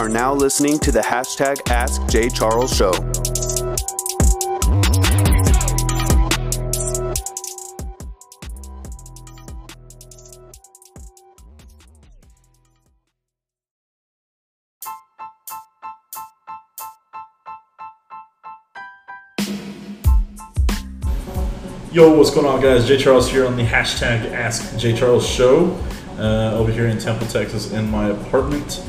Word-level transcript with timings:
are 0.00 0.08
now 0.08 0.32
listening 0.32 0.78
to 0.78 0.90
the 0.90 1.00
hashtag 1.00 1.60
Ask 1.68 2.08
J. 2.08 2.30
Charles 2.30 2.74
Show. 2.74 2.90
Yo, 21.92 22.16
what's 22.16 22.30
going 22.30 22.46
on, 22.46 22.62
guys? 22.62 22.88
Jay 22.88 22.96
Charles 22.96 23.30
here 23.30 23.46
on 23.46 23.54
the 23.54 23.64
hashtag 23.64 24.32
Ask 24.32 24.78
Jay 24.78 24.96
Charles 24.96 25.28
Show 25.28 25.78
uh, 26.16 26.54
over 26.54 26.72
here 26.72 26.86
in 26.86 26.98
Temple, 26.98 27.26
Texas, 27.26 27.72
in 27.72 27.90
my 27.90 28.08
apartment 28.08 28.82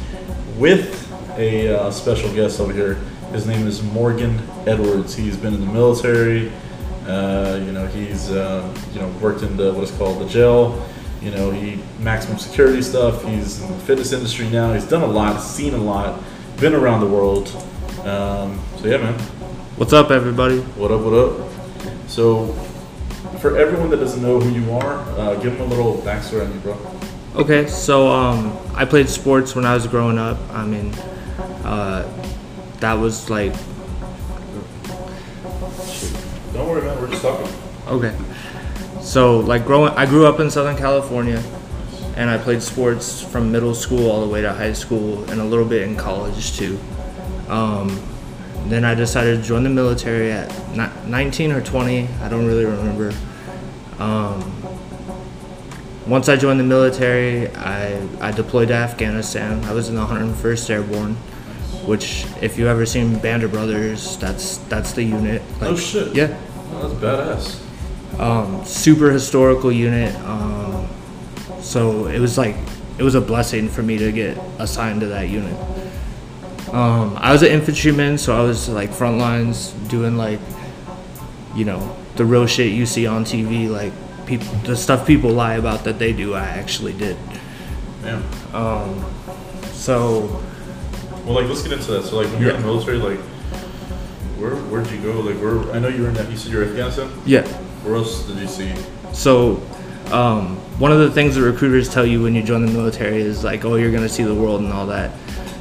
with 0.58 1.12
a 1.38 1.68
uh, 1.68 1.92
special 1.92 2.34
guest 2.34 2.60
over 2.60 2.74
here. 2.74 2.96
His 3.32 3.48
name 3.48 3.68
is 3.68 3.82
Morgan 3.82 4.40
Edwards. 4.68 5.16
He's 5.16 5.38
been 5.38 5.54
in 5.54 5.62
the 5.62 5.72
military. 5.72 6.52
Uh, 7.08 7.60
you 7.66 7.72
know, 7.72 7.88
he's 7.88 8.30
uh, 8.32 8.74
you 8.94 9.00
know 9.00 9.08
worked 9.22 9.44
in 9.44 9.58
the 9.58 9.74
what 9.74 9.84
is 9.84 9.92
called 9.92 10.20
the 10.22 10.28
jail. 10.28 10.86
You 11.22 11.32
know, 11.32 11.52
he 11.52 11.82
maximum 12.00 12.38
security 12.38 12.82
stuff. 12.82 13.24
He's 13.24 13.62
in 13.62 13.72
the 13.72 13.80
fitness 13.80 14.12
industry 14.12 14.50
now. 14.50 14.74
He's 14.74 14.88
done 14.88 15.04
a 15.04 15.08
lot, 15.08 15.40
seen 15.40 15.74
a 15.74 15.78
lot, 15.78 16.22
been 16.58 16.74
around 16.74 17.02
the 17.02 17.08
world. 17.08 17.48
Um, 18.06 18.60
so 18.78 18.88
yeah, 18.88 18.98
man. 18.98 19.20
What's 19.78 19.94
up, 19.94 20.12
everybody? 20.12 20.60
What 20.60 20.92
up? 20.92 21.02
What 21.02 21.14
up? 21.14 21.50
So, 22.08 22.54
for 23.40 23.58
everyone 23.58 23.90
that 23.92 23.98
doesn't 23.98 24.22
know 24.22 24.40
who 24.40 24.50
you 24.50 24.72
are, 24.74 25.00
uh, 25.18 25.36
give 25.36 25.58
them 25.58 25.62
a 25.62 25.66
little 25.66 25.98
backstory 26.00 26.46
on 26.46 26.54
you, 26.54 26.60
bro. 26.60 27.01
Okay, 27.34 27.66
so 27.68 28.10
um, 28.10 28.58
I 28.76 28.84
played 28.84 29.08
sports 29.08 29.56
when 29.56 29.66
I 29.66 29.74
was 29.74 29.88
growing 29.88 30.18
up. 30.18 30.38
I 30.52 30.66
mean, 30.66 30.94
uh, 31.64 32.04
that 32.82 32.94
was 32.96 33.30
like 33.30 33.54
Don't 36.54 36.68
worry, 36.68 36.82
man. 36.82 37.00
We're 37.00 37.08
just 37.08 37.22
talking. 37.22 37.48
okay. 37.88 38.14
So 39.02 39.40
like 39.40 39.66
growing, 39.66 39.94
I 39.94 40.06
grew 40.06 40.26
up 40.26 40.42
in 40.42 40.52
Southern 40.52 40.76
California, 40.76 41.42
and 42.18 42.30
I 42.30 42.38
played 42.38 42.62
sports 42.62 43.22
from 43.22 43.50
middle 43.50 43.76
school 43.76 44.12
all 44.12 44.20
the 44.20 44.32
way 44.32 44.42
to 44.42 44.52
high 44.52 44.74
school, 44.74 45.24
and 45.32 45.40
a 45.40 45.46
little 45.46 45.66
bit 45.66 45.84
in 45.84 45.96
college 45.96 46.58
too. 46.58 46.78
Um, 47.48 48.02
then 48.66 48.84
I 48.84 48.94
decided 48.94 49.42
to 49.42 49.48
join 49.48 49.64
the 49.64 49.70
military 49.70 50.32
at 50.32 50.52
19 51.08 51.54
or 51.54 51.62
20. 51.62 52.08
I 52.22 52.28
don't 52.28 52.46
really 52.46 52.66
remember. 52.66 53.14
Um, 54.00 54.61
once 56.12 56.28
I 56.28 56.36
joined 56.36 56.60
the 56.60 56.64
military, 56.66 57.48
I, 57.56 57.98
I 58.20 58.32
deployed 58.32 58.68
to 58.68 58.74
Afghanistan. 58.74 59.64
I 59.64 59.74
was 59.74 59.88
in 59.88 59.96
the 59.96 60.06
101st 60.06 60.70
Airborne, 60.70 61.16
which, 61.88 62.26
if 62.42 62.58
you 62.58 62.68
ever 62.68 62.86
seen 62.86 63.18
Band 63.20 63.44
of 63.44 63.52
Brothers, 63.52 64.18
that's 64.18 64.58
that's 64.68 64.92
the 64.92 65.04
unit. 65.04 65.42
Oh, 65.62 65.76
shit. 65.76 66.14
Yeah, 66.14 66.38
Oh, 66.74 66.88
that's 66.90 67.00
badass. 67.02 68.20
um, 68.20 68.66
super 68.66 69.10
historical 69.10 69.72
unit. 69.72 70.14
Um, 70.26 70.86
so 71.62 72.08
it 72.08 72.20
was 72.20 72.38
like 72.38 72.56
it 72.98 73.04
was 73.04 73.16
a 73.16 73.22
blessing 73.22 73.70
for 73.70 73.82
me 73.82 73.98
to 73.98 74.12
get 74.12 74.38
assigned 74.60 75.00
to 75.02 75.08
that 75.08 75.30
unit. 75.30 75.56
Um, 76.74 77.16
I 77.20 77.32
was 77.32 77.42
an 77.42 77.52
infantryman, 77.52 78.18
so 78.18 78.36
I 78.38 78.44
was 78.44 78.68
like 78.70 78.92
front 78.92 79.18
lines 79.18 79.72
doing 79.88 80.18
like, 80.18 80.40
you 81.56 81.64
know, 81.66 81.96
the 82.16 82.26
real 82.26 82.48
shit 82.48 82.72
you 82.74 82.86
see 82.86 83.08
on 83.08 83.24
TV, 83.26 83.70
like 83.70 83.94
people, 84.26 84.48
the 84.66 84.76
stuff 84.76 85.06
people 85.08 85.32
lie 85.32 85.56
about 85.56 85.84
that 85.84 86.00
they 86.00 86.14
do. 86.14 86.34
I 86.34 86.46
actually 86.46 86.94
did. 86.94 87.18
Yeah. 88.04 88.22
So 89.72 90.42
Well, 91.26 91.36
like, 91.36 91.48
let's 91.48 91.62
get 91.64 91.74
into 91.74 91.92
that. 91.92 92.04
So, 92.04 92.18
like, 92.18 92.28
when 92.34 92.42
you're 92.42 92.52
in 92.52 92.62
the 92.62 92.68
military, 92.68 92.98
like, 92.98 93.20
where 94.40 94.56
where'd 94.56 94.90
you 94.90 95.00
go? 95.02 95.12
Like, 95.22 95.38
where? 95.38 95.72
I 95.72 95.80
know 95.80 95.88
you 95.88 96.04
were 96.04 96.10
in. 96.10 96.16
You 96.32 96.38
said 96.38 96.52
you 96.52 96.58
were 96.60 96.66
Afghanistan. 96.66 97.12
yeah, 97.26 97.44
Where 97.84 97.96
else 97.96 98.24
did 98.28 98.38
you 98.38 98.48
see? 98.48 98.74
So, 99.14 99.62
um, 100.12 100.58
one 100.80 100.92
of 100.92 101.00
the 101.00 101.12
things 101.12 101.36
the 101.36 101.42
recruiters 101.42 101.90
tell 101.90 102.06
you 102.06 102.24
when 102.24 102.34
you 102.34 102.42
join 102.44 102.66
the 102.66 102.72
military 102.72 103.22
is 103.22 103.44
like, 103.44 103.66
oh, 103.66 103.76
you're 103.76 103.92
gonna 103.92 104.10
see 104.10 104.24
the 104.24 104.34
world 104.36 104.62
and 104.62 104.74
all 104.74 104.88
that. 104.88 105.12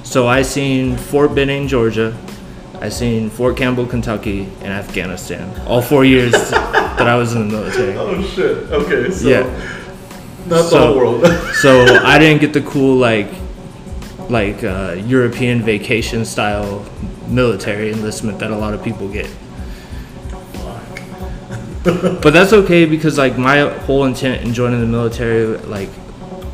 So 0.03 0.27
I 0.27 0.43
seen 0.43 0.97
Fort 0.97 1.34
Benning, 1.34 1.69
Georgia. 1.69 2.17
I 2.81 2.89
seen 2.89 3.29
Fort 3.31 3.57
Campbell, 3.57 3.87
Kentucky, 3.87 4.49
and 4.63 4.69
Afghanistan. 4.73 5.49
All 5.67 5.83
four 5.83 6.05
years 6.05 6.33
that 6.51 7.07
I 7.07 7.17
was 7.17 7.35
in 7.35 7.49
the 7.49 7.57
military. 7.57 7.95
Oh 7.97 8.23
shit. 8.23 8.57
Okay. 8.73 9.11
So, 9.11 9.29
Yeah. 9.29 9.43
Not 10.47 10.71
the 10.71 10.79
whole 10.79 10.97
world. 10.97 11.27
So 11.61 11.85
I 12.03 12.19
didn't 12.19 12.41
get 12.41 12.53
the 12.55 12.63
cool 12.63 12.97
like, 12.97 13.29
like 14.31 14.65
uh, 14.65 14.97
European 15.07 15.63
vacation 15.63 16.25
style 16.25 16.85
military 17.29 17.93
enlistment 17.93 18.39
that 18.39 18.51
a 18.51 18.57
lot 18.57 18.73
of 18.73 18.83
people 18.83 19.09
get. 19.09 19.29
but 21.85 22.31
that's 22.33 22.53
okay 22.63 22.85
because 22.85 23.19
like 23.19 23.39
my 23.39 23.61
whole 23.85 24.05
intent 24.07 24.43
in 24.47 24.53
joining 24.55 24.81
the 24.81 24.87
military, 24.87 25.57
like 25.59 25.91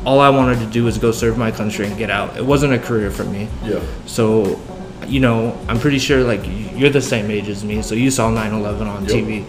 all 0.05 0.19
I 0.19 0.29
wanted 0.29 0.59
to 0.59 0.65
do 0.65 0.83
was 0.83 0.97
go 0.97 1.11
serve 1.11 1.37
my 1.37 1.51
country 1.51 1.85
and 1.87 1.97
get 1.97 2.09
out. 2.09 2.37
It 2.37 2.45
wasn't 2.45 2.73
a 2.73 2.79
career 2.79 3.11
for 3.11 3.23
me. 3.25 3.47
yeah. 3.63 3.81
So, 4.05 4.59
you 5.07 5.19
know, 5.19 5.57
I'm 5.67 5.79
pretty 5.79 5.99
sure 5.99 6.23
like 6.23 6.41
you're 6.75 6.89
the 6.89 7.01
same 7.01 7.31
age 7.31 7.47
as 7.49 7.63
me, 7.63 7.81
so 7.81 7.95
you 7.95 8.11
saw 8.11 8.29
9/11 8.29 8.87
on 8.87 9.05
Yep. 9.05 9.11
TV. 9.11 9.45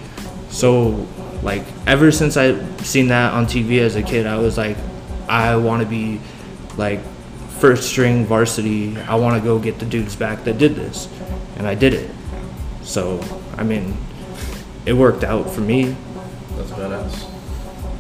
So, 0.50 1.06
like 1.42 1.64
ever 1.86 2.10
since 2.10 2.36
I 2.36 2.54
seen 2.82 3.08
that 3.08 3.32
on 3.32 3.46
TV 3.46 3.80
as 3.80 3.96
a 3.96 4.02
kid, 4.02 4.26
I 4.26 4.36
was 4.38 4.56
like, 4.56 4.76
I 5.28 5.56
want 5.56 5.82
to 5.82 5.88
be 5.88 6.20
like 6.76 7.00
first 7.58 7.88
string 7.88 8.24
varsity. 8.24 8.96
I 9.08 9.16
want 9.16 9.36
to 9.36 9.46
go 9.46 9.58
get 9.58 9.78
the 9.78 9.86
dudes 9.86 10.16
back 10.16 10.44
that 10.44 10.58
did 10.58 10.74
this, 10.76 11.08
and 11.56 11.66
I 11.66 11.74
did 11.74 11.92
it. 11.94 12.10
So, 12.82 13.20
I 13.56 13.62
mean, 13.64 13.96
it 14.86 14.92
worked 14.94 15.24
out 15.24 15.50
for 15.50 15.60
me. 15.60 15.94
That's 16.56 16.70
badass. 16.70 17.26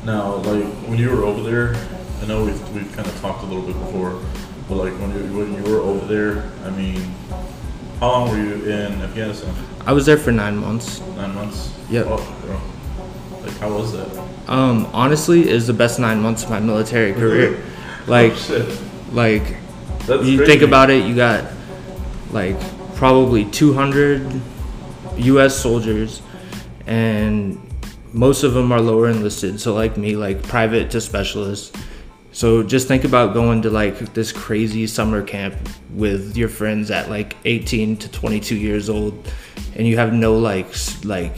Now, 0.04 0.36
like 0.36 0.64
when 0.86 0.96
you 0.98 1.10
were 1.10 1.24
over 1.24 1.42
there, 1.42 1.74
I 2.22 2.26
know 2.26 2.44
we've 2.44 2.74
we've 2.74 2.90
kind 2.96 3.06
of 3.06 3.20
talked 3.20 3.42
a 3.42 3.46
little 3.46 3.62
bit 3.62 3.78
before, 3.78 4.20
but 4.68 4.76
like 4.76 4.92
when 5.00 5.10
you 5.16 5.36
when 5.36 5.54
you 5.54 5.62
were 5.72 5.80
over 5.80 6.06
there, 6.06 6.50
I 6.64 6.70
mean, 6.70 7.00
how 8.00 8.08
long 8.10 8.30
were 8.30 8.36
you 8.36 8.70
in 8.70 9.00
Afghanistan? 9.02 9.54
I 9.86 9.92
was 9.92 10.06
there 10.06 10.18
for 10.18 10.30
nine 10.32 10.56
months. 10.58 11.00
Nine 11.16 11.34
months. 11.34 11.74
Yep. 11.90 12.06
Oh. 12.08 12.74
Like 13.42 13.56
how 13.58 13.70
was 13.72 13.92
that? 13.92 14.28
Um, 14.46 14.86
honestly, 14.92 15.48
it 15.48 15.54
was 15.54 15.66
the 15.66 15.72
best 15.72 15.98
nine 15.98 16.20
months 16.20 16.44
of 16.44 16.50
my 16.50 16.60
military 16.60 17.12
career. 17.12 17.62
Like, 18.06 18.32
oh, 18.50 18.78
like 19.12 19.56
That's 20.06 20.24
you 20.24 20.38
crazy. 20.38 20.46
think 20.46 20.62
about 20.62 20.88
it, 20.90 21.04
you 21.04 21.14
got 21.14 21.52
like 22.30 22.56
probably 22.94 23.44
200 23.44 24.40
U.S. 25.18 25.56
soldiers, 25.56 26.22
and 26.86 27.60
most 28.12 28.44
of 28.44 28.54
them 28.54 28.72
are 28.72 28.80
lower 28.80 29.08
enlisted. 29.08 29.60
So 29.60 29.74
like 29.74 29.96
me, 29.96 30.16
like 30.16 30.42
private 30.42 30.90
to 30.92 31.00
specialist. 31.00 31.76
So 32.38 32.62
just 32.62 32.86
think 32.86 33.02
about 33.02 33.34
going 33.34 33.62
to 33.62 33.70
like 33.70 33.98
this 34.14 34.30
crazy 34.30 34.86
summer 34.86 35.24
camp 35.24 35.56
with 35.92 36.36
your 36.36 36.48
friends 36.48 36.88
at 36.88 37.10
like 37.10 37.36
18 37.44 37.96
to 37.96 38.08
22 38.08 38.54
years 38.54 38.88
old, 38.88 39.28
and 39.74 39.88
you 39.88 39.96
have 39.96 40.12
no 40.12 40.38
like 40.38 40.68
like 41.04 41.34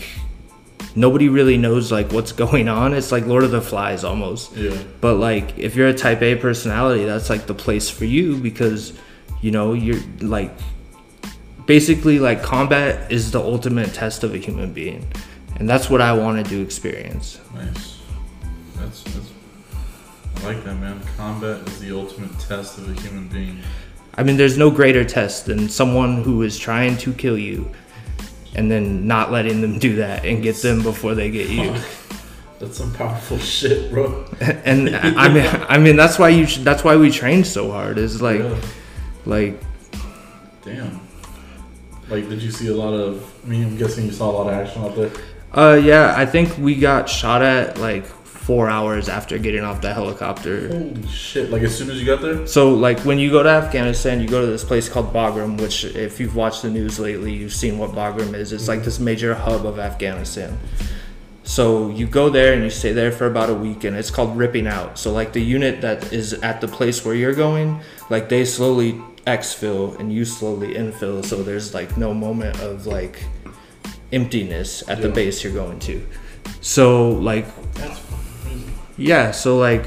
nobody 0.95 1.31
really 1.31 1.57
knows 1.57 1.91
like 1.91 2.13
what's 2.13 2.33
going 2.45 2.69
on. 2.69 2.93
It's 2.93 3.13
like 3.13 3.25
Lord 3.25 3.45
of 3.45 3.51
the 3.51 3.63
Flies 3.63 4.05
almost. 4.05 4.55
Yeah. 4.55 4.77
But 5.01 5.15
like 5.15 5.59
if 5.59 5.75
you're 5.75 5.89
a 5.89 5.95
type 5.95 6.21
A 6.21 6.37
personality, 6.37 7.07
that's 7.07 7.31
like 7.31 7.47
the 7.47 7.55
place 7.55 7.89
for 7.89 8.05
you 8.05 8.37
because 8.37 8.93
you 9.41 9.53
know, 9.53 9.73
you're 9.73 10.03
like 10.21 10.53
basically 11.65 12.19
like 12.19 12.43
combat 12.43 13.11
is 13.11 13.31
the 13.31 13.41
ultimate 13.41 13.95
test 13.95 14.23
of 14.23 14.35
a 14.35 14.37
human 14.37 14.75
being. 14.75 15.11
And 15.57 15.67
that's 15.67 15.89
what 15.89 16.03
I 16.03 16.13
wanted 16.13 16.45
to 16.51 16.61
experience. 16.61 17.41
Nice. 17.55 18.01
That's 18.77 19.03
that's. 19.05 19.40
I 20.43 20.47
like 20.47 20.65
that, 20.65 20.75
man. 20.77 21.01
Combat 21.17 21.67
is 21.69 21.81
the 21.81 21.93
ultimate 21.97 22.39
test 22.41 22.79
of 22.79 22.89
a 22.89 23.01
human 23.01 23.29
being. 23.29 23.61
I 24.15 24.23
mean, 24.23 24.37
there's 24.37 24.57
no 24.59 24.71
greater 24.71 25.05
test 25.05 25.47
than 25.47 25.69
someone 25.69 26.23
who 26.23 26.43
is 26.43 26.59
trying 26.59 26.97
to 26.99 27.13
kill 27.13 27.39
you 27.39 27.71
and 28.55 28.71
then 28.71 29.07
not 29.07 29.31
letting 29.31 29.61
them 29.61 29.79
do 29.79 29.97
that 29.97 30.25
and 30.25 30.43
get 30.43 30.57
them 30.57 30.83
before 30.83 31.15
they 31.15 31.31
get 31.31 31.49
you. 31.49 31.75
That's 32.59 32.77
some 32.79 32.93
powerful 32.93 33.39
shit, 33.57 33.91
bro. 33.91 34.25
and 34.41 34.95
I 34.97 35.29
mean, 35.33 35.47
I 35.69 35.79
mean 35.79 35.97
that's 35.97 36.19
why 36.19 36.31
you. 36.31 36.47
Sh- 36.47 36.59
that's 36.59 36.83
why 36.85 36.97
we 36.97 37.11
train 37.11 37.45
so 37.45 37.71
hard. 37.71 37.97
Is 37.99 38.21
like, 38.21 38.41
Yeah. 38.41 38.61
like 39.27 39.61
Damn. 40.63 41.01
Like, 42.09 42.29
did 42.29 42.43
you 42.43 42.51
see 42.51 42.69
a 42.69 42.75
lot 42.75 42.93
of? 42.93 43.33
I 43.45 43.49
mean, 43.49 43.65
I'm 43.65 43.77
guessing 43.77 44.05
you 44.07 44.13
saw 44.13 44.31
a 44.31 44.33
lot 44.33 44.47
of 44.49 44.55
action 44.55 44.83
out 44.83 44.97
there. 44.97 45.11
Uh, 45.53 45.75
yeah, 45.77 46.15
I 46.17 46.27
think 46.27 46.57
we 46.59 46.75
got 46.75 47.09
shot 47.09 47.41
at 47.43 47.79
like 47.79 48.05
four 48.51 48.69
hours 48.69 49.09
after 49.09 49.39
getting 49.39 49.63
off 49.63 49.81
the 49.81 49.95
helicopter. 49.95 50.67
Holy 50.67 51.07
shit! 51.07 51.51
Like 51.51 51.63
as 51.63 51.79
soon 51.79 51.89
as 51.89 52.01
you 52.01 52.05
got 52.05 52.21
there. 52.21 52.49
So, 52.49 52.75
like, 52.75 52.99
when 53.03 53.21
you 53.21 53.31
go 53.31 53.45
to 53.45 53.49
Afghanistan, 53.49 54.21
you 54.21 54.27
go 54.27 54.41
to 54.41 54.47
this 54.49 54.65
place 54.65 54.89
called 54.89 55.13
Bagram, 55.13 55.61
which, 55.61 55.85
if 55.85 56.19
you've 56.19 56.35
watched 56.35 56.63
the 56.63 56.69
news 56.69 56.99
lately, 56.99 57.33
you've 57.33 57.55
seen 57.55 57.79
what 57.79 57.93
Bagram 57.93 58.35
is. 58.35 58.53
It's 58.53 58.67
like 58.67 58.79
mm-hmm. 58.79 58.87
this 58.87 58.99
major 58.99 59.35
hub 59.35 59.65
of 59.65 59.79
Afghanistan. 59.79 60.59
So, 61.45 61.91
you 61.91 62.09
go 62.09 62.29
there 62.29 62.53
and 62.53 62.65
you 62.65 62.71
stay 62.71 62.93
there 62.93 63.13
for 63.13 63.27
about 63.27 63.51
a 63.51 63.55
week, 63.55 63.85
and 63.85 63.97
it's 63.97 64.11
called 64.11 64.37
ripping 64.37 64.67
out. 64.67 64.99
So, 64.99 65.13
like, 65.13 65.33
the 65.33 65.41
unit 65.41 65.81
that 65.83 66.13
is 66.13 66.33
at 66.33 66.61
the 66.61 66.67
place 66.67 67.05
where 67.05 67.15
you're 67.15 67.37
going, 67.37 67.81
like, 68.09 68.29
they 68.29 68.45
slowly 68.45 69.01
exfil 69.29 69.97
and 70.01 70.13
you 70.13 70.25
slowly 70.25 70.75
infill. 70.75 71.25
So 71.25 71.45
there's 71.45 71.73
like 71.73 71.97
no 71.97 72.13
moment 72.13 72.59
of 72.61 72.87
like 72.87 73.23
emptiness 74.13 74.83
at 74.89 75.03
the 75.03 75.09
base 75.09 75.45
you're 75.45 75.53
going 75.53 75.79
to. 75.81 76.05
So 76.61 77.11
like. 77.11 77.47
Yeah, 79.01 79.31
so 79.33 79.57
like 79.59 79.87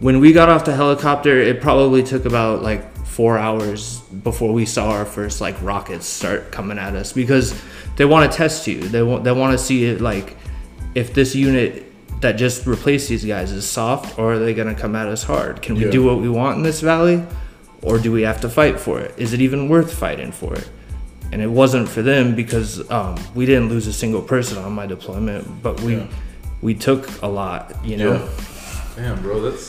when 0.00 0.18
we 0.20 0.32
got 0.32 0.48
off 0.48 0.64
the 0.64 0.74
helicopter, 0.74 1.38
it 1.38 1.60
probably 1.60 2.02
took 2.02 2.24
about 2.24 2.62
like 2.62 2.90
four 3.06 3.38
hours 3.38 4.00
before 4.24 4.52
we 4.52 4.64
saw 4.64 4.90
our 4.90 5.04
first 5.04 5.40
like 5.40 5.60
rockets 5.62 6.06
start 6.06 6.50
coming 6.50 6.78
at 6.78 6.94
us 6.96 7.12
because 7.12 7.54
they 7.96 8.04
want 8.06 8.30
to 8.30 8.36
test 8.36 8.66
you. 8.66 8.80
They 8.80 9.02
want 9.02 9.24
they 9.24 9.32
want 9.32 9.52
to 9.58 9.62
see 9.64 9.84
it 9.84 10.00
like 10.00 10.36
if 10.94 11.14
this 11.14 11.34
unit 11.34 11.84
that 12.22 12.32
just 12.32 12.66
replaced 12.66 13.08
these 13.08 13.24
guys 13.24 13.52
is 13.52 13.68
soft 13.68 14.18
or 14.18 14.34
are 14.34 14.38
they 14.38 14.54
gonna 14.54 14.74
come 14.74 14.96
at 14.96 15.08
us 15.08 15.22
hard? 15.24 15.60
Can 15.62 15.74
we 15.76 15.84
Yeah. 15.84 15.90
do 15.90 16.02
what 16.04 16.20
we 16.20 16.28
want 16.28 16.56
in 16.56 16.62
this 16.62 16.80
valley, 16.80 17.22
or 17.82 17.98
do 17.98 18.10
we 18.12 18.22
have 18.22 18.40
to 18.42 18.48
fight 18.48 18.78
for 18.80 19.00
it? 19.00 19.14
Is 19.18 19.32
it 19.32 19.40
even 19.40 19.68
worth 19.68 19.92
fighting 19.92 20.32
for 20.32 20.54
it? 20.54 20.68
And 21.32 21.40
it 21.42 21.50
wasn't 21.50 21.88
for 21.88 22.02
them 22.02 22.34
because 22.34 22.88
um, 22.90 23.16
we 23.34 23.44
didn't 23.46 23.68
lose 23.70 23.86
a 23.86 23.92
single 23.92 24.20
person 24.22 24.58
on 24.58 24.72
my 24.72 24.86
deployment, 24.86 25.62
but 25.62 25.80
we 25.80 25.96
Yeah. 25.96 26.06
We 26.62 26.74
took 26.74 27.20
a 27.22 27.26
lot, 27.26 27.74
you 27.84 27.96
know. 27.96 28.14
Yeah. 28.14 28.84
Damn, 28.96 29.22
bro, 29.22 29.40
that's 29.40 29.66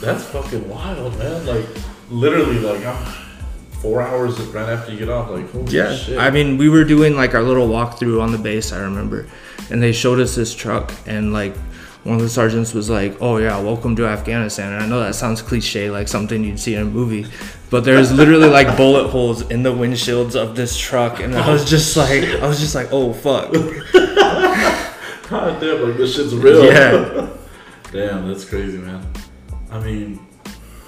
that's 0.00 0.24
fucking 0.24 0.68
wild, 0.68 1.16
man. 1.18 1.44
Like 1.46 1.66
literally, 2.10 2.58
like 2.58 2.84
uh, 2.84 2.96
four 3.80 4.00
hours 4.02 4.40
right 4.40 4.68
after 4.68 4.92
you 4.92 4.98
get 4.98 5.08
off. 5.08 5.30
Like 5.30 5.50
holy 5.50 5.72
Yeah, 5.72 5.94
shit. 5.94 6.18
I 6.18 6.30
mean, 6.30 6.56
we 6.56 6.68
were 6.68 6.84
doing 6.84 7.14
like 7.14 7.34
our 7.34 7.42
little 7.42 7.68
walkthrough 7.68 8.20
on 8.22 8.32
the 8.32 8.38
base. 8.38 8.72
I 8.72 8.80
remember, 8.80 9.26
and 9.70 9.82
they 9.82 9.92
showed 9.92 10.18
us 10.20 10.34
this 10.34 10.54
truck, 10.54 10.92
and 11.06 11.32
like 11.32 11.54
one 12.04 12.16
of 12.16 12.22
the 12.22 12.28
sergeants 12.28 12.72
was 12.72 12.88
like, 12.88 13.20
"Oh 13.20 13.36
yeah, 13.38 13.60
welcome 13.60 13.96
to 13.96 14.06
Afghanistan." 14.06 14.72
And 14.72 14.84
I 14.84 14.86
know 14.86 15.00
that 15.00 15.14
sounds 15.14 15.42
cliche, 15.42 15.90
like 15.90 16.08
something 16.08 16.42
you'd 16.44 16.60
see 16.60 16.74
in 16.74 16.82
a 16.82 16.84
movie, 16.84 17.26
but 17.70 17.84
there's 17.84 18.12
literally 18.12 18.48
like 18.48 18.76
bullet 18.76 19.08
holes 19.08 19.42
in 19.50 19.62
the 19.64 19.72
windshields 19.72 20.36
of 20.36 20.54
this 20.54 20.78
truck, 20.78 21.20
and 21.20 21.34
I 21.34 21.52
was 21.52 21.68
just 21.68 21.96
like, 21.96 22.22
I 22.42 22.46
was 22.46 22.60
just 22.60 22.74
like, 22.74 22.88
"Oh 22.92 23.12
fuck." 23.12 23.52
God 25.28 25.60
damn, 25.60 25.82
like 25.82 25.96
this 25.96 26.14
shit's 26.16 26.34
real. 26.34 26.64
Yeah. 26.64 27.28
damn, 27.92 28.28
that's 28.28 28.44
crazy, 28.44 28.78
man. 28.78 29.06
I 29.70 29.78
mean, 29.80 30.18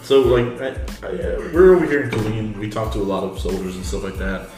so 0.03 0.23
like, 0.23 0.61
I, 0.61 0.69
I, 1.07 1.11
uh, 1.11 1.51
we're 1.53 1.75
over 1.75 1.85
here 1.87 2.03
in 2.03 2.11
Killeen. 2.11 2.57
We 2.59 2.71
talk 2.71 2.93
to 2.95 2.99
a 2.99 3.03
lot 3.03 3.23
of 3.25 3.39
soldiers 3.39 3.77
and 3.77 3.85
stuff 3.85 4.03
like 4.05 4.17
that, 4.17 4.49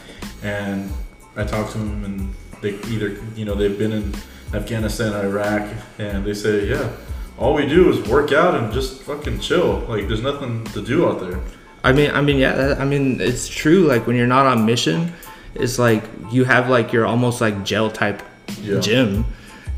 and 0.41 0.91
I 1.35 1.43
talk 1.43 1.69
to 1.71 1.77
them, 1.77 2.05
and 2.05 2.33
they 2.61 2.75
either, 2.89 3.17
you 3.35 3.43
know, 3.45 3.55
they've 3.55 3.77
been 3.77 3.91
in 3.91 4.13
Afghanistan, 4.53 5.13
Iraq, 5.13 5.69
and 5.99 6.23
they 6.25 6.33
say, 6.33 6.69
yeah, 6.69 6.89
all 7.37 7.53
we 7.53 7.67
do 7.67 7.89
is 7.91 8.07
work 8.07 8.31
out 8.31 8.55
and 8.55 8.71
just 8.71 9.01
fucking 9.01 9.39
chill. 9.39 9.79
Like, 9.89 10.07
there's 10.07 10.21
nothing 10.21 10.63
to 10.65 10.81
do 10.81 11.07
out 11.09 11.19
there. 11.19 11.39
I 11.83 11.91
mean, 11.91 12.11
I 12.11 12.21
mean, 12.21 12.37
yeah, 12.37 12.75
I 12.79 12.85
mean, 12.85 13.19
it's 13.19 13.49
true. 13.49 13.83
Like 13.85 14.07
when 14.07 14.15
you're 14.15 14.27
not 14.27 14.45
on 14.45 14.65
mission, 14.65 15.11
it's 15.53 15.77
like 15.77 16.03
you 16.31 16.45
have 16.45 16.69
like 16.69 16.93
your 16.93 17.05
almost 17.05 17.41
like 17.41 17.65
gel 17.65 17.91
type 17.91 18.23
Yeah. 18.61 18.79
gym. 18.79 19.25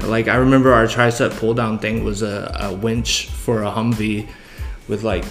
Like 0.01 0.27
I 0.27 0.35
remember 0.35 0.73
our 0.73 0.85
tricep 0.85 1.31
pull 1.39 1.53
down 1.53 1.79
thing 1.79 2.03
was 2.03 2.21
a, 2.21 2.55
a 2.59 2.73
winch 2.73 3.27
for 3.27 3.63
a 3.63 3.71
Humvee 3.71 4.27
with 4.87 5.03
like 5.03 5.25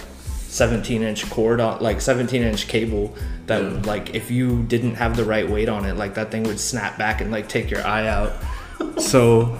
17 0.47 1.01
inch 1.01 1.29
cord 1.29 1.59
on, 1.61 1.81
like 1.81 2.01
17 2.01 2.41
inch 2.41 2.67
cable. 2.67 3.15
That 3.47 3.61
Yeah. 3.61 3.81
like 3.85 4.15
if 4.15 4.31
you 4.31 4.63
didn't 4.63 4.95
have 4.95 5.15
the 5.15 5.23
right 5.23 5.47
weight 5.49 5.69
on 5.69 5.85
it, 5.85 5.95
like 5.95 6.15
that 6.15 6.31
thing 6.31 6.43
would 6.43 6.59
snap 6.59 6.97
back 6.97 7.21
and 7.21 7.31
like 7.31 7.47
take 7.47 7.69
your 7.71 7.85
eye 7.85 8.07
out. 8.07 8.33
So 8.99 9.57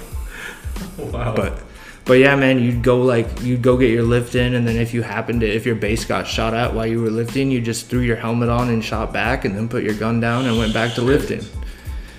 Wow. 0.97 1.33
but 1.35 1.59
but 2.03 2.13
yeah 2.19 2.35
man 2.35 2.59
you'd 2.59 2.83
go 2.83 3.01
like 3.01 3.41
you'd 3.41 3.61
go 3.61 3.77
get 3.77 3.89
your 3.89 4.03
lift 4.03 4.35
in 4.35 4.53
and 4.55 4.67
then 4.67 4.75
if 4.75 4.93
you 4.93 5.01
happened 5.01 5.39
to 5.41 5.47
if 5.47 5.65
your 5.65 5.75
base 5.75 6.03
got 6.05 6.27
shot 6.27 6.53
at 6.53 6.73
while 6.73 6.85
you 6.85 7.01
were 7.01 7.09
lifting 7.09 7.49
you 7.49 7.61
just 7.61 7.87
threw 7.87 8.01
your 8.01 8.17
helmet 8.17 8.49
on 8.49 8.69
and 8.69 8.83
shot 8.83 9.11
back 9.13 9.45
and 9.45 9.55
then 9.55 9.67
put 9.69 9.83
your 9.83 9.93
gun 9.93 10.19
down 10.19 10.45
and 10.45 10.57
went 10.57 10.73
back 10.73 10.93
to 10.93 11.01
lifting 11.01 11.41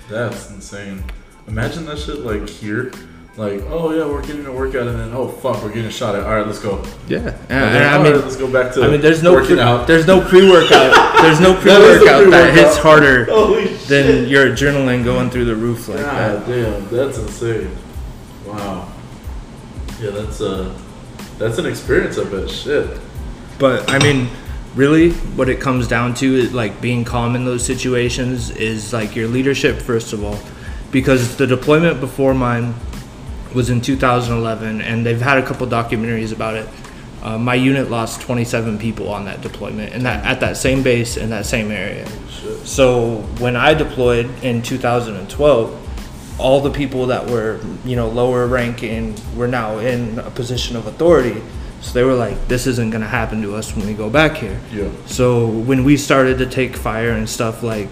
That's 0.09 0.49
insane. 0.49 1.03
Imagine 1.47 1.85
that 1.85 1.97
shit 1.97 2.19
like 2.19 2.47
here. 2.49 2.91
Like, 3.37 3.61
oh 3.67 3.91
yeah, 3.91 4.05
we're 4.05 4.25
getting 4.25 4.47
a 4.47 4.51
workout, 4.51 4.87
and 4.87 4.99
then 4.99 5.13
oh 5.13 5.27
fuck, 5.27 5.61
we're 5.61 5.71
getting 5.71 5.91
shot 5.91 6.15
at. 6.15 6.23
All 6.23 6.35
right, 6.35 6.45
let's 6.45 6.57
go. 6.59 6.83
yeah 7.07 7.17
and, 7.19 7.27
And 7.27 7.51
and 7.51 7.75
then, 7.75 7.93
i 7.93 8.03
mean 8.03 8.13
right, 8.13 8.23
let's 8.23 8.35
go 8.35 8.51
back 8.51 8.73
to. 8.73 8.83
i 8.83 8.87
mean 8.89 8.99
there's 8.99 9.21
no 9.21 9.33
working 9.33 9.57
pre, 9.57 9.59
out. 9.59 9.85
there's 9.85 10.07
no 10.07 10.19
pre-workout 10.27 11.21
there's 11.21 11.39
no 11.39 11.53
That 11.53 11.81
is 11.81 11.99
the 11.99 12.05
pre-workout 12.05 12.31
that 12.31 12.53
hits 12.55 12.77
harder 12.77 13.25
Holy 13.29 13.67
than 13.87 14.27
your 14.27 14.47
adrenaline 14.47 15.03
going 15.03 15.29
through 15.29 15.45
the 15.45 15.55
roof 15.55 15.87
like 15.87 15.99
that 15.99 16.47
damn, 16.47 16.89
that's 16.89 17.19
insane. 17.19 17.69
Wow. 18.45 18.91
Yeah, 20.01 20.11
that's 20.11 20.41
uh, 20.41 20.75
that's 21.37 21.57
an 21.59 21.65
experience. 21.67 22.17
I 22.17 22.23
bet. 22.23 22.49
Shit. 22.49 22.99
But 23.59 23.89
I 23.89 23.99
mean, 23.99 24.29
really, 24.75 25.11
what 25.11 25.49
it 25.49 25.59
comes 25.59 25.87
down 25.87 26.13
to 26.15 26.35
is 26.35 26.53
like 26.53 26.79
being 26.81 27.03
calm 27.03 27.35
in 27.35 27.45
those 27.45 27.65
situations 27.65 28.49
is 28.51 28.93
like 28.93 29.15
your 29.15 29.27
leadership, 29.27 29.81
first 29.81 30.13
of 30.13 30.23
all, 30.23 30.39
because 30.91 31.37
the 31.37 31.47
deployment 31.47 31.99
before 31.99 32.33
mine 32.33 32.73
was 33.53 33.69
in 33.69 33.81
2011, 33.81 34.81
and 34.81 35.05
they've 35.05 35.21
had 35.21 35.37
a 35.37 35.45
couple 35.45 35.67
documentaries 35.67 36.33
about 36.33 36.55
it. 36.55 36.67
Uh, 37.21 37.37
my 37.37 37.55
unit 37.55 37.89
lost 37.89 38.21
27 38.21 38.77
people 38.77 39.09
on 39.09 39.25
that 39.25 39.41
deployment, 39.41 39.93
and 39.93 40.05
that 40.05 40.25
at 40.25 40.39
that 40.39 40.55
same 40.55 40.83
base 40.83 41.17
in 41.17 41.29
that 41.29 41.45
same 41.45 41.71
area. 41.71 42.07
So 42.63 43.21
when 43.39 43.55
I 43.55 43.73
deployed 43.73 44.29
in 44.43 44.61
2012, 44.61 46.39
all 46.39 46.61
the 46.61 46.69
people 46.69 47.07
that 47.07 47.29
were 47.29 47.59
you 47.83 47.95
know 47.95 48.07
lower 48.07 48.45
ranking 48.45 49.15
were 49.35 49.47
now 49.47 49.79
in 49.79 50.19
a 50.19 50.29
position 50.29 50.75
of 50.75 50.85
authority. 50.87 51.41
So 51.81 51.93
they 51.93 52.03
were 52.03 52.13
like, 52.13 52.47
"This 52.47 52.67
isn't 52.67 52.91
gonna 52.91 53.07
happen 53.07 53.41
to 53.41 53.55
us 53.55 53.75
when 53.75 53.87
we 53.87 53.93
go 53.93 54.09
back 54.09 54.37
here." 54.37 54.59
Yeah. 54.73 54.89
So 55.05 55.47
when 55.47 55.83
we 55.83 55.97
started 55.97 56.37
to 56.39 56.45
take 56.45 56.75
fire 56.75 57.11
and 57.11 57.27
stuff, 57.27 57.63
like 57.63 57.87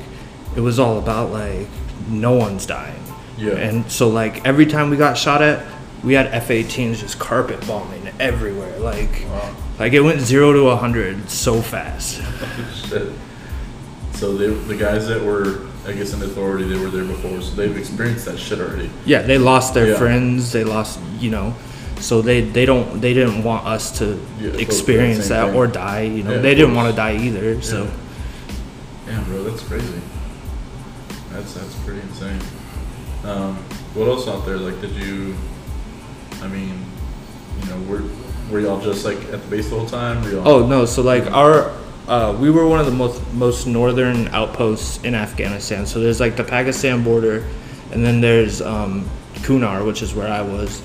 it 0.56 0.62
was 0.62 0.80
all 0.80 0.98
about 0.98 1.32
like 1.32 1.68
no 2.08 2.34
one's 2.34 2.66
dying. 2.66 3.02
Yeah. 3.38 3.54
And 3.54 3.92
so 3.92 4.08
like 4.10 4.46
every 4.46 4.66
time 4.66 4.90
we 4.90 4.98
got 4.98 5.18
shot 5.18 5.42
at, 5.42 5.66
we 6.04 6.14
had 6.14 6.28
F-18s 6.28 7.00
just 7.00 7.20
carpet 7.20 7.66
bombing 7.68 8.08
everywhere. 8.20 8.78
Like 8.80 9.26
Wow. 9.30 9.56
like 9.80 9.94
it 9.94 10.02
went 10.02 10.22
zero 10.22 10.54
to 10.54 10.68
a 10.70 10.76
hundred 10.76 11.30
so 11.30 11.62
fast. 11.62 12.22
So 14.14 14.34
they, 14.38 14.48
the 14.48 14.78
guys 14.78 15.08
that 15.10 15.22
were, 15.22 15.68
I 15.86 15.92
guess, 15.92 16.14
in 16.14 16.22
authority, 16.22 16.64
they 16.64 16.80
were 16.80 16.90
there 16.90 17.04
before, 17.04 17.42
so 17.42 17.54
they've 17.54 17.76
experienced 17.76 18.24
that 18.26 18.40
shit 18.40 18.60
already. 18.62 18.90
Yeah, 19.06 19.24
they 19.24 19.38
lost 19.38 19.74
their 19.74 19.90
Yeah. 19.90 19.98
friends. 19.98 20.54
They 20.54 20.64
lost, 20.64 21.00
you 21.20 21.32
know, 21.32 21.54
so 22.00 22.22
they 22.22 22.40
they 22.40 22.66
don't 22.66 23.02
they 23.02 23.14
didn't 23.14 23.44
want 23.44 23.66
us 23.68 23.92
to 24.00 24.18
Yeah, 24.40 24.52
experience 24.52 25.28
that 25.28 25.48
thing. 25.48 25.56
or 25.56 25.68
die. 25.68 26.04
You 26.04 26.24
know, 26.24 26.32
Yeah, 26.36 26.38
they 26.40 26.56
didn't 26.56 26.76
want 26.76 26.90
to 26.90 26.96
die 26.96 27.18
either. 27.18 27.62
So 27.62 27.90
Damn, 29.06 29.24
bro, 29.26 29.44
that's 29.44 29.64
crazy. 29.64 30.00
That's 31.36 31.54
that's 31.54 31.76
pretty 31.84 32.00
insane. 32.00 32.40
Um, 33.26 33.56
what 33.94 34.08
else 34.08 34.28
out 34.28 34.46
there? 34.46 34.58
Like, 34.58 34.80
did 34.80 34.92
you? 34.92 35.36
I 36.42 36.48
mean, 36.48 36.86
you 37.62 37.70
know, 37.70 37.82
were 37.90 38.04
were 38.50 38.62
y'all 38.62 38.80
just 38.80 39.04
like 39.04 39.18
at 39.34 39.42
the 39.42 39.48
base 39.50 39.70
the 39.70 39.78
whole 39.78 39.86
time? 39.86 40.24
Oh 40.46 40.66
no, 40.66 40.86
so 40.86 41.02
like 41.02 41.30
our 41.32 41.76
uh, 42.08 42.38
we 42.40 42.50
were 42.50 42.66
one 42.66 42.80
of 42.80 42.86
the 42.86 42.92
most 42.92 43.22
most 43.34 43.68
northern 43.68 44.30
outposts 44.30 45.04
in 45.04 45.14
Afghanistan. 45.14 45.86
So 45.86 46.00
there's 46.00 46.22
like 46.22 46.38
the 46.38 46.44
Pakistan 46.44 47.04
border, 47.04 47.46
and 47.92 48.06
then 48.06 48.22
there's 48.22 48.62
um, 48.62 49.10
Kunar, 49.36 49.86
which 49.86 50.02
is 50.02 50.14
where 50.14 50.30
I 50.30 50.42
was. 50.42 50.82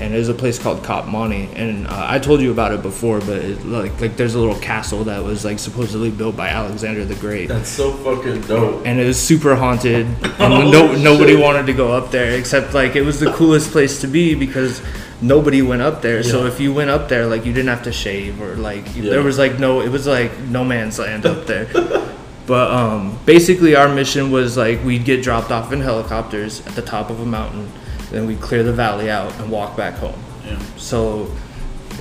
And 0.00 0.14
there's 0.14 0.28
a 0.28 0.34
place 0.34 0.60
called 0.60 0.84
Cop 0.84 1.06
Kopmani, 1.06 1.48
and 1.56 1.86
uh, 1.88 2.06
I 2.08 2.20
told 2.20 2.40
you 2.40 2.52
about 2.52 2.72
it 2.72 2.82
before, 2.82 3.18
but 3.18 3.38
it, 3.38 3.64
like 3.66 4.00
like 4.00 4.16
there's 4.16 4.36
a 4.36 4.38
little 4.38 4.58
castle 4.60 5.02
that 5.04 5.24
was 5.24 5.44
like 5.44 5.58
supposedly 5.58 6.10
built 6.10 6.36
by 6.36 6.48
Alexander 6.50 7.04
the 7.04 7.16
Great. 7.16 7.48
That's 7.48 7.68
so 7.68 7.92
fucking 7.92 8.42
dope. 8.42 8.86
and 8.86 9.00
it 9.00 9.04
was 9.06 9.20
super 9.20 9.56
haunted 9.56 10.06
and 10.22 10.52
Holy 10.54 10.70
no, 10.70 10.94
nobody 10.96 11.34
wanted 11.34 11.66
to 11.66 11.72
go 11.72 11.92
up 11.92 12.12
there 12.12 12.38
except 12.38 12.74
like 12.74 12.94
it 12.94 13.02
was 13.02 13.18
the 13.18 13.32
coolest 13.32 13.72
place 13.72 14.00
to 14.02 14.06
be 14.06 14.34
because 14.36 14.80
nobody 15.20 15.62
went 15.62 15.82
up 15.82 16.00
there 16.00 16.22
so 16.22 16.46
if 16.46 16.60
you 16.60 16.72
went 16.72 16.90
up 16.90 17.08
there 17.08 17.26
like 17.26 17.44
you 17.44 17.52
didn't 17.52 17.68
have 17.68 17.82
to 17.82 17.90
shave 17.92 18.40
or 18.40 18.54
like 18.54 18.94
you- 18.94 19.02
Yeah. 19.02 19.10
there 19.10 19.22
was 19.22 19.36
like 19.36 19.58
no 19.58 19.80
it 19.80 19.88
was 19.88 20.06
like 20.06 20.30
no 20.42 20.64
man's 20.64 20.96
land 21.00 21.26
up 21.26 21.44
there 21.46 21.66
but 22.48 22.70
um 22.72 23.16
basically 23.26 23.76
our 23.76 23.88
mission 23.88 24.30
was 24.32 24.56
like 24.56 24.82
we'd 24.82 25.04
get 25.04 25.22
dropped 25.22 25.50
off 25.52 25.72
in 25.72 25.80
helicopters 25.80 26.66
at 26.66 26.74
the 26.74 26.82
top 26.82 27.10
of 27.10 27.20
a 27.20 27.26
mountain 27.26 27.70
then 28.10 28.26
we'd 28.26 28.40
clear 28.40 28.62
the 28.64 28.72
valley 28.72 29.08
out 29.10 29.32
and 29.38 29.50
walk 29.50 29.76
back 29.76 29.94
home 29.94 30.18
Yeah. 30.46 30.58
so 30.76 31.30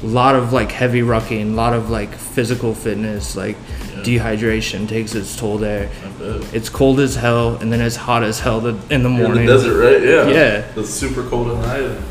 a 0.03 0.05
lot 0.05 0.35
of 0.35 0.53
like 0.53 0.71
heavy 0.71 1.01
rucking, 1.01 1.53
a 1.53 1.55
lot 1.55 1.73
of 1.73 1.89
like 1.89 2.13
physical 2.13 2.75
fitness, 2.75 3.35
like 3.35 3.57
Yeah. 3.95 4.03
dehydration 4.03 4.87
takes 4.87 5.15
its 5.15 5.35
toll 5.35 5.57
there. 5.57 5.89
It's 6.53 6.69
cold 6.69 6.99
as 6.99 7.15
hell 7.15 7.55
and 7.55 7.73
then 7.73 7.81
it's 7.81 7.95
hot 7.95 8.21
as 8.23 8.39
hell 8.39 8.59
the, 8.61 8.75
in 8.93 9.01
the 9.01 9.09
You're 9.09 9.17
in 9.17 9.23
morning. 9.23 9.45
the 9.47 9.53
desert, 9.53 9.77
right? 9.83 10.01
Yeah. 10.03 10.27
Yeah. 10.27 10.65
It's 10.75 10.91
super 10.91 11.23
cold 11.27 11.47
at 11.49 11.57
night 11.65 11.81
and 11.81 12.03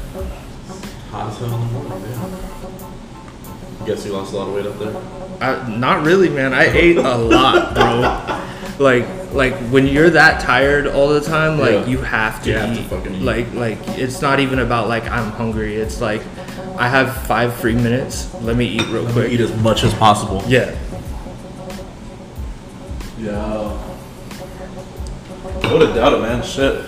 hot 1.12 1.30
as 1.30 1.38
hell 1.38 1.54
in 1.54 1.60
the 1.60 1.66
morning. 1.74 2.02
Yeah. 2.10 3.86
Guess 3.86 4.04
you 4.04 4.12
lost 4.14 4.32
a 4.32 4.36
lot 4.36 4.48
of 4.48 4.54
weight 4.54 4.66
up 4.66 4.78
there. 4.80 5.15
I, 5.40 5.68
not 5.68 6.04
really, 6.04 6.28
man. 6.28 6.52
I 6.54 6.64
ate 6.72 6.96
a 6.96 7.16
lot, 7.16 7.74
bro. 7.74 8.84
Like, 8.84 9.06
like 9.32 9.54
when 9.70 9.86
you're 9.86 10.10
that 10.10 10.40
tired 10.40 10.86
all 10.86 11.08
the 11.08 11.20
time, 11.20 11.58
like 11.58 11.72
Yeah. 11.72 11.86
you 11.86 11.98
have 11.98 12.42
to 12.44 12.50
You 12.50 12.56
have 12.58 12.74
to 12.76 12.80
eat. 12.82 12.86
fucking 12.88 13.14
eat. 13.16 13.22
Like, 13.22 13.52
like 13.54 13.78
it's 13.98 14.20
not 14.22 14.40
even 14.40 14.58
about 14.60 14.88
like 14.88 15.04
I'm 15.08 15.30
hungry. 15.32 15.76
It's 15.76 16.00
like 16.00 16.22
I 16.78 16.88
have 16.88 17.16
five 17.26 17.54
free 17.54 17.74
minutes. 17.74 18.32
Let 18.42 18.56
me 18.56 18.66
eat 18.66 18.86
real 18.88 19.10
quick. 19.12 19.32
Eat 19.32 19.40
as 19.40 19.54
much 19.62 19.82
as 19.84 19.92
possible. 19.94 20.42
Yeah. 20.46 20.74
Yeah. 23.18 23.82
I 25.62 25.72
would 25.72 25.82
have 25.82 25.94
doubt 25.94 26.12
it, 26.12 26.20
man. 26.20 26.42
Shit. 26.44 26.84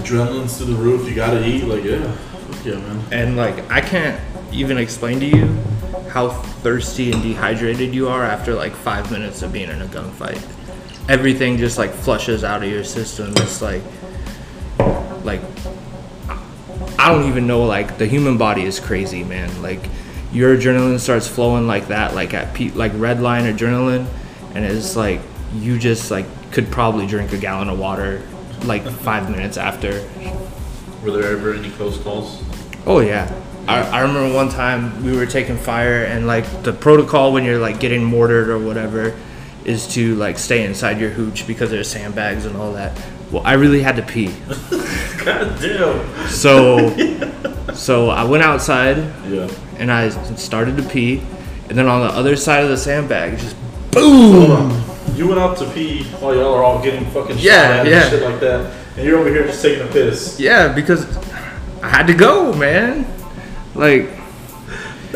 Adrenaline's 0.00 0.58
to 0.58 0.64
the 0.64 0.74
roof. 0.74 1.08
You 1.08 1.14
gotta 1.14 1.46
eat. 1.46 1.64
Like, 1.64 1.84
yeah. 1.84 2.14
Yeah, 2.64 2.76
man. 2.78 3.04
And 3.12 3.36
like 3.36 3.70
I 3.70 3.80
can't 3.80 4.20
even 4.52 4.78
explain 4.78 5.20
to 5.20 5.26
you 5.26 5.46
how 6.08 6.30
thirsty 6.30 7.12
and 7.12 7.22
dehydrated 7.22 7.94
you 7.94 8.08
are 8.08 8.24
after 8.24 8.54
like 8.54 8.72
five 8.72 9.10
minutes 9.10 9.42
of 9.42 9.52
being 9.52 9.68
in 9.68 9.82
a 9.82 9.86
gunfight. 9.86 10.42
Everything 11.08 11.58
just 11.58 11.76
like 11.76 11.90
flushes 11.90 12.44
out 12.44 12.62
of 12.62 12.70
your 12.70 12.84
system. 12.84 13.32
It's 13.36 13.60
like 13.60 13.82
like 15.24 15.42
I 16.98 17.12
don't 17.12 17.28
even 17.28 17.46
know 17.46 17.64
like 17.64 17.98
the 17.98 18.06
human 18.06 18.38
body 18.38 18.62
is 18.62 18.80
crazy, 18.80 19.24
man. 19.24 19.60
Like 19.60 19.80
your 20.32 20.56
adrenaline 20.56 20.98
starts 20.98 21.28
flowing 21.28 21.66
like 21.66 21.88
that, 21.88 22.14
like 22.14 22.32
at 22.32 22.54
pe- 22.54 22.70
like 22.70 22.92
red 22.94 23.20
line 23.20 23.44
adrenaline, 23.44 24.06
and 24.54 24.64
it's 24.64 24.96
like 24.96 25.20
you 25.54 25.78
just 25.78 26.10
like 26.10 26.26
could 26.50 26.70
probably 26.70 27.06
drink 27.06 27.32
a 27.32 27.38
gallon 27.38 27.68
of 27.68 27.78
water 27.78 28.26
like 28.64 28.84
five 28.88 29.30
minutes 29.30 29.58
after. 29.58 30.08
Were 31.04 31.10
there 31.12 31.32
ever 31.36 31.52
any 31.54 31.70
close 31.70 31.98
calls? 31.98 32.42
Oh 32.86 33.00
yeah. 33.00 33.32
I, 33.68 33.80
I 33.80 34.00
remember 34.00 34.34
one 34.34 34.48
time 34.50 35.04
we 35.04 35.16
were 35.16 35.26
taking 35.26 35.56
fire 35.56 36.04
and 36.04 36.26
like 36.26 36.44
the 36.62 36.72
protocol 36.72 37.32
when 37.32 37.44
you're 37.44 37.58
like 37.58 37.80
getting 37.80 38.04
mortared 38.04 38.48
or 38.48 38.58
whatever 38.58 39.14
is 39.64 39.86
to 39.94 40.14
like 40.16 40.38
stay 40.38 40.64
inside 40.66 41.00
your 41.00 41.10
hooch 41.10 41.46
because 41.46 41.70
there's 41.70 41.88
sandbags 41.88 42.44
and 42.44 42.56
all 42.56 42.72
that. 42.74 43.00
Well, 43.30 43.42
I 43.44 43.54
really 43.54 43.80
had 43.82 43.96
to 43.96 44.02
pee. 44.02 44.26
God 45.24 45.58
damn. 45.60 46.28
So 46.28 46.94
so 47.74 48.10
I 48.10 48.24
went 48.24 48.42
outside 48.42 48.98
Yeah. 49.30 49.50
and 49.78 49.90
I 49.90 50.10
started 50.36 50.76
to 50.76 50.82
pee 50.82 51.22
and 51.70 51.78
then 51.78 51.86
on 51.88 52.00
the 52.06 52.12
other 52.12 52.36
side 52.36 52.62
of 52.64 52.68
the 52.70 52.76
sandbag 52.76 53.38
just 53.38 53.56
on. 53.96 54.82
You 55.16 55.28
went 55.28 55.38
out 55.40 55.56
to 55.58 55.70
pee 55.70 56.04
while 56.20 56.34
y'all 56.34 56.52
are 56.54 56.62
all 56.64 56.82
getting 56.82 57.04
fucking 57.10 57.36
shot 57.36 57.42
Yeah, 57.44 57.82
yeah. 57.84 58.02
and 58.02 58.10
shit 58.10 58.22
like 58.22 58.40
that, 58.40 58.70
and 58.96 59.06
you're 59.06 59.18
over 59.18 59.28
here 59.28 59.46
just 59.46 59.62
taking 59.62 59.86
a 59.86 59.90
piss. 59.90 60.38
yeah, 60.38 60.72
because 60.72 61.04
I 61.82 61.88
had 61.88 62.06
to 62.06 62.14
go, 62.14 62.52
man. 62.54 63.06
Like 63.74 64.08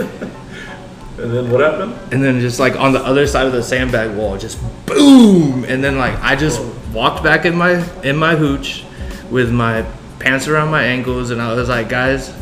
And 1.18 1.32
then 1.34 1.50
what 1.50 1.60
happened? 1.60 1.94
and 2.12 2.22
then 2.22 2.38
just 2.40 2.60
like 2.60 2.76
on 2.76 2.92
the 2.92 3.00
other 3.04 3.26
side 3.26 3.46
of 3.46 3.52
the 3.52 3.62
sandbag 3.62 4.16
wall 4.16 4.38
just 4.38 4.56
boom 4.86 5.64
and 5.64 5.82
then 5.82 5.98
like 5.98 6.14
i 6.22 6.36
just 6.36 6.62
walked 6.92 7.24
back 7.24 7.44
in 7.44 7.56
my 7.56 7.84
in 8.04 8.16
my 8.16 8.36
hooch 8.36 8.84
with 9.28 9.50
my 9.50 9.82
pants 10.20 10.46
around 10.46 10.70
my 10.70 10.84
ankles 10.84 11.30
and 11.30 11.42
i 11.42 11.52
was 11.52 11.68
like 11.68 11.88
guys 11.88 12.32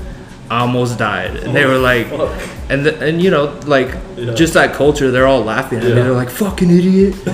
i 0.50 0.61
almost 0.61 0.99
died 0.99 1.37
and 1.37 1.57
they 1.57 1.64
were 1.64 1.78
like 1.78 2.09
Fuck. 2.09 2.38
and 2.69 2.85
the, 2.85 3.02
and 3.02 3.23
you 3.23 3.31
know 3.31 3.59
like 3.64 3.97
Yeah. 4.16 4.35
just 4.35 4.52
that 4.52 4.75
culture 4.75 5.11
they're 5.11 5.26
all 5.26 5.43
laughing 5.43 5.78
at 5.78 5.85
me 5.85 5.93
they're 5.93 6.12
like 6.12 6.28
fucking 6.28 6.69
idiot 6.71 7.14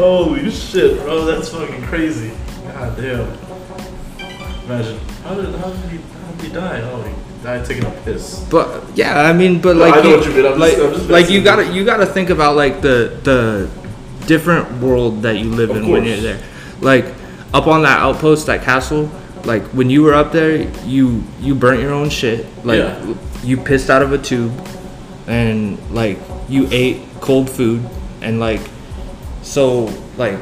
Holy 0.00 0.50
shit, 0.50 0.98
bro, 1.00 1.24
that's 1.26 1.50
fucking 1.50 1.82
crazy. 1.82 2.32
God 2.72 2.96
damn. 2.96 3.20
Imagine. 4.64 4.98
How 5.24 5.34
did, 5.34 5.54
how 5.56 5.70
did 5.70 5.90
he 5.90 5.98
how 5.98 6.30
did 6.32 6.46
he 6.46 6.52
die? 6.52 6.80
Oh, 6.82 7.02
he 7.02 7.42
died 7.42 7.64
taking 7.66 7.84
a 7.84 7.90
piss. 8.04 8.40
but 8.50 8.84
yeah 8.94 9.22
i 9.22 9.32
mean 9.32 9.60
but 9.60 9.74
No, 9.76 9.80
like 9.84 9.94
I 9.94 10.02
know 10.02 10.10
you, 10.10 10.16
what 10.16 10.26
you 10.26 10.32
mean. 10.34 10.46
I'm 10.46 10.58
just- 10.58 10.78
like, 10.78 10.78
I'm 10.88 10.94
just 10.94 11.08
like 11.10 11.30
you 11.30 11.42
gotta 11.42 11.66
you. 11.66 11.72
you 11.72 11.84
gotta 11.86 12.04
think 12.06 12.28
about 12.30 12.54
like 12.56 12.80
the 12.82 13.18
the 13.24 13.70
different 14.26 14.70
world 14.80 15.22
that 15.22 15.38
you 15.38 15.48
live 15.50 15.70
Of 15.70 15.76
in 15.78 15.88
when 15.88 16.04
you're 16.04 16.18
there 16.18 16.40
like 16.82 17.06
up 17.54 17.66
on 17.66 17.82
that 17.82 17.98
outpost 18.00 18.46
that 18.46 18.62
castle 18.62 19.10
like 19.44 19.62
when 19.72 19.88
you 19.90 20.02
were 20.02 20.12
up 20.14 20.32
there 20.32 20.68
you 20.84 21.24
you 21.40 21.54
burnt 21.54 21.80
your 21.80 21.92
own 21.92 22.10
shit 22.10 22.44
like 22.64 22.78
Yeah. 22.78 23.14
you 23.42 23.56
pissed 23.56 23.88
out 23.90 24.02
of 24.02 24.12
a 24.12 24.18
tube 24.18 24.52
and 25.26 25.78
like 25.94 26.18
you 26.48 26.68
ate 26.70 27.00
cold 27.20 27.48
food 27.50 27.82
and 28.20 28.38
like 28.38 28.60
so 29.42 29.84
like 30.16 30.38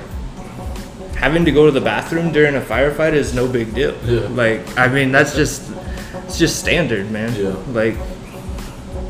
having 1.14 1.44
to 1.44 1.50
go 1.50 1.66
to 1.66 1.72
the 1.72 1.80
bathroom 1.80 2.32
during 2.32 2.54
a 2.54 2.60
firefight 2.60 3.12
is 3.12 3.34
no 3.34 3.48
big 3.48 3.74
deal 3.74 3.94
Yeah. 4.04 4.28
like 4.28 4.76
i 4.78 4.88
mean 4.88 5.10
that's 5.12 5.34
just 5.34 5.70
it's 6.26 6.38
just 6.38 6.58
standard 6.58 7.10
man 7.10 7.34
Yeah. 7.34 7.56
like 7.72 7.96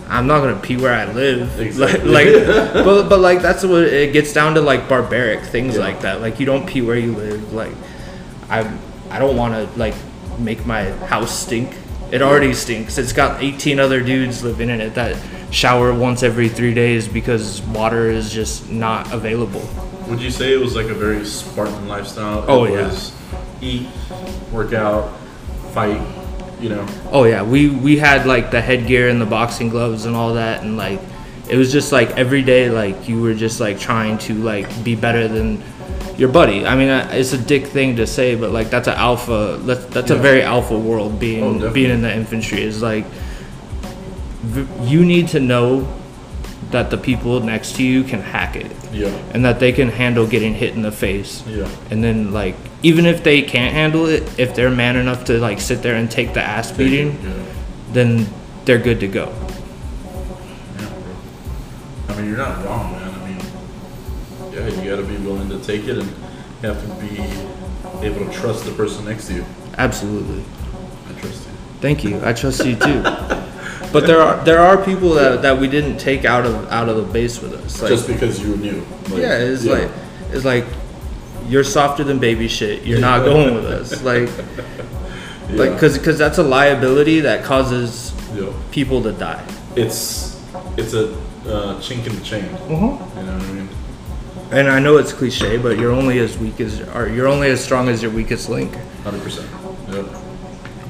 i'm 0.09 0.27
not 0.27 0.41
gonna 0.41 0.59
pee 0.61 0.77
where 0.77 0.95
i 0.95 1.11
live 1.13 1.61
Exactly. 1.69 2.09
like, 2.11 2.27
like 2.29 2.73
but 2.85 3.09
but 3.09 3.21
like 3.21 3.43
that's 3.43 3.65
what 3.65 3.85
it 3.85 4.13
gets 4.13 4.33
down 4.33 4.55
to 4.55 4.61
like 4.61 4.89
barbaric 4.89 5.43
things 5.45 5.75
Yeah. 5.75 5.81
like 5.83 6.01
that 6.03 6.21
like 6.21 6.41
you 6.41 6.47
don't 6.47 6.67
pee 6.67 6.81
where 6.83 6.97
you 6.99 7.15
live 7.15 7.53
like 7.53 7.73
i 8.49 8.61
i 9.11 9.19
don't 9.19 9.37
want 9.37 9.55
to 9.55 9.79
like 9.79 9.95
make 10.39 10.65
my 10.67 10.85
house 11.09 11.37
stink 11.39 11.75
it 12.11 12.23
already 12.23 12.55
stinks 12.55 12.97
it's 12.97 13.13
got 13.13 13.43
18 13.43 13.79
other 13.81 14.01
dudes 14.01 14.43
living 14.43 14.71
in 14.71 14.81
it 14.81 14.95
that 14.95 15.17
shower 15.51 15.93
once 15.95 16.23
every 16.23 16.49
three 16.49 16.75
days 16.75 17.09
because 17.09 17.63
water 17.63 18.11
is 18.11 18.33
just 18.33 18.69
not 18.71 19.13
available 19.13 19.63
Would 20.09 20.21
you 20.21 20.31
say 20.31 20.53
it 20.53 20.61
was 20.61 20.75
like 20.77 20.87
a 20.89 20.95
very 20.95 21.25
Spartan 21.25 21.89
lifestyle? 21.89 22.45
Oh, 22.49 22.65
it 22.65 22.73
yeah. 22.73 22.87
was 22.89 23.13
eat, 23.61 23.87
work 24.53 24.73
out, 24.73 25.11
fight, 25.73 26.01
you 26.61 26.69
know. 26.69 26.87
Oh 27.11 27.25
yeah, 27.25 27.43
we 27.43 27.69
we 27.71 27.97
had 27.99 28.27
like 28.27 28.51
the 28.51 28.61
headgear 28.61 29.09
and 29.09 29.21
the 29.21 29.27
boxing 29.27 29.69
gloves 29.69 30.05
and 30.07 30.15
all 30.17 30.35
that, 30.35 30.63
and 30.63 30.77
like 30.77 31.01
it 31.49 31.57
was 31.57 31.73
just 31.73 31.93
like 31.93 32.11
every 32.17 32.43
day, 32.43 32.71
like 32.71 33.09
you 33.09 33.21
were 33.21 33.35
just 33.35 33.59
like 33.61 33.79
trying 33.79 34.17
to 34.19 34.35
like 34.35 34.69
be 34.85 34.95
better 34.95 35.29
than 35.29 35.63
your 36.17 36.29
buddy. 36.29 36.65
I 36.67 36.75
mean, 36.77 36.89
it's 37.13 37.33
a 37.33 37.39
dick 37.39 37.67
thing 37.67 37.97
to 37.97 38.07
say, 38.07 38.35
but 38.35 38.51
like 38.51 38.71
that's 38.71 38.89
an 38.89 38.95
alpha. 38.97 39.59
That's 39.63 39.85
that's 39.87 40.11
a 40.11 40.17
very 40.17 40.43
alpha 40.43 40.79
world 40.79 41.13
Oh, 41.15 41.19
being 41.19 41.53
definitely. 41.55 41.75
being 41.75 41.91
in 41.91 42.03
the 42.03 42.15
infantry 42.15 42.63
is 42.63 42.81
like 42.83 43.05
you 44.83 45.05
need 45.05 45.29
to 45.29 45.41
know 45.41 45.87
that 46.71 46.91
the 46.91 46.97
people 46.99 47.41
next 47.41 47.77
to 47.77 47.83
you 47.83 48.05
can 48.05 48.21
hack 48.21 48.55
it 48.57 48.71
Yeah. 48.93 49.09
and 49.33 49.45
that 49.45 49.59
they 49.59 49.73
can 49.73 49.89
handle 49.89 50.27
getting 50.27 50.55
hit 50.55 50.75
in 50.75 50.83
the 50.83 50.93
face 50.93 51.43
Yeah. 51.49 51.67
and 51.91 52.03
then 52.05 52.33
like 52.33 52.55
even 52.83 53.07
if 53.07 53.23
they 53.25 53.43
can't 53.43 53.73
handle 53.75 54.07
it 54.07 54.23
if 54.39 54.55
they're 54.55 54.71
man 54.71 54.97
enough 54.97 55.25
to 55.25 55.39
like 55.39 55.61
sit 55.61 55.83
there 55.83 55.95
and 55.97 56.11
take 56.11 56.35
the 56.35 56.43
ass 56.43 56.71
beating 56.73 57.19
Yeah. 57.23 57.33
then 57.93 58.27
they're 58.65 58.79
good 58.79 59.01
to 59.01 59.09
go 59.09 59.33
Yeah, 60.79 60.89
bro. 60.89 62.15
I 62.15 62.17
mean, 62.21 62.27
you're 62.29 62.37
not 62.37 62.65
wrong, 62.65 62.93
man. 62.93 63.15
I 63.15 63.29
mean, 63.29 63.41
yeah, 64.53 64.83
you 64.83 64.91
gotta 64.91 65.03
be 65.05 65.17
willing 65.17 65.49
to 65.51 65.59
take 65.61 65.85
it, 65.89 65.97
and 65.99 66.09
you 66.63 66.69
have 66.69 66.81
to 66.83 67.05
be 67.05 68.07
able 68.07 68.27
to 68.27 68.33
trust 68.33 68.65
the 68.67 68.73
person 68.73 69.05
next 69.07 69.27
to 69.29 69.35
you. 69.35 69.45
absolutely 69.79 70.43
I 71.09 71.21
trust 71.21 71.45
you. 71.47 71.53
thank 71.81 72.05
you 72.05 72.21
i 72.25 72.33
trust 72.33 72.65
you 72.67 72.75
too 72.77 73.01
but 73.93 74.07
there 74.07 74.21
are 74.21 74.43
there 74.45 74.61
are 74.61 74.83
people 74.85 75.11
that, 75.15 75.43
that 75.43 75.59
we 75.59 75.69
didn't 75.69 75.99
take 75.99 76.25
out 76.25 76.45
of 76.45 76.69
out 76.71 76.89
of 76.89 76.97
the 76.97 77.13
base 77.13 77.41
with 77.41 77.55
us 77.55 77.81
like 77.81 77.91
Just 77.91 78.07
because 78.07 78.41
you 78.41 78.57
knew. 78.57 78.85
Like, 79.09 79.23
yeah 79.23 79.39
it's 79.39 79.65
like 79.65 79.91
it's 80.31 80.45
like 80.45 80.65
you're 81.47 81.65
softer 81.65 82.05
than 82.05 82.19
baby 82.19 82.49
shit 82.49 82.85
you're 82.85 83.01
not 83.01 83.25
going 83.25 83.55
with 83.55 83.65
us 83.65 84.03
like 84.03 84.29
yeah, 85.49 85.57
like 85.57 85.73
because 85.73 85.97
because 85.99 86.19
that's 86.19 86.39
a 86.39 86.43
liability 86.43 87.21
that 87.21 87.45
causes 87.45 88.13
yeah. 88.35 88.53
people 88.71 89.03
to 89.03 89.13
die 89.13 89.45
it's 89.77 90.41
it's 90.77 90.95
a 90.95 91.13
uh, 91.47 91.81
chink 91.81 92.07
in 92.07 92.15
the 92.15 92.23
chain. 92.23 92.45
uh-huh. 92.45 92.75
You 92.75 93.27
know 93.27 93.39
what 93.39 93.43
I 93.43 93.53
mean? 93.53 93.69
and 94.51 94.69
i 94.69 94.79
know 94.79 94.97
it's 94.97 95.13
cliche 95.13 95.59
but 95.59 95.79
you're 95.79 95.93
only 95.93 96.19
as 96.19 96.39
weak 96.39 96.61
as 96.61 96.81
or 96.95 97.09
you're 97.09 97.29
only 97.29 97.49
as 97.51 97.63
strong 97.63 97.89
as 97.89 98.03
your 98.03 98.11
weakest 98.11 98.49
link 98.49 98.75
Hundred 99.05 99.23
percent. 99.23 99.49
Yep. 99.89 100.07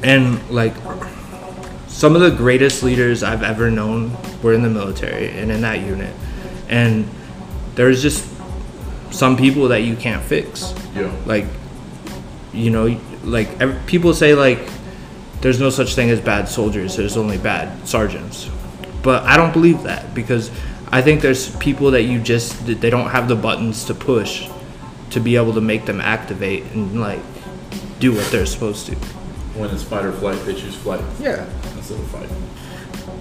and 0.03 0.51
like 0.51 0.75
some 1.99 2.15
of 2.15 2.21
the 2.21 2.31
greatest 2.31 2.85
leaders 2.85 3.25
I've 3.25 3.43
ever 3.43 3.73
known 3.73 4.17
were 4.41 4.53
in 4.53 4.63
the 4.63 4.71
military 4.71 5.31
and 5.31 5.51
in 5.51 5.63
that 5.63 5.81
unit. 5.81 6.15
And 6.69 7.11
there's 7.75 8.03
just 8.03 8.25
some 9.11 9.37
people 9.37 9.67
that 9.69 9.83
you 9.83 9.97
can't 9.97 10.23
fix. 10.23 10.73
Yeah. 10.95 11.13
Like, 11.27 11.47
you 12.53 12.71
know, 12.71 13.01
like 13.25 13.49
ev- 13.61 13.85
people 13.87 14.15
say 14.15 14.37
like 14.37 14.61
there's 15.41 15.59
no 15.59 15.71
such 15.71 15.97
thing 15.97 16.09
as 16.11 16.21
bad 16.21 16.49
soldiers. 16.49 16.95
There's 16.97 17.17
only 17.17 17.37
bad 17.37 17.89
sergeants. 17.89 18.49
But 19.03 19.25
I 19.25 19.37
don't 19.37 19.53
believe 19.53 19.83
that 19.83 20.15
because 20.15 20.53
I 20.93 21.03
think 21.03 21.21
there's 21.21 21.57
people 21.57 21.91
that 21.91 22.03
you 22.03 22.21
just 22.21 22.65
they 22.65 22.91
don't 22.91 23.11
have 23.11 23.27
the 23.27 23.35
buttons 23.35 23.87
to 23.87 23.95
push 23.95 24.49
to 25.11 25.19
be 25.19 25.35
able 25.35 25.55
to 25.55 25.61
make 25.61 25.85
them 25.85 26.01
activate 26.01 26.63
and 26.75 27.01
like 27.01 27.23
do 27.99 28.15
what 28.15 28.31
they're 28.31 28.47
supposed 28.47 28.87
to. 28.87 29.18
When 29.59 29.71
it's 29.71 29.83
fight 29.83 30.05
or 30.05 30.13
flight, 30.13 30.39
they 30.47 30.55
choose 30.55 30.77
flight 30.77 31.01
Yeah. 31.21 31.45
instead 31.77 31.99
of 31.99 32.07
fight. 32.07 32.29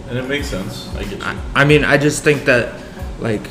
And 0.10 0.18
it 0.20 0.28
makes 0.30 0.48
sense. 0.48 0.88
I 0.96 1.04
get 1.04 1.20
you. 1.20 1.26
I 1.56 1.66
mean, 1.66 1.84
I 1.84 1.98
just 1.98 2.24
think 2.24 2.46
that, 2.46 2.74
like, 3.20 3.42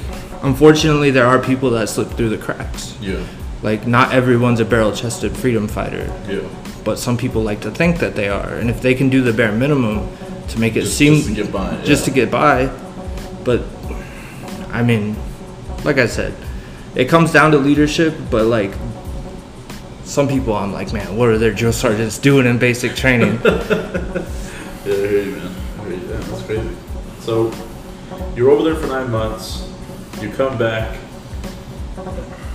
unfortunately, 0.43 1.11
there 1.11 1.27
are 1.27 1.39
people 1.39 1.71
that 1.71 1.89
slip 1.89 2.09
through 2.13 2.29
the 2.31 2.39
cracks. 2.39 2.95
Yeah. 3.01 3.17
Like, 3.63 3.87
not 3.87 4.13
everyone's 4.15 4.61
a 4.61 4.65
barrel 4.65 4.93
chested 4.93 5.37
freedom 5.37 5.67
fighter, 5.67 6.13
Yeah. 6.31 6.41
but 6.85 6.99
some 6.99 7.17
people 7.17 7.43
like 7.43 7.61
to 7.63 7.71
think 7.71 7.99
that 7.99 8.15
they 8.15 8.29
are. 8.29 8.55
And 8.55 8.71
if 8.71 8.81
they 8.81 8.95
can 8.95 9.09
do 9.11 9.21
the 9.21 9.33
bare 9.33 9.51
minimum 9.53 10.07
to 10.49 10.61
make 10.61 10.77
it 10.77 10.83
Just, 10.83 10.97
seem 10.97 11.15
just 11.15 11.27
to 11.29 11.35
get 11.35 11.53
by. 11.53 11.77
just 11.85 12.03
yeah. 12.03 12.15
to 12.15 12.21
get 12.21 12.31
by, 12.31 12.71
but 13.45 13.63
I 14.73 14.83
mean, 14.85 15.17
like 15.85 15.99
I 15.99 16.07
said, 16.07 16.35
it 16.95 17.07
comes 17.09 17.33
down 17.33 17.51
to 17.51 17.59
leadership, 17.59 18.15
but 18.31 18.47
like, 18.47 18.73
some 20.07 20.29
people 20.29 20.55
I'm 20.55 20.73
like, 20.73 20.93
man, 20.93 21.17
what 21.17 21.29
are 21.29 21.37
their 21.39 21.53
drill 21.53 21.73
sergeants 21.73 22.19
doing 22.19 22.47
in 22.47 22.59
basic 22.59 22.95
training? 22.97 23.39
Yeah, 24.87 24.93
I 24.95 24.99
hear 24.99 25.23
you, 25.25 25.31
man. 25.33 25.55
I 25.81 25.85
hear 25.85 25.95
you. 25.95 26.01
Yeah, 26.09 26.17
that's 26.19 26.43
crazy. 26.45 26.77
So 27.19 27.53
you're 28.37 28.51
over 28.53 28.63
there 28.63 28.77
for 28.81 28.87
nine 28.87 29.11
months. 29.11 29.69
You 30.23 30.31
come 30.31 30.57
back. 30.57 30.97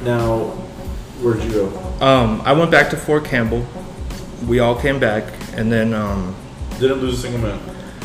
Now, 0.04 0.46
where'd 1.22 1.44
you 1.44 1.52
go? 1.52 1.68
Um, 2.00 2.42
I 2.46 2.54
went 2.54 2.72
back 2.72 2.90
to 2.92 2.96
Fort 2.98 3.26
Campbell. 3.26 3.66
We 4.48 4.60
all 4.60 4.80
came 4.80 4.98
back, 4.98 5.26
and 5.58 5.70
then 5.70 5.94
um, 5.94 6.34
Didn't 6.80 7.02
lose 7.02 7.20
a 7.20 7.22
single 7.22 7.42
man. 7.42 7.60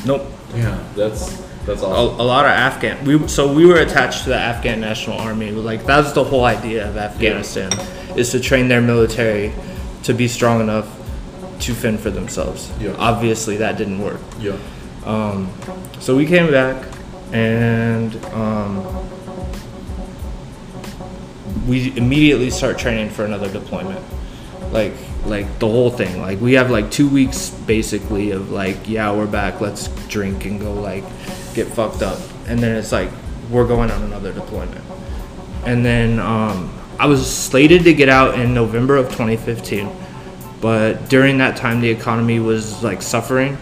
nope. 0.05 0.27
Yeah, 0.57 0.83
that's 0.97 1.37
that's 1.65 1.83
A, 1.83 1.87
awesome. 1.87 2.19
a 2.21 2.23
lot 2.25 2.47
of 2.47 2.51
Afghan. 2.51 3.05
We 3.05 3.29
so 3.29 3.53
we 3.53 3.65
were 3.65 3.77
attached 3.81 4.25
to 4.25 4.31
the 4.31 4.37
Afghan 4.39 4.81
National 4.81 5.19
Army. 5.19 5.53
Like 5.53 5.85
that's 5.87 6.11
the 6.13 6.25
whole 6.25 6.45
idea 6.45 6.89
of 6.89 6.97
Afghanistan, 6.97 7.71
is 8.17 8.31
to 8.33 8.41
train 8.41 8.69
their 8.69 8.81
military 8.81 9.53
to 10.05 10.15
be 10.15 10.29
strong 10.29 10.61
enough 10.61 10.87
to 11.61 11.75
fend 11.75 12.01
for 12.01 12.11
themselves. 12.11 12.71
Yeah. 12.81 12.95
Obviously, 12.99 13.57
that 13.59 13.77
didn't 13.79 14.01
work. 14.01 14.21
Yeah. 14.39 14.59
So 16.01 16.17
we 16.17 16.27
came 16.27 16.51
back, 16.51 16.85
and 17.33 18.15
um, 18.27 18.85
we 21.67 21.97
immediately 21.97 22.51
start 22.51 22.79
training 22.79 23.11
for 23.11 23.25
another 23.25 23.51
deployment. 23.51 24.05
Like, 24.73 24.93
like 25.25 25.59
the 25.59 25.69
whole 25.69 25.91
thing. 25.91 26.21
Like 26.21 26.41
we 26.41 26.55
have 26.55 26.71
like 26.71 26.91
two 26.91 27.09
weeks 27.09 27.51
basically 27.51 28.33
of 28.33 28.51
like, 28.51 28.89
yeah, 28.89 29.13
we're 29.13 29.27
back. 29.27 29.61
Let's 29.61 29.89
drink 30.09 30.45
and 30.45 30.61
go 30.61 30.73
like 30.73 31.05
get 31.55 31.69
fucked 31.69 32.03
up, 32.03 32.19
and 32.47 32.59
then 32.61 32.77
it's 32.77 32.93
like 32.93 33.11
we're 33.51 33.67
going 33.67 33.91
on 33.91 34.03
another 34.03 34.33
deployment. 34.33 34.85
And 35.65 35.85
then 35.85 36.19
um, 36.21 36.76
I 36.99 37.07
was 37.07 37.31
slated 37.31 37.85
to 37.85 37.95
get 37.95 38.09
out 38.09 38.39
in 38.39 38.55
November 38.55 38.97
of 38.97 39.07
2015, 39.07 39.91
but 40.61 41.09
during 41.09 41.39
that 41.39 41.57
time 41.57 41.81
the 41.81 41.91
economy 41.91 42.41
was 42.41 42.83
like 42.83 43.03
suffering, 43.03 43.59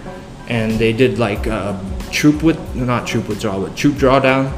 and 0.48 0.72
they 0.72 0.92
did 0.92 1.18
like 1.18 1.46
uh, 1.46 1.78
troop 2.10 2.42
with 2.42 2.76
not 2.76 3.06
troop 3.06 3.28
withdrawal, 3.28 3.66
but 3.66 3.76
troop 3.76 3.94
drawdown. 3.94 4.52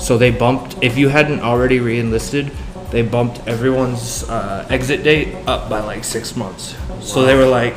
So 0.00 0.16
they 0.16 0.30
bumped 0.30 0.76
if 0.82 0.96
you 0.96 1.08
hadn't 1.08 1.40
already 1.40 1.78
re-enlisted, 1.78 2.50
they 2.90 3.02
bumped 3.02 3.46
everyone's 3.46 4.24
uh, 4.24 4.66
exit 4.70 5.02
date 5.02 5.34
up 5.46 5.68
by 5.68 5.80
like 5.80 6.04
six 6.04 6.36
months. 6.36 6.76
So 7.00 7.24
they 7.24 7.34
were 7.34 7.46
like, 7.46 7.74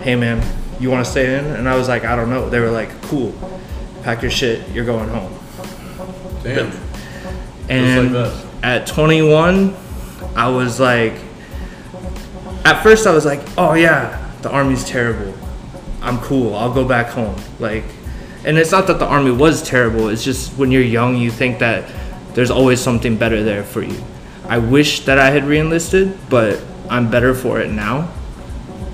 "Hey 0.00 0.16
man, 0.16 0.42
you 0.80 0.90
want 0.90 1.04
to 1.04 1.10
stay 1.10 1.38
in?" 1.38 1.44
And 1.44 1.68
I 1.68 1.76
was 1.76 1.88
like, 1.88 2.04
"I 2.04 2.16
don't 2.16 2.30
know." 2.30 2.48
They 2.48 2.60
were 2.60 2.70
like, 2.70 2.90
"Cool, 3.02 3.32
pack 4.02 4.22
your 4.22 4.30
shit, 4.30 4.68
you're 4.70 4.84
going 4.84 5.08
home." 5.08 5.32
Damn. 6.42 6.72
And 7.68 8.14
that. 8.14 8.46
at 8.62 8.86
21, 8.86 9.74
I 10.34 10.48
was 10.48 10.80
like, 10.80 11.14
at 12.64 12.82
first 12.82 13.06
I 13.06 13.12
was 13.12 13.24
like, 13.24 13.40
oh 13.58 13.74
yeah, 13.74 14.32
the 14.42 14.50
army's 14.50 14.84
terrible. 14.84 15.34
I'm 16.00 16.18
cool. 16.18 16.54
I'll 16.54 16.72
go 16.72 16.86
back 16.86 17.08
home. 17.08 17.36
Like, 17.58 17.84
and 18.44 18.58
it's 18.58 18.72
not 18.72 18.86
that 18.88 18.98
the 18.98 19.06
army 19.06 19.30
was 19.30 19.62
terrible. 19.62 20.08
It's 20.08 20.24
just 20.24 20.56
when 20.58 20.70
you're 20.70 20.82
young, 20.82 21.16
you 21.16 21.30
think 21.30 21.58
that 21.60 21.88
there's 22.34 22.50
always 22.50 22.80
something 22.80 23.16
better 23.16 23.42
there 23.42 23.62
for 23.62 23.82
you. 23.82 24.02
I 24.48 24.58
wish 24.58 25.04
that 25.04 25.18
I 25.18 25.30
had 25.30 25.44
reenlisted, 25.44 26.18
but 26.28 26.62
I'm 26.90 27.10
better 27.10 27.34
for 27.34 27.60
it 27.60 27.70
now. 27.70 28.12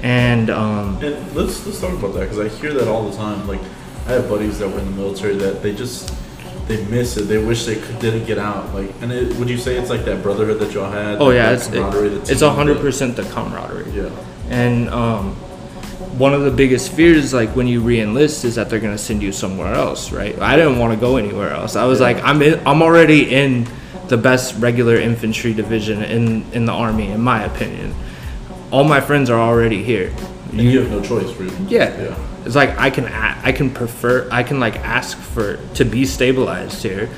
And 0.03 0.51
um, 0.51 1.03
And 1.03 1.35
let's 1.35 1.67
let's 1.67 1.81
talk 1.81 1.93
about 1.93 2.15
that 2.15 2.29
because 2.31 2.39
I 2.39 2.49
hear 2.49 2.73
that 2.75 2.89
all 2.89 3.09
the 3.09 3.17
time. 3.17 3.49
Like, 3.49 3.61
I 4.07 4.13
have 4.13 4.29
buddies 4.29 4.59
that 4.59 4.69
were 4.69 4.79
in 4.79 4.85
the 4.85 4.97
military 5.03 5.37
that 5.37 5.63
they 5.63 5.75
just 5.75 6.15
they 6.69 6.85
miss 6.85 7.17
it. 7.17 7.23
They 7.23 7.43
wish 7.43 7.65
they 7.65 7.77
could, 7.77 7.99
didn't 7.99 8.27
get 8.27 8.39
out. 8.39 8.73
Like, 8.75 8.91
and 9.01 9.11
it, 9.11 9.35
would 9.37 9.49
you 9.49 9.57
say 9.57 9.77
it's 9.77 9.91
like 9.91 10.05
that 10.05 10.23
brotherhood 10.23 10.61
that 10.61 10.73
y'all 10.73 10.91
had? 10.91 11.21
oh 11.21 11.31
yeah, 11.31 11.53
it's 11.53 11.67
camaraderie, 11.67 12.21
it's 12.31 12.43
a 12.43 12.51
hundred 12.51 12.79
percent 12.79 13.17
the 13.17 13.25
camaraderie. 13.25 13.91
Yeah. 13.91 14.11
And 14.51 14.89
um, 14.91 15.35
one 16.19 16.35
of 16.35 16.43
the 16.43 16.51
biggest 16.51 16.93
fears, 16.93 17.33
like 17.33 17.51
when 17.57 17.67
you 17.67 17.81
re-enlist, 17.81 18.45
is 18.45 18.55
that 18.57 18.71
they're 18.71 18.81
gonna 18.81 18.99
send 18.99 19.23
you 19.23 19.33
somewhere 19.33 19.75
else, 19.75 20.13
right? 20.13 20.39
I 20.39 20.57
didn't 20.57 20.79
want 20.79 20.93
to 20.93 21.01
go 21.01 21.17
anywhere 21.17 21.51
else. 21.51 21.75
I 21.75 21.85
was 21.87 22.01
like, 22.01 22.23
I'm 22.23 22.43
in, 22.43 22.61
I'm 22.67 22.83
already 22.83 23.35
in 23.35 23.67
the 24.09 24.17
best 24.17 24.55
regular 24.59 24.97
infantry 24.97 25.55
division 25.55 26.03
in 26.03 26.45
in 26.53 26.67
the 26.67 26.73
army, 26.73 27.09
in 27.09 27.21
my 27.21 27.45
opinion. 27.45 27.95
All 28.71 28.85
my 28.85 29.01
friends 29.01 29.31
are 29.31 29.41
already 29.41 29.83
here. 29.83 30.15
And 30.51 30.61
you, 30.63 30.81
have 30.81 30.91
no 30.91 31.03
choice, 31.03 31.35
really. 31.37 31.57
Yeah. 31.65 32.01
Yeah. 32.01 32.28
It's 32.45 32.55
like 32.55 32.79
I 32.79 32.91
can 32.91 33.07
I 33.07 33.53
can 33.53 33.71
prefer 33.71 34.29
I 34.31 34.43
can 34.43 34.59
like 34.61 34.77
ask 34.77 35.19
for 35.19 35.57
to 35.75 35.85
be 35.85 36.05
stabilized 36.07 36.83
here, 36.83 37.09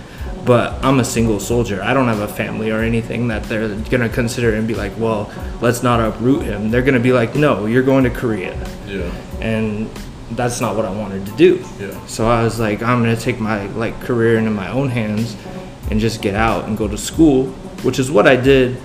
but 0.45 0.73
I'm 0.85 0.99
a 1.01 1.05
single 1.05 1.39
soldier. 1.41 1.83
I 1.83 1.95
don't 1.95 2.09
have 2.09 2.21
a 2.21 2.29
family 2.29 2.71
or 2.71 2.81
anything 2.81 3.29
that 3.29 3.45
they're 3.45 3.69
gonna 3.91 4.09
consider 4.09 4.55
and 4.55 4.67
be 4.67 4.75
like, 4.75 4.93
well, 4.99 5.31
let's 5.61 5.83
not 5.83 6.01
uproot 6.01 6.43
him. 6.43 6.71
They're 6.71 6.83
gonna 6.83 7.01
be 7.01 7.13
like, 7.13 7.35
no, 7.37 7.67
you're 7.67 7.83
going 7.83 8.05
to 8.05 8.11
Korea, 8.11 8.57
Yeah. 8.87 9.11
and 9.41 9.89
that's 10.33 10.61
not 10.61 10.77
what 10.77 10.85
I 10.85 10.91
wanted 10.91 11.27
to 11.27 11.33
do. 11.37 11.65
Yeah. 11.79 12.07
So 12.07 12.27
I 12.29 12.43
was 12.43 12.59
like, 12.59 12.83
I'm 12.83 13.01
gonna 13.01 13.17
take 13.17 13.39
my 13.41 13.67
like 13.69 14.01
career 14.01 14.39
into 14.39 14.51
my 14.51 14.69
own 14.71 14.89
hands 14.89 15.37
and 15.91 16.01
just 16.01 16.23
get 16.23 16.35
out 16.35 16.65
and 16.67 16.77
go 16.79 16.89
to 16.89 16.97
school, 16.99 17.47
which 17.83 17.99
is 17.99 18.11
what 18.11 18.27
I 18.27 18.37
did. 18.37 18.77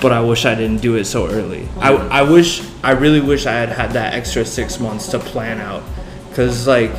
But 0.00 0.12
I 0.12 0.20
wish 0.20 0.46
I 0.46 0.54
didn't 0.54 0.80
do 0.80 0.96
it 0.96 1.04
so 1.04 1.28
early. 1.28 1.68
I, 1.78 1.92
I 1.92 2.22
wish 2.22 2.62
I 2.82 2.92
really 2.92 3.20
wish 3.20 3.46
I 3.46 3.52
had 3.52 3.68
had 3.68 3.92
that 3.92 4.14
extra 4.14 4.44
six 4.44 4.80
months 4.80 5.08
to 5.08 5.18
plan 5.18 5.60
out, 5.60 5.82
because 6.30 6.66
like 6.66 6.90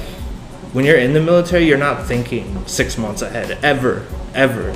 when 0.74 0.86
you're 0.86 0.98
in 1.00 1.14
the 1.14 1.22
military, 1.22 1.66
you're 1.66 1.78
not 1.78 2.06
thinking 2.06 2.66
six 2.68 2.98
months 2.98 3.22
ahead 3.22 3.58
ever, 3.64 4.06
ever. 4.36 4.76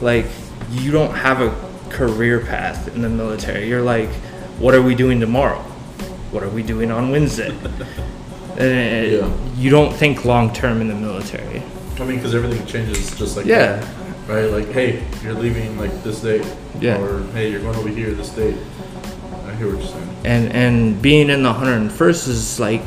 Like 0.00 0.26
you 0.70 0.90
don't 0.92 1.14
have 1.14 1.40
a 1.40 1.50
career 1.90 2.40
path 2.40 2.94
in 2.94 3.02
the 3.02 3.08
military. 3.08 3.68
You're 3.68 3.82
like, 3.82 4.10
what 4.58 4.74
are 4.74 4.82
we 4.82 4.94
doing 4.94 5.18
tomorrow? 5.20 5.60
What 6.30 6.42
are 6.42 6.48
we 6.48 6.62
doing 6.62 6.90
on 6.90 7.10
Wednesday? 7.10 7.56
And 8.56 9.10
Yeah. 9.12 9.36
you 9.56 9.68
don't 9.70 9.92
think 9.92 10.24
long 10.24 10.52
term 10.52 10.80
in 10.80 10.86
the 10.86 10.94
military. 10.94 11.60
I 11.98 12.04
mean, 12.04 12.16
because 12.18 12.36
everything 12.36 12.64
changes 12.66 13.10
just 13.18 13.36
like 13.36 13.46
Yeah. 13.46 13.76
that, 13.80 13.88
right? 14.28 14.44
Like, 14.46 14.68
hey, 14.70 15.02
you're 15.22 15.34
leaving 15.34 15.78
like 15.78 16.02
this 16.02 16.20
date, 16.20 16.46
Yeah. 16.80 17.00
or 17.00 17.22
hey, 17.32 17.50
you're 17.50 17.60
going 17.60 17.76
over 17.76 17.88
here 17.88 18.12
this 18.12 18.30
date. 18.30 18.56
I 19.46 19.54
hear 19.56 19.68
what 19.74 19.78
you're 19.78 19.86
saying. 19.92 20.08
And 20.24 20.52
and 20.52 21.02
being 21.02 21.28
in 21.30 21.42
the 21.42 21.52
101st 21.52 22.28
is 22.28 22.58
like 22.60 22.82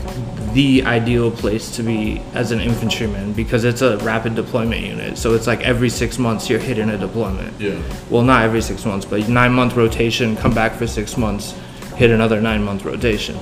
the 0.54 0.84
ideal 0.86 1.30
place 1.30 1.69
to 1.76 1.84
be 1.84 2.21
as 2.34 2.52
an 2.52 2.60
infantryman 2.60 3.32
because 3.34 3.63
it's 3.63 3.82
a 3.82 3.97
rapid 4.00 4.34
deployment 4.36 4.82
unit. 4.82 5.17
So 5.17 5.34
it's 5.36 5.45
like 5.47 5.62
every 5.62 5.89
six 5.89 6.17
months 6.17 6.50
you're 6.50 6.60
hitting 6.60 6.89
a 6.89 6.97
deployment. 6.97 7.60
Yeah. 7.62 7.80
Well, 8.10 8.23
not 8.23 8.41
every 8.43 8.62
six 8.62 8.86
months, 8.86 9.06
but 9.06 9.30
nine 9.30 9.54
month 9.54 9.76
rotation, 9.76 10.36
come 10.36 10.54
back 10.54 10.73
for 10.73 10.88
six 10.88 11.15
months, 11.15 11.54
hit 11.95 12.10
another 12.10 12.41
nine 12.41 12.63
month 12.63 12.86
rotation. 12.86 13.38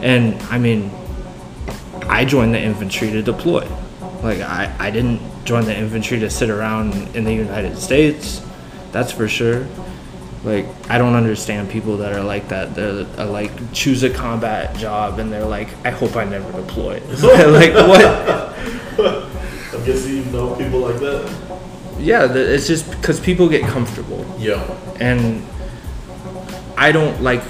And 0.00 0.40
I 0.44 0.58
mean, 0.58 0.90
I 2.08 2.24
joined 2.24 2.54
the 2.54 2.60
infantry 2.60 3.10
to 3.10 3.20
deploy. 3.22 3.66
Like, 4.24 4.40
I, 4.40 4.74
I 4.78 4.90
didn't 4.90 5.20
join 5.44 5.66
the 5.66 5.76
infantry 5.76 6.18
to 6.20 6.30
sit 6.30 6.48
around 6.48 7.14
in 7.14 7.24
the 7.24 7.32
United 7.34 7.76
States, 7.76 8.40
that's 8.90 9.12
for 9.12 9.28
sure. 9.28 9.66
Like, 10.44 10.66
I 10.88 10.96
don't 10.96 11.14
understand 11.14 11.68
people 11.68 11.98
that 11.98 12.14
are 12.14 12.22
like 12.22 12.48
that. 12.48 12.74
They're 12.74 13.06
uh, 13.18 13.26
like, 13.26 13.72
choose 13.74 14.02
a 14.02 14.08
combat 14.08 14.74
job 14.78 15.18
and 15.18 15.30
they're 15.30 15.44
like, 15.44 15.68
I 15.84 15.90
hope 15.90 16.16
I 16.16 16.24
never 16.24 16.50
deploy. 16.52 17.00
like, 17.50 17.74
what? 17.74 18.04
I'm 19.74 19.84
guessing 19.84 20.16
you 20.16 20.24
know 20.32 20.56
people 20.56 20.80
like 20.80 21.00
that. 21.00 21.60
Yeah, 21.98 22.32
it's 22.32 22.66
just 22.66 22.90
because 22.92 23.20
people 23.20 23.46
get 23.48 23.62
comfortable. 23.62 24.24
Yeah. 24.38 24.64
and 25.00 25.46
I 26.78 26.92
don't 26.92 27.22
like 27.22 27.42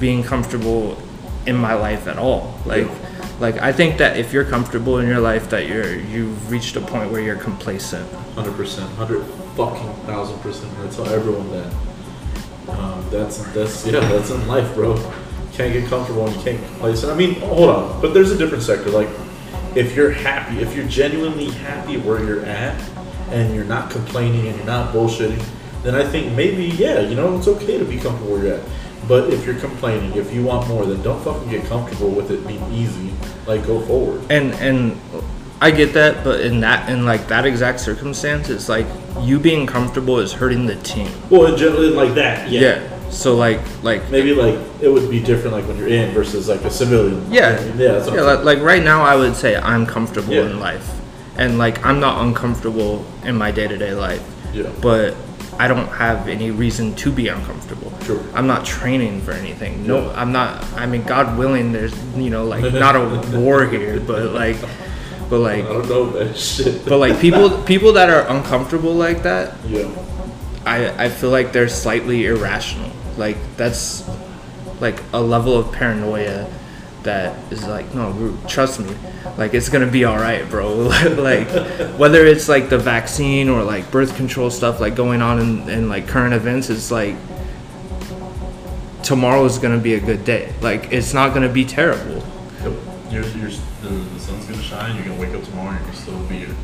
being 0.00 0.22
comfortable 0.22 1.00
in 1.46 1.56
my 1.56 1.74
life 1.74 2.06
at 2.08 2.16
all. 2.16 2.58
Like, 2.64 2.88
like 3.38 3.58
I 3.58 3.72
think 3.72 3.98
that 3.98 4.16
if 4.16 4.32
you're 4.32 4.44
comfortable 4.44 4.98
in 4.98 5.06
your 5.06 5.20
life, 5.20 5.50
that 5.50 5.66
you're 5.66 5.94
you've 5.94 6.50
reached 6.50 6.76
a 6.76 6.80
point 6.80 7.10
where 7.10 7.20
you're 7.20 7.36
complacent. 7.36 8.10
Hundred 8.34 8.56
percent, 8.56 8.90
hundred 8.92 9.24
fucking 9.56 9.92
thousand 10.06 10.38
percent. 10.40 10.72
I 10.78 10.88
tell 10.88 11.08
everyone 11.08 11.50
that. 11.50 11.74
Um, 12.68 13.06
that's 13.10 13.38
that's 13.52 13.86
yeah, 13.86 14.00
that's 14.00 14.30
in 14.30 14.46
life, 14.48 14.74
bro. 14.74 14.94
Can't 15.52 15.72
get 15.72 15.88
comfortable 15.88 16.26
and 16.26 16.36
you 16.36 16.42
can't 16.42 16.66
complacent. 16.66 17.12
I 17.12 17.16
mean, 17.16 17.34
hold 17.40 17.70
on, 17.70 18.00
but 18.00 18.12
there's 18.12 18.30
a 18.30 18.36
different 18.36 18.62
sector. 18.62 18.90
Like, 18.90 19.08
if 19.74 19.94
you're 19.94 20.10
happy, 20.10 20.60
if 20.60 20.74
you're 20.74 20.86
genuinely 20.86 21.50
happy 21.50 21.96
where 21.96 22.22
you're 22.22 22.44
at, 22.44 22.78
and 23.30 23.54
you're 23.54 23.64
not 23.64 23.90
complaining 23.90 24.46
and 24.46 24.56
you're 24.56 24.66
not 24.66 24.92
bullshitting, 24.92 25.44
then 25.82 25.94
I 25.94 26.06
think 26.06 26.32
maybe 26.34 26.66
yeah, 26.66 27.00
you 27.00 27.14
know, 27.14 27.36
it's 27.38 27.48
okay 27.48 27.78
to 27.78 27.84
be 27.84 27.98
comfortable 27.98 28.32
where 28.32 28.44
you're 28.44 28.54
at. 28.56 28.64
But 29.08 29.32
if 29.32 29.44
you're 29.46 29.58
complaining, 29.58 30.16
if 30.16 30.32
you 30.32 30.42
want 30.44 30.68
more, 30.68 30.84
then 30.84 31.02
don't 31.02 31.22
fucking 31.22 31.48
get 31.48 31.64
comfortable 31.66 32.10
with 32.10 32.30
it 32.30 32.46
being 32.46 32.64
easy. 32.72 33.12
Like, 33.46 33.66
go 33.66 33.80
forward. 33.80 34.20
And 34.30 34.52
and 34.54 34.98
I 35.60 35.70
get 35.70 35.94
that, 35.94 36.22
but 36.22 36.40
in 36.40 36.60
that 36.60 36.90
in 36.90 37.04
like 37.04 37.28
that 37.28 37.46
exact 37.46 37.80
circumstance, 37.80 38.48
it's 38.50 38.68
like 38.68 38.86
you 39.20 39.38
being 39.38 39.66
comfortable 39.66 40.18
is 40.18 40.32
hurting 40.32 40.66
the 40.66 40.76
team. 40.76 41.10
Well, 41.30 41.56
generally 41.56 41.90
like 41.90 42.14
that, 42.14 42.50
Yeah. 42.50 42.92
So 43.08 43.36
like 43.36 43.60
like 43.82 44.10
maybe 44.10 44.34
like 44.34 44.58
it 44.82 44.88
would 44.88 45.08
be 45.08 45.20
different 45.22 45.54
like 45.54 45.66
when 45.66 45.78
you're 45.78 45.88
in 45.88 46.12
versus 46.12 46.48
like 46.48 46.62
a 46.62 46.70
civilian. 46.70 47.24
Yeah, 47.32 47.62
yeah, 47.76 48.04
yeah. 48.04 48.20
Like, 48.22 48.44
like 48.44 48.58
right 48.60 48.82
now, 48.82 49.02
I 49.02 49.14
would 49.14 49.36
say 49.36 49.56
I'm 49.56 49.86
comfortable 49.86 50.34
Yeah. 50.34 50.46
in 50.50 50.60
life, 50.60 50.90
and 51.38 51.56
like 51.56 51.84
I'm 51.86 52.00
not 52.00 52.22
uncomfortable 52.26 53.06
in 53.24 53.36
my 53.36 53.50
day 53.52 53.68
to 53.68 53.78
day 53.78 53.94
life. 53.94 54.22
Yeah. 54.52 54.70
But 54.82 55.14
I 55.58 55.68
don't 55.68 55.88
have 55.88 56.28
any 56.28 56.50
reason 56.50 56.94
to 56.96 57.10
be 57.10 57.28
uncomfortable. 57.28 57.92
Sure. 58.02 58.22
I'm 58.34 58.46
not 58.46 58.64
training 58.66 59.22
for 59.22 59.32
anything. 59.32 59.86
No. 59.86 60.10
I'm 60.10 60.32
not. 60.32 60.64
I 60.74 60.86
mean, 60.86 61.02
God 61.02 61.38
willing, 61.38 61.72
there's 61.72 61.96
you 62.14 62.30
know 62.30 62.44
like 62.44 62.72
not 62.72 62.96
a 62.96 63.38
war 63.38 63.66
here, 63.66 64.00
but 64.00 64.32
like, 64.32 64.56
but 65.30 65.38
like, 65.38 65.64
I 65.64 65.68
don't 65.68 65.88
know 65.88 66.10
that 66.10 66.36
shit. 66.38 66.84
but 66.84 66.98
like 66.98 67.20
people 67.20 67.62
people 67.62 67.92
that 67.94 68.10
are 68.10 68.28
uncomfortable 68.28 68.94
like 68.94 69.22
that, 69.22 69.54
yeah. 69.66 69.88
I 70.64 71.06
I 71.06 71.08
feel 71.08 71.30
like 71.30 71.52
they're 71.52 71.68
slightly 71.68 72.26
irrational. 72.26 72.90
Like 73.16 73.38
that's 73.56 74.08
like 74.80 75.02
a 75.12 75.20
level 75.20 75.56
of 75.56 75.72
paranoia 75.72 76.46
that 77.06 77.52
is 77.52 77.64
like 77.66 77.92
no 77.94 78.38
trust 78.46 78.78
me 78.78 78.94
like 79.38 79.54
it's 79.54 79.68
gonna 79.68 79.86
be 79.86 80.04
all 80.04 80.16
right 80.16 80.48
bro 80.50 80.74
like 81.16 81.48
whether 81.98 82.26
it's 82.26 82.48
like 82.48 82.68
the 82.68 82.78
vaccine 82.78 83.48
or 83.48 83.62
like 83.62 83.90
birth 83.90 84.14
control 84.16 84.50
stuff 84.50 84.80
like 84.80 84.94
going 84.94 85.22
on 85.22 85.40
in, 85.40 85.68
in 85.68 85.88
like 85.88 86.06
current 86.06 86.34
events 86.34 86.68
it's 86.68 86.90
like 86.90 87.16
tomorrow 89.06 89.44
is 89.44 89.58
gonna 89.58 89.78
be 89.78 89.94
a 89.94 90.00
good 90.00 90.24
day 90.24 90.52
like 90.60 90.92
it's 90.92 91.14
not 91.14 91.32
gonna 91.32 91.48
be 91.48 91.64
terrible. 91.64 92.24
You're, 93.08 93.22
you're, 93.38 93.50
the, 93.82 93.88
the 93.88 94.20
sun's 94.20 94.46
gonna 94.46 94.60
shine. 94.60 94.96
You're 94.96 95.04
gonna 95.04 95.20
wake 95.20 95.32
up 95.32 95.44
tomorrow 95.44 95.70
and 95.70 95.78
you're 95.78 95.86
gonna 95.86 96.02
still 96.02 96.22
be 96.24 96.38
here. 96.38 96.56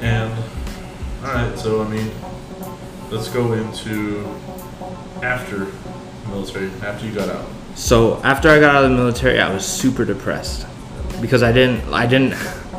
And 0.00 0.32
all 1.22 1.34
right, 1.34 1.58
so 1.58 1.82
I 1.82 1.88
mean, 1.88 2.10
let's 3.10 3.28
go 3.28 3.52
into 3.52 4.26
after 5.22 5.66
military. 6.28 6.70
After 6.80 7.06
you 7.06 7.12
got 7.12 7.28
out. 7.28 7.46
So 7.78 8.20
after 8.24 8.50
I 8.50 8.58
got 8.58 8.74
out 8.74 8.84
of 8.84 8.90
the 8.90 8.96
military, 8.96 9.38
I 9.38 9.54
was 9.54 9.64
super 9.64 10.04
depressed 10.04 10.66
because 11.20 11.44
I 11.44 11.52
didn't, 11.52 11.84
I 11.92 12.08
didn't, 12.08 12.34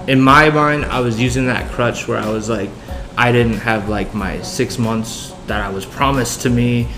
in 0.10 0.20
my 0.20 0.50
mind, 0.50 0.86
I 0.86 1.00
was 1.00 1.20
using 1.20 1.48
that 1.48 1.72
crutch 1.72 2.06
where 2.06 2.18
I 2.18 2.30
was 2.30 2.50
like, 2.50 2.70
I 3.18 3.32
didn't 3.32 3.60
have 3.60 3.88
like 3.88 4.14
my 4.14 4.42
six 4.42 4.78
months 4.78 5.34
that 5.48 5.62
I 5.62 5.70
was 5.70 5.86
promised 5.86 6.42
to 6.42 6.50
me 6.50 6.90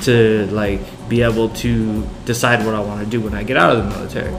to 0.00 0.46
like 0.50 0.80
be 1.08 1.22
able 1.22 1.48
to 1.50 2.04
decide 2.24 2.66
what 2.66 2.74
I 2.74 2.80
want 2.80 3.04
to 3.04 3.06
do 3.08 3.20
when 3.20 3.34
I 3.34 3.44
get 3.44 3.56
out 3.56 3.76
of 3.76 3.84
the 3.84 3.90
military. 3.90 4.36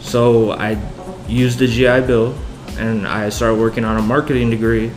So 0.00 0.52
I 0.52 0.80
used 1.28 1.58
the 1.58 1.66
GI 1.66 2.06
Bill 2.06 2.34
and 2.78 3.06
I 3.06 3.28
started 3.28 3.60
working 3.60 3.84
on 3.84 3.98
a 3.98 4.02
marketing 4.02 4.48
degree, 4.48 4.88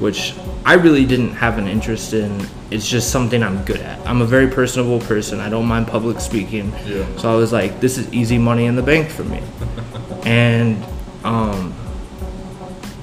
which 0.00 0.34
I 0.64 0.74
really 0.74 1.04
didn't 1.06 1.32
have 1.32 1.58
an 1.58 1.66
interest 1.66 2.12
in. 2.12 2.46
It's 2.70 2.88
just 2.88 3.10
something 3.10 3.42
I'm 3.42 3.64
good 3.64 3.80
at. 3.80 3.98
I'm 4.06 4.22
a 4.22 4.26
very 4.26 4.48
personable 4.48 5.00
person. 5.00 5.40
I 5.40 5.48
don't 5.48 5.66
mind 5.66 5.88
public 5.88 6.20
speaking. 6.20 6.72
Yeah. 6.84 7.04
So 7.16 7.32
I 7.32 7.34
was 7.34 7.52
like, 7.52 7.80
this 7.80 7.98
is 7.98 8.12
easy 8.12 8.38
money 8.38 8.66
in 8.66 8.76
the 8.76 8.82
bank 8.82 9.08
for 9.10 9.24
me. 9.24 9.42
and 10.24 10.82
um, 11.24 11.74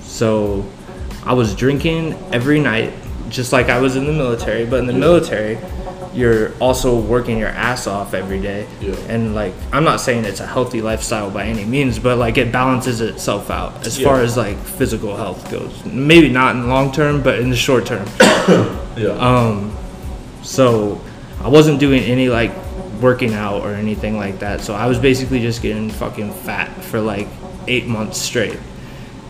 so 0.02 0.66
I 1.24 1.34
was 1.34 1.56
drinking 1.56 2.14
every 2.32 2.60
night, 2.60 2.94
just 3.30 3.52
like 3.52 3.70
I 3.70 3.80
was 3.80 3.96
in 3.96 4.06
the 4.06 4.14
military. 4.14 4.66
But 4.66 4.80
in 4.80 4.86
the 4.86 4.94
military, 4.94 5.58
you're 6.18 6.52
also 6.60 7.00
working 7.00 7.38
your 7.38 7.50
ass 7.50 7.86
off 7.86 8.14
every 8.16 8.42
day. 8.42 8.66
Yeah. 8.82 8.96
And 9.08 9.36
like, 9.36 9.54
I'm 9.72 9.84
not 9.84 10.02
saying 10.02 10.26
it's 10.26 10.40
a 10.40 10.48
healthy 10.48 10.82
lifestyle 10.82 11.30
by 11.30 11.46
any 11.46 11.64
means, 11.64 12.00
but 12.00 12.18
like 12.18 12.38
it 12.40 12.52
balances 12.52 13.00
itself 13.02 13.52
out 13.52 13.86
as 13.86 14.00
Yeah. 14.00 14.08
far 14.08 14.22
as 14.22 14.36
like 14.36 14.58
physical 14.58 15.16
health 15.16 15.50
goes. 15.52 15.86
Maybe 15.86 16.30
not 16.30 16.56
in 16.56 16.62
the 16.64 16.68
long 16.68 16.92
term, 16.92 17.22
but 17.22 17.40
in 17.40 17.50
the 17.52 17.56
short 17.56 17.86
term. 17.86 18.08
Yeah. 18.98 19.10
Um, 19.10 19.78
so 20.42 21.00
I 21.44 21.50
wasn't 21.50 21.80
doing 21.80 22.02
any 22.02 22.30
like 22.30 22.52
working 23.00 23.36
out 23.36 23.62
or 23.62 23.74
anything 23.76 24.18
like 24.18 24.40
that. 24.40 24.62
So 24.62 24.74
I 24.74 24.88
was 24.88 24.98
basically 24.98 25.40
just 25.40 25.62
getting 25.62 25.92
fucking 25.92 26.34
fat 26.34 26.70
for 26.86 27.00
like 27.00 27.28
eight 27.68 27.86
months 27.86 28.18
straight. 28.18 28.58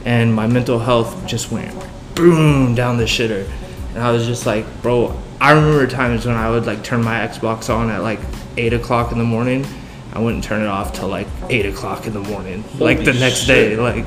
And 0.05 0.33
my 0.33 0.47
mental 0.47 0.79
health 0.79 1.25
just 1.27 1.51
went 1.51 1.75
boom 2.15 2.75
down 2.75 2.95
the 2.97 3.03
shitter. 3.03 3.45
And 3.93 4.01
I 4.01 4.11
was 4.11 4.25
just 4.25 4.45
like, 4.45 4.63
bro, 4.81 5.19
I 5.39 5.51
remember 5.51 5.85
times 5.87 6.25
when 6.25 6.35
I 6.35 6.49
would 6.49 6.65
like 6.65 6.83
turn 6.83 7.03
my 7.03 7.19
Xbox 7.27 7.73
on 7.73 7.89
at 7.89 8.01
like 8.01 8.19
eight 8.57 8.73
o'clock 8.73 9.11
in 9.11 9.17
the 9.17 9.23
morning. 9.23 9.65
I 10.13 10.19
wouldn't 10.19 10.43
turn 10.43 10.61
it 10.61 10.67
off 10.67 10.93
till 10.93 11.07
like 11.09 11.27
eight 11.49 11.65
o'clock 11.67 12.07
in 12.07 12.13
the 12.13 12.21
morning. 12.21 12.63
like 12.79 13.03
the 13.05 13.13
next 13.13 13.41
shit. 13.43 13.47
day. 13.47 13.75
Like 13.77 14.05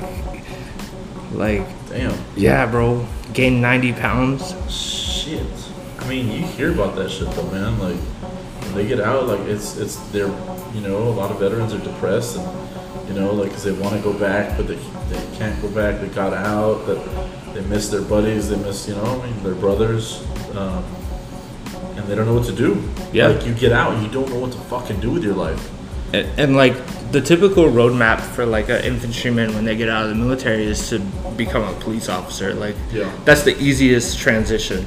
like 1.31 1.65
Damn. 1.89 2.17
yeah, 2.35 2.65
bro. 2.65 3.05
Gained 3.33 3.61
ninety 3.61 3.93
pounds. 3.93 4.53
Shit. 4.69 5.45
I 5.99 6.07
mean, 6.09 6.29
you 6.31 6.45
hear 6.45 6.73
about 6.73 6.95
that 6.95 7.09
shit 7.09 7.31
though, 7.31 7.49
man. 7.51 7.79
Like 7.79 7.95
when 7.95 8.75
they 8.75 8.87
get 8.87 8.99
out, 8.99 9.27
like 9.27 9.39
it's 9.41 9.77
it's 9.77 9.95
they're 10.11 10.27
you 10.73 10.81
know 10.81 10.97
a 10.97 11.15
lot 11.15 11.31
of 11.31 11.39
veterans 11.39 11.73
are 11.73 11.79
depressed 11.79 12.37
and 12.37 13.07
you 13.07 13.13
know 13.13 13.33
like 13.33 13.49
because 13.49 13.63
they 13.63 13.71
want 13.71 13.95
to 13.95 14.01
go 14.01 14.11
back 14.17 14.57
but 14.57 14.67
they 14.67 14.75
they 14.75 15.37
can't 15.37 15.61
go 15.61 15.69
back. 15.69 16.01
They 16.01 16.09
got 16.09 16.33
out. 16.33 16.85
That 16.87 17.53
they 17.53 17.61
miss 17.61 17.87
their 17.87 18.01
buddies. 18.01 18.49
They 18.49 18.57
miss 18.57 18.85
you 18.89 18.95
know 18.95 19.21
I 19.21 19.25
mean 19.25 19.43
their 19.43 19.55
brothers. 19.55 20.27
Um, 20.55 20.83
and 21.95 22.07
they 22.07 22.15
don't 22.15 22.25
know 22.25 22.33
what 22.35 22.45
to 22.45 22.51
do. 22.55 22.81
Yeah. 23.13 23.27
Like 23.27 23.45
you 23.45 23.53
get 23.53 23.71
out, 23.71 24.01
you 24.01 24.07
don't 24.09 24.29
know 24.29 24.39
what 24.39 24.51
to 24.53 24.57
fucking 24.59 24.99
do 24.99 25.11
with 25.11 25.23
your 25.23 25.35
life. 25.35 25.69
and, 26.13 26.27
and 26.39 26.55
like 26.55 26.75
the 27.11 27.21
typical 27.21 27.65
roadmap 27.65 28.19
for 28.21 28.45
like 28.45 28.69
an 28.69 28.83
infantryman 28.83 29.53
when 29.53 29.65
they 29.65 29.75
get 29.75 29.89
out 29.89 30.03
of 30.03 30.09
the 30.09 30.15
military 30.15 30.63
is 30.65 30.89
to 30.89 30.99
become 31.37 31.63
a 31.63 31.73
police 31.81 32.07
officer 32.09 32.53
like 32.53 32.75
Yeah. 32.93 33.09
that's 33.25 33.43
the 33.43 33.55
easiest 33.61 34.17
transition 34.19 34.85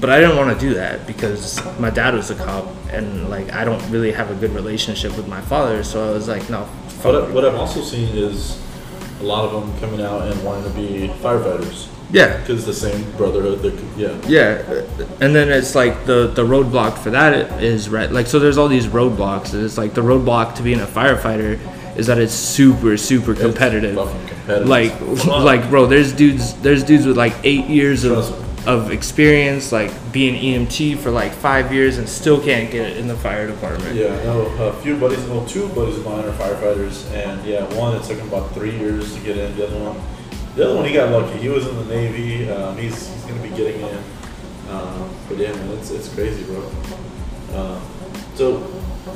but 0.00 0.10
i 0.10 0.20
didn't 0.20 0.36
want 0.36 0.50
to 0.58 0.66
do 0.68 0.74
that 0.74 1.06
because 1.06 1.60
my 1.78 1.90
dad 1.90 2.14
was 2.14 2.30
a 2.30 2.34
cop 2.36 2.66
and 2.90 3.28
like 3.28 3.52
i 3.52 3.64
don't 3.64 3.82
really 3.90 4.12
have 4.12 4.30
a 4.30 4.34
good 4.34 4.52
relationship 4.52 5.16
with 5.16 5.26
my 5.28 5.40
father 5.40 5.82
so 5.84 6.08
i 6.08 6.12
was 6.12 6.26
like 6.28 6.48
no 6.50 6.64
fuck 7.02 7.04
What, 7.06 7.14
I, 7.14 7.30
what 7.34 7.44
I've 7.44 7.54
also 7.54 7.82
seen 7.82 8.08
is 8.16 8.60
a 9.20 9.24
lot 9.24 9.44
of 9.44 9.52
them 9.60 9.78
coming 9.80 10.00
out 10.04 10.22
and 10.30 10.44
wanting 10.44 10.64
to 10.70 10.76
be 10.78 11.08
firefighters 11.22 11.88
yeah 12.10 12.38
because 12.38 12.64
the 12.66 12.72
same 12.72 13.10
brotherhood. 13.16 13.60
That, 13.62 13.74
yeah. 13.96 14.18
Yeah, 14.26 14.62
uh, 14.68 15.06
and 15.20 15.34
then 15.34 15.48
it's 15.50 15.74
like 15.74 16.06
the 16.06 16.28
the 16.28 16.42
roadblock 16.44 16.98
for 16.98 17.10
that 17.10 17.62
is 17.62 17.88
right. 17.88 18.10
Like 18.10 18.26
so, 18.26 18.38
there's 18.38 18.58
all 18.58 18.68
these 18.68 18.86
roadblocks. 18.86 19.52
And 19.54 19.64
It's 19.64 19.76
like 19.78 19.94
the 19.94 20.02
roadblock 20.02 20.54
to 20.56 20.62
being 20.62 20.80
a 20.80 20.86
firefighter 20.86 21.58
is 21.96 22.06
that 22.06 22.18
it's 22.18 22.32
super 22.34 22.96
super 22.96 23.34
competitive. 23.34 23.96
competitive. 23.96 24.68
Like 24.68 24.92
Fuck. 25.18 25.26
like 25.44 25.68
bro, 25.68 25.86
there's 25.86 26.12
dudes 26.12 26.54
there's 26.62 26.82
dudes 26.84 27.06
with 27.06 27.16
like 27.16 27.34
eight 27.44 27.66
years 27.66 28.04
Trust 28.04 28.32
of 28.32 28.66
me. 28.66 28.72
of 28.72 28.90
experience, 28.90 29.72
like 29.72 29.90
being 30.12 30.34
EMT 30.40 30.98
for 30.98 31.10
like 31.10 31.32
five 31.32 31.72
years 31.72 31.98
and 31.98 32.08
still 32.08 32.40
can't 32.40 32.70
get 32.70 32.88
it 32.90 32.96
in 32.96 33.06
the 33.08 33.16
fire 33.16 33.46
department. 33.46 33.94
Yeah, 33.96 34.14
no, 34.24 34.42
a 34.68 34.72
few 34.80 34.96
buddies, 34.96 35.20
well, 35.26 35.44
two 35.46 35.68
buddies 35.70 35.98
of 35.98 36.04
mine 36.04 36.24
are 36.24 36.32
firefighters, 36.32 37.10
and 37.12 37.44
yeah, 37.44 37.64
one 37.74 37.94
it 37.96 38.02
took 38.04 38.18
him 38.18 38.28
about 38.28 38.52
three 38.54 38.76
years 38.78 39.14
to 39.14 39.20
get 39.20 39.36
in. 39.36 39.54
The 39.56 39.66
other 39.66 39.78
one, 39.78 39.96
the 40.58 40.66
other 40.66 40.74
one, 40.74 40.84
he 40.84 40.92
got 40.92 41.12
lucky. 41.12 41.38
He 41.38 41.48
was 41.48 41.68
in 41.68 41.76
the 41.76 41.84
Navy. 41.84 42.50
Um, 42.50 42.76
he's 42.76 43.08
he's 43.08 43.24
gonna 43.26 43.40
be 43.40 43.50
getting 43.50 43.80
in. 43.80 43.96
Um, 44.68 45.08
but 45.28 45.38
yeah, 45.38 45.52
man, 45.52 45.70
it's 45.78 45.92
it's 45.92 46.12
crazy, 46.12 46.42
bro. 46.42 46.66
Um, 47.54 47.80
so 48.34 48.58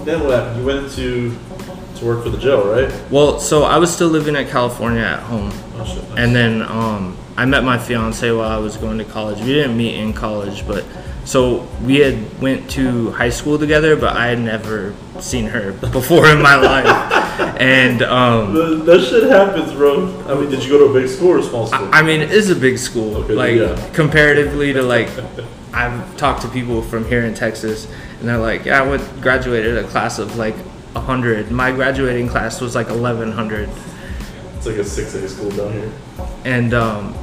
then 0.04 0.22
what 0.22 0.30
happened? 0.30 0.60
You 0.60 0.66
went 0.66 0.84
into 0.84 1.36
to 1.96 2.04
work 2.04 2.22
for 2.22 2.30
the 2.30 2.38
jail, 2.38 2.64
right? 2.64 2.92
Well, 3.10 3.40
so 3.40 3.64
I 3.64 3.78
was 3.78 3.92
still 3.92 4.06
living 4.06 4.36
at 4.36 4.50
California 4.50 5.02
at 5.02 5.18
home. 5.18 5.50
Oh 5.52 5.84
shit. 5.84 6.08
nice. 6.10 6.18
And 6.18 6.34
then 6.34 6.62
um, 6.62 7.18
I 7.36 7.44
met 7.44 7.64
my 7.64 7.76
fiance 7.76 8.30
while 8.30 8.48
I 8.48 8.58
was 8.58 8.76
going 8.76 8.98
to 8.98 9.04
college. 9.04 9.40
We 9.40 9.46
didn't 9.46 9.76
meet 9.76 9.96
in 9.96 10.12
college, 10.12 10.64
but 10.64 10.84
so 11.24 11.68
we 11.84 11.96
had 12.00 12.40
went 12.40 12.68
to 12.72 13.10
high 13.12 13.30
school 13.30 13.58
together, 13.58 13.96
but 13.96 14.16
I 14.16 14.26
had 14.28 14.40
never 14.40 14.94
seen 15.20 15.46
her 15.46 15.72
before 15.72 16.28
in 16.28 16.40
my 16.42 16.56
life. 16.56 17.18
And 17.58 18.02
um, 18.02 18.54
That- 18.54 18.84
that 18.86 19.00
shit 19.06 19.24
happens, 19.30 19.72
bro. 19.72 20.06
I 20.28 20.34
mean, 20.38 20.50
did 20.50 20.62
you 20.64 20.68
go 20.70 20.78
to 20.78 20.84
a 20.96 21.00
big 21.00 21.08
school 21.08 21.28
or 21.30 21.38
a 21.38 21.42
small 21.42 21.66
school? 21.66 21.88
I 21.92 22.02
mean, 22.02 22.20
it 22.20 22.30
is 22.32 22.50
a 22.50 22.56
big 22.56 22.76
school. 22.76 23.16
Okay, 23.18 23.32
like 23.34 23.56
yeah. 23.56 23.90
comparatively 23.92 24.72
to 24.72 24.82
like, 24.82 25.08
I've 25.72 26.16
talked 26.16 26.42
to 26.42 26.48
people 26.48 26.82
from 26.82 27.04
here 27.06 27.22
in 27.24 27.34
Texas, 27.34 27.86
and 28.20 28.28
they're 28.28 28.36
like, 28.38 28.64
"Yeah, 28.66 28.82
I 28.82 28.86
went 28.88 29.02
graduated 29.22 29.78
a 29.78 29.84
class 29.84 30.18
of 30.18 30.36
like 30.36 30.54
hundred. 30.94 31.50
My 31.50 31.72
graduating 31.72 32.28
class 32.28 32.60
was 32.60 32.74
like 32.74 32.88
eleven 32.88 33.32
hundred. 33.32 33.68
it's 34.56 34.66
like 34.66 34.76
a 34.76 34.84
six 34.84 35.14
A 35.14 35.28
school 35.28 35.50
down 35.50 35.72
here. 35.72 35.92
and 36.44 36.74
um, 36.74 37.14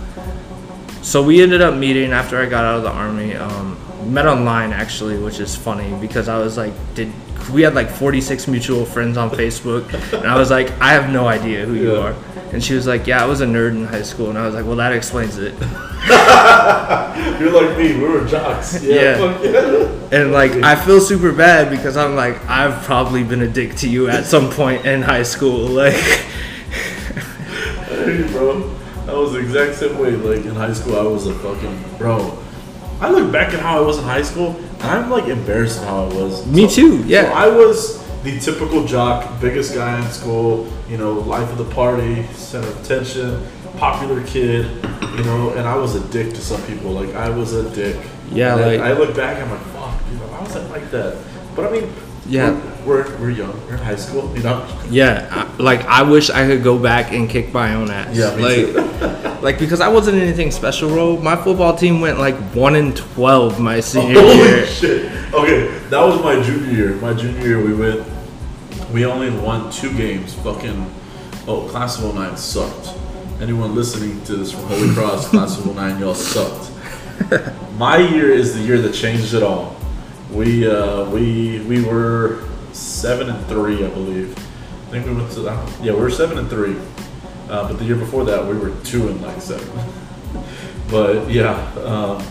so 1.02 1.22
we 1.22 1.42
ended 1.44 1.62
up 1.62 1.76
meeting 1.76 2.12
after 2.12 2.42
I 2.42 2.46
got 2.48 2.64
out 2.66 2.78
of 2.78 2.84
the 2.84 2.92
army. 2.92 3.36
Um, 3.36 3.78
met 4.10 4.26
online 4.28 4.72
actually, 4.74 5.18
which 5.18 5.40
is 5.40 5.56
funny 5.56 5.94
because 6.02 6.28
I 6.28 6.38
was 6.40 6.58
like, 6.58 6.74
did 6.96 7.12
we 7.54 7.62
had 7.64 7.74
like 7.74 7.90
46 7.90 8.48
mutual 8.48 8.86
friends 8.86 9.18
on 9.18 9.30
Facebook, 9.32 9.92
and 10.14 10.28
I 10.28 10.38
was 10.38 10.52
like, 10.52 10.70
I 10.80 10.90
have 10.92 11.10
no 11.12 11.28
idea 11.28 11.66
who 11.66 11.74
you 11.74 11.94
Yeah. 11.94 12.00
are. 12.00 12.16
And 12.52 12.64
she 12.64 12.74
was 12.74 12.86
like, 12.86 13.08
Yeah, 13.08 13.24
I 13.24 13.26
was 13.26 13.42
a 13.42 13.46
nerd 13.46 13.72
in 13.72 13.86
high 13.86 14.02
school, 14.04 14.30
and 14.30 14.38
I 14.38 14.46
was 14.46 14.54
like, 14.56 14.66
Well, 14.66 14.76
that 14.76 14.92
explains 14.94 15.38
it. 15.38 15.54
You're 17.40 17.52
like 17.52 17.78
me. 17.78 17.96
We 17.96 18.04
were 18.08 18.26
jocks. 18.26 18.84
Yeah. 18.84 19.18
Yeah. 19.42 19.88
And 20.12 20.32
like, 20.32 20.52
I 20.64 20.76
feel 20.76 21.00
super 21.00 21.32
bad 21.32 21.70
because 21.70 21.96
I'm 21.98 22.16
like, 22.16 22.44
I've 22.48 22.84
probably 22.84 23.24
been 23.24 23.42
a 23.42 23.48
dick 23.48 23.76
to 23.78 23.90
you 23.90 24.10
at 24.10 24.26
some 24.26 24.50
point 24.52 24.86
in 24.86 25.02
high 25.02 25.24
school, 25.24 25.68
like. 25.68 25.96
Hey, 27.90 28.28
bro. 28.32 28.76
I 29.08 29.14
was 29.14 29.34
the 29.34 29.40
exact 29.40 29.76
same 29.76 29.98
way. 29.98 30.12
Like 30.12 30.46
in 30.46 30.56
high 30.56 30.74
school, 30.74 30.98
I 31.00 31.04
was 31.04 31.28
a 31.28 31.34
fucking 31.36 31.84
bro. 31.98 32.38
I 33.02 33.10
look 33.10 33.32
back 33.32 33.54
at 33.54 33.60
how 33.62 33.78
I 33.78 33.82
was 33.82 33.98
in 33.98 34.04
high 34.04 34.22
school, 34.22 34.56
and 34.58 34.84
I'm 34.84 35.10
like 35.10 35.28
embarrassed 35.28 35.80
of 35.80 35.86
how 35.86 36.04
I 36.06 36.14
was. 36.14 36.46
Me 36.46 36.68
too, 36.68 37.04
yeah. 37.06 37.24
So 37.24 37.30
I 37.34 37.48
was 37.48 38.00
the 38.24 38.38
typical 38.40 38.86
jock, 38.86 39.40
biggest 39.40 39.74
guy 39.74 40.04
in 40.04 40.12
school. 40.12 40.68
You 40.90 40.98
know, 40.98 41.14
life 41.14 41.50
of 41.52 41.58
the 41.58 41.74
party, 41.76 42.24
center 42.34 42.68
of 42.68 42.84
attention, 42.84 43.46
popular 43.78 44.22
kid. 44.26 44.66
You 45.18 45.24
know, 45.26 45.52
and 45.52 45.68
I 45.68 45.76
was 45.76 45.96
a 45.96 46.02
dick 46.10 46.30
to 46.34 46.42
some 46.42 46.62
people. 46.64 46.92
Like 46.92 47.14
I 47.16 47.30
was 47.30 47.54
a 47.54 47.70
dick. 47.74 47.98
Yeah, 48.32 48.56
And 48.58 48.66
like- 48.66 48.82
I 48.82 48.94
look 48.94 49.16
back, 49.16 49.42
I'm 49.42 49.50
like, 49.50 49.60
fuck, 49.74 50.10
dude, 50.10 50.20
why 50.32 50.42
was 50.42 50.56
it 50.56 50.70
like 50.70 50.92
that? 50.92 51.18
But 51.56 51.66
I 51.68 51.72
mean, 51.72 51.94
Yeah. 52.28 52.60
We're, 52.86 53.18
we're, 53.18 53.30
young. 53.30 53.54
We're 53.68 53.74
in 53.74 53.80
high 53.80 53.96
school, 53.96 54.36
you 54.36 54.44
know. 54.44 54.68
Yeah, 54.90 55.28
I, 55.32 55.62
like 55.62 55.86
I 55.86 56.04
wish 56.04 56.30
I 56.30 56.48
could 56.48 56.64
go 56.64 56.78
back 56.78 57.12
and 57.12 57.30
kick 57.30 57.54
my 57.54 57.76
own 57.76 57.90
ass. 57.90 58.16
Yeah, 58.16 58.30
like, 58.30 59.42
like 59.42 59.60
because 59.60 59.82
I 59.82 59.88
wasn't 59.90 60.18
anything 60.18 60.52
special, 60.52 60.90
bro. 60.90 61.18
My 61.18 61.36
football 61.36 61.76
team 61.76 62.02
went 62.02 62.20
like 62.20 62.36
one 62.54 62.76
in 62.76 62.94
twelve 62.94 63.60
my 63.60 63.80
senior 63.80 64.14
Holy 64.20 64.36
year. 64.36 64.66
shit! 64.66 65.34
Okay, 65.34 65.68
that 65.90 66.02
was 66.02 66.22
my 66.24 66.42
junior 66.42 66.72
year. 66.72 66.96
My 66.96 67.14
junior 67.14 67.42
year, 67.42 67.64
we 67.64 67.74
went. 67.74 68.08
We 68.92 69.06
only 69.06 69.30
won 69.30 69.72
two 69.72 69.96
games. 69.96 70.34
Fucking 70.36 70.92
oh, 71.48 71.68
class 71.70 72.02
of 72.02 72.16
09 72.16 72.38
sucked. 72.38 72.96
Anyone 73.42 73.76
listening 73.76 74.22
to 74.26 74.36
this 74.36 74.52
from 74.52 74.64
Holy 74.64 74.94
Cross, 74.94 75.30
class 75.32 75.60
of 75.60 75.76
09, 75.76 76.00
y'all 76.00 76.16
sucked. 76.16 76.72
My 77.78 77.98
year 77.98 78.32
is 78.32 78.56
the 78.56 78.62
year 78.62 78.82
that 78.82 78.94
changed 78.94 79.34
it 79.34 79.44
all. 79.44 79.76
We 80.32 80.70
uh, 80.70 81.10
we 81.10 81.60
we 81.62 81.84
were 81.84 82.49
seven 82.80 83.30
and 83.30 83.46
three, 83.48 83.86
I 83.86 83.90
believe. 83.90 84.32
I 84.88 84.92
think 84.92 85.06
we 85.06 85.14
went 85.14 85.32
to 85.34 85.42
the, 85.42 85.52
yeah, 85.84 85.94
we 85.94 86.00
were 86.00 86.10
seven 86.10 86.38
and 86.38 86.50
three. 86.50 86.76
Uh, 87.50 87.68
but 87.68 87.80
the 87.80 87.86
year 87.86 87.96
before 87.96 88.26
that, 88.26 88.46
we 88.46 88.58
were 88.58 88.72
two 88.84 89.08
and 89.10 89.22
like 89.22 89.42
seven. 89.42 89.68
but 90.90 91.30
yeah, 91.30 91.54
um, 91.84 92.24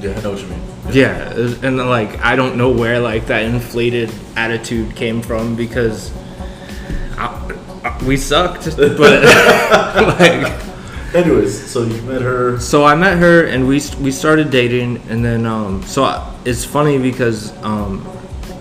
yeah, 0.00 0.12
I 0.16 0.22
know 0.22 0.32
what 0.32 0.40
you 0.40 0.48
mean. 0.48 0.62
Yeah, 0.90 1.32
and 1.62 1.76
like 1.78 2.20
I 2.24 2.36
don't 2.36 2.56
know 2.56 2.70
where 2.70 3.00
like 3.00 3.26
that 3.26 3.42
inflated 3.44 4.12
attitude 4.36 4.94
came 4.96 5.20
from 5.22 5.56
because 5.56 6.12
I, 7.18 7.26
I- 7.84 8.04
we 8.04 8.16
sucked, 8.16 8.76
but 8.76 8.98
like. 10.20 10.62
Anyways, 11.14 11.70
so 11.70 11.84
you 11.84 12.02
met 12.02 12.20
her. 12.20 12.58
So 12.60 12.84
I 12.84 12.94
met 12.94 13.16
her 13.18 13.44
and 13.46 13.66
we 13.66 13.80
we 14.00 14.10
started 14.10 14.50
dating 14.50 15.00
and 15.08 15.24
then 15.24 15.46
um 15.46 15.82
so 15.84 16.04
I, 16.04 16.34
it's 16.44 16.62
funny 16.64 16.98
because 16.98 17.56
um 17.62 18.04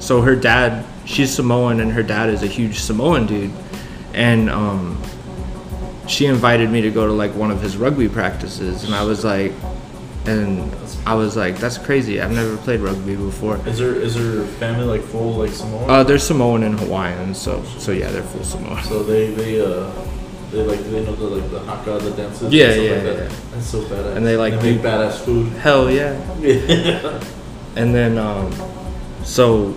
so 0.06 0.22
her 0.22 0.36
dad 0.36 0.86
she's 1.06 1.34
Samoan 1.34 1.80
and 1.80 1.92
her 1.92 2.04
dad 2.04 2.30
is 2.30 2.44
a 2.44 2.48
huge 2.48 2.80
Samoan 2.80 3.26
dude 3.26 3.52
and 4.14 4.50
um 4.50 5.02
she 6.08 6.28
invited 6.28 6.70
me 6.70 6.82
to 6.82 6.92
go 6.92 7.08
to 7.08 7.12
like 7.12 7.34
one 7.34 7.50
of 7.50 7.62
his 7.62 7.76
rugby 7.76 8.08
practices 8.08 8.84
and 8.84 8.94
I 8.94 9.04
was 9.04 9.26
like 9.26 9.52
and 10.28 10.72
I 11.08 11.16
was 11.16 11.36
like 11.36 11.58
that's 11.58 11.80
crazy 11.80 12.22
I've 12.22 12.32
never 12.32 12.56
played 12.58 12.82
rugby 12.82 13.16
before. 13.16 13.58
Is 13.68 13.80
her 13.80 13.96
is 13.96 14.16
her 14.16 14.46
family 14.60 14.86
like 14.86 15.02
full 15.02 15.34
like 15.34 15.52
Samoan? 15.52 15.90
Uh 15.90 16.04
they're 16.04 16.20
Samoan 16.20 16.62
and 16.64 16.80
Hawaiian 16.80 17.34
so 17.34 17.64
so 17.80 17.92
yeah 17.92 18.12
they're 18.12 18.24
full 18.24 18.44
Samoan. 18.44 18.84
so 18.84 19.02
they 19.04 19.32
they 19.34 19.60
uh 19.60 19.92
they 20.52 20.62
like 20.62 20.80
they 20.84 21.04
know 21.04 21.16
the 21.16 21.26
like 21.26 21.50
the 21.52 21.60
haka 21.62 21.98
the 21.98 22.12
dances. 22.12 22.54
Yeah, 22.54 22.70
and 22.70 22.84
yeah, 22.84 22.92
like 22.92 23.04
that. 23.04 23.32
yeah. 23.32 23.38
That's 23.52 23.66
so 23.66 23.82
badass. 23.82 24.16
And 24.16 24.26
they, 24.26 24.38
like, 24.38 24.60
they 24.62 24.76
make 24.76 24.82
badass 24.86 25.18
food. 25.26 25.52
Hell 25.54 25.90
yeah. 25.90 26.14
And 27.76 27.94
then, 27.94 28.18
um, 28.18 28.54
so 29.26 29.76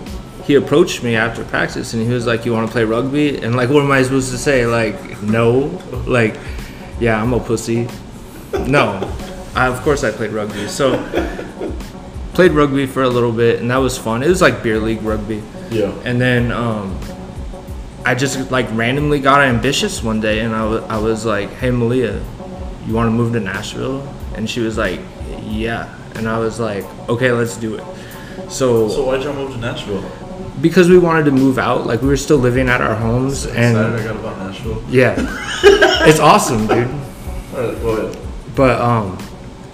he 0.49 0.55
approached 0.55 1.03
me 1.03 1.15
after 1.15 1.43
practice 1.43 1.93
and 1.93 2.01
he 2.01 2.11
was 2.11 2.25
like, 2.25 2.43
You 2.43 2.53
want 2.53 2.65
to 2.65 2.71
play 2.71 2.83
rugby? 2.83 3.37
And, 3.39 3.55
like, 3.55 3.69
what 3.69 3.83
am 3.83 3.91
I 3.91 4.01
supposed 4.01 4.31
to 4.31 4.37
say? 4.39 4.65
Like, 4.65 5.21
no. 5.21 5.79
Like, 6.07 6.39
yeah, 6.99 7.21
I'm 7.21 7.33
a 7.33 7.39
pussy. 7.39 7.87
No. 8.65 8.97
I, 9.55 9.67
of 9.67 9.79
course 9.81 10.03
I 10.03 10.09
played 10.09 10.31
rugby. 10.31 10.67
So, 10.67 10.97
played 12.33 12.53
rugby 12.53 12.87
for 12.87 13.03
a 13.03 13.07
little 13.09 13.31
bit 13.31 13.59
and 13.59 13.69
that 13.69 13.77
was 13.77 13.95
fun. 13.95 14.23
It 14.23 14.27
was 14.27 14.41
like 14.41 14.63
beer 14.63 14.79
league 14.79 15.03
rugby. 15.03 15.43
yeah. 15.69 15.93
And 16.03 16.19
then, 16.19 16.51
um, 16.51 16.99
I 18.03 18.15
just 18.15 18.49
like 18.49 18.65
randomly 18.71 19.19
got 19.19 19.41
ambitious 19.41 20.01
one 20.01 20.19
day 20.19 20.39
and 20.39 20.55
I 20.55 20.97
was 20.97 21.27
like, 21.27 21.51
Hey, 21.51 21.69
Malia, 21.69 22.19
you 22.87 22.95
want 22.95 23.05
to 23.07 23.11
move 23.11 23.33
to 23.33 23.39
Nashville? 23.39 24.01
And 24.33 24.49
she 24.49 24.61
was 24.61 24.79
like, 24.79 24.99
Yeah. 25.43 25.95
And 26.15 26.27
I 26.27 26.39
was 26.39 26.59
like, 26.59 26.85
Okay, 27.07 27.31
let's 27.31 27.55
do 27.55 27.75
it. 27.75 27.83
So 28.49 28.87
why'd 29.05 29.21
y'all 29.21 29.35
move 29.35 29.51
to 29.51 29.59
Nashville? 29.59 30.01
Because 30.61 30.89
we 30.89 30.97
wanted 30.97 31.25
to 31.25 31.31
move 31.31 31.57
out 31.57 31.85
like 31.85 32.01
we 32.01 32.07
were 32.07 32.17
still 32.17 32.37
living 32.37 32.67
at 32.69 32.81
our 32.81 32.95
homes 32.95 33.45
Excited 33.45 33.75
I 33.77 33.95
and 33.97 34.03
got 34.03 34.15
about 34.17 34.37
Nashville. 34.39 34.83
yeah 34.89 35.15
it's 36.07 36.19
awesome 36.19 36.67
dude 36.67 36.87
ahead. 37.53 38.17
but 38.55 38.79
um 38.81 39.17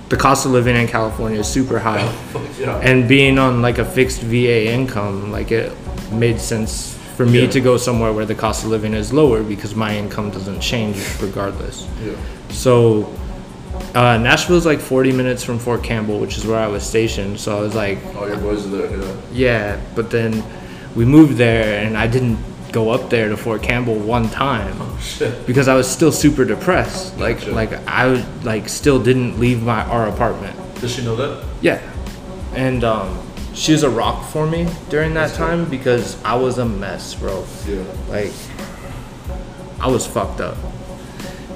the 0.10 0.17
cost 0.17 0.45
of 0.45 0.52
living 0.52 0.76
in 0.76 0.88
california 0.88 1.39
is 1.39 1.48
super 1.48 1.80
high 1.80 2.04
Yeah. 2.60 2.78
and 2.80 3.08
being 3.08 3.38
on 3.39 3.62
like 3.62 3.78
a 3.80 3.86
fixed 3.86 4.21
va 4.21 4.65
income 4.71 5.32
like 5.32 5.52
it 5.52 5.71
made 6.12 6.39
sense 6.39 6.93
for 7.17 7.26
me 7.26 7.41
Yeah. 7.43 7.50
to 7.52 7.62
go 7.62 7.78
somewhere 7.78 8.13
where 8.13 8.26
the 8.26 8.36
cost 8.36 8.63
of 8.63 8.69
living 8.69 8.93
is 8.93 9.12
lower 9.13 9.43
because 9.43 9.76
my 9.76 9.95
income 9.98 10.30
doesn't 10.32 10.60
change 10.62 10.98
regardless 11.21 11.88
yeah. 12.04 12.15
so 12.50 13.12
uh, 13.93 14.17
Nashville's 14.17 14.65
like 14.65 14.80
40 14.80 15.12
minutes 15.12 15.43
from 15.43 15.58
Fort 15.60 15.84
Campbell, 15.84 16.19
which 16.19 16.38
is 16.38 16.45
where 16.45 16.58
I 16.60 16.67
was 16.67 16.82
stationed. 16.84 17.39
So 17.39 17.58
I 17.58 17.62
was 17.62 17.76
like, 17.76 17.98
All 18.15 18.28
your 18.28 18.38
boys 18.38 18.65
are 18.65 18.69
there, 18.69 18.98
yeah. 18.98 19.15
Yeah, 19.34 19.82
but 19.95 20.10
then 20.10 20.43
we 20.96 21.06
moved 21.06 21.38
there 21.38 21.86
and 21.86 21.98
I 21.98 22.08
didn't 22.08 22.38
go 22.72 22.90
up 22.90 23.10
there 23.10 23.30
to 23.30 23.38
Fort 23.38 23.62
Campbell 23.64 23.96
one 23.96 24.30
time 24.30 24.76
Shit. 25.00 25.46
because 25.48 25.68
I 25.68 25.76
was 25.76 25.88
still 25.88 26.12
super 26.12 26.44
depressed. 26.46 27.18
Like 27.18 27.40
Gotcha. 27.40 27.52
like 27.52 27.72
I 27.88 28.08
was- 28.08 28.26
like 28.44 28.68
still 28.70 29.00
didn't 29.02 29.40
leave 29.40 29.64
my 29.64 29.84
our 29.86 30.08
apartment. 30.08 30.56
Does 30.82 30.92
she 30.94 31.04
know 31.04 31.16
that? 31.16 31.44
Yeah. 31.62 31.80
And 32.54 32.84
um 32.84 33.22
she 33.54 33.72
was 33.72 33.84
a 33.84 33.90
rock 33.90 34.26
for 34.30 34.46
me 34.46 34.68
during 34.90 35.14
that 35.14 35.34
time 35.34 35.66
because 35.70 36.22
I 36.26 36.36
was 36.36 36.58
a 36.58 36.66
mess, 36.66 37.16
bro. 37.16 37.46
Yeah. 37.68 37.84
Like 38.10 38.34
I 39.80 39.88
was 39.88 40.06
fucked 40.06 40.42
up. 40.42 40.58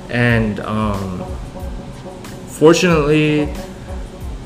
And 0.09 0.59
um 0.61 1.23
fortunately 2.47 3.53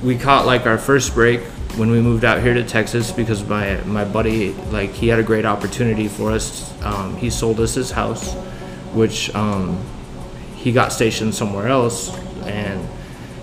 we 0.04 0.18
caught 0.18 0.46
like 0.46 0.66
our 0.66 0.78
first 0.78 1.14
break 1.14 1.42
when 1.78 1.90
we 1.90 2.00
moved 2.02 2.24
out 2.24 2.42
here 2.42 2.54
to 2.54 2.64
Texas 2.64 3.12
because 3.12 3.44
my 3.48 3.78
my 3.82 4.06
buddy 4.06 4.54
like 4.72 4.92
he 4.92 5.08
had 5.08 5.20
a 5.20 5.24
great 5.24 5.46
opportunity 5.46 6.08
for 6.08 6.32
us. 6.32 6.72
Um, 6.84 7.16
he 7.18 7.30
sold 7.30 7.60
us 7.60 7.74
his 7.74 7.92
house, 7.92 8.34
which 8.94 9.34
um, 9.36 9.84
he 10.56 10.72
got 10.72 10.92
stationed 10.94 11.34
somewhere 11.36 11.68
else, 11.68 12.16
and 12.46 12.88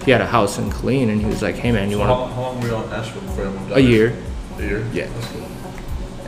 he 0.05 0.11
had 0.11 0.21
a 0.21 0.27
house 0.27 0.59
in 0.59 0.71
Killeen, 0.71 1.09
and 1.11 1.21
he 1.21 1.27
was 1.27 1.43
like, 1.43 1.57
"Hey 1.57 1.73
man, 1.73 1.91
you 1.91 1.97
So 1.97 2.07
want 2.07 2.11
how, 2.11 2.35
how 2.35 2.43
long 2.43 2.61
were 2.61 2.69
you 2.69 2.75
on 2.77 2.89
Nashville 2.91 3.23
before 3.23 3.45
you 3.45 3.51
moved 3.51 3.73
out 3.73 3.79
a 3.79 3.83
year?" 3.83 4.17
A 4.59 4.63
year? 4.63 4.87
Yeah. 4.93 5.09
Cool. 5.33 5.47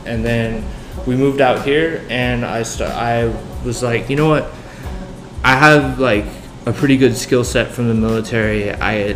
and 0.05 0.25
then 0.25 0.63
we 1.07 1.15
moved 1.15 1.39
out 1.41 1.63
here 1.65 2.05
and 2.09 2.43
I 2.45 2.63
st- 2.63 2.89
I 2.89 3.27
was 3.63 3.81
like, 3.83 4.09
you 4.09 4.15
know 4.15 4.27
what? 4.29 4.51
I 5.43 5.55
have 5.55 5.99
like 5.99 6.25
a 6.65 6.71
pretty 6.71 6.97
good 6.97 7.15
skill 7.17 7.43
set 7.43 7.71
from 7.71 7.87
the 7.87 7.93
military. 7.93 8.71
I 8.71 9.13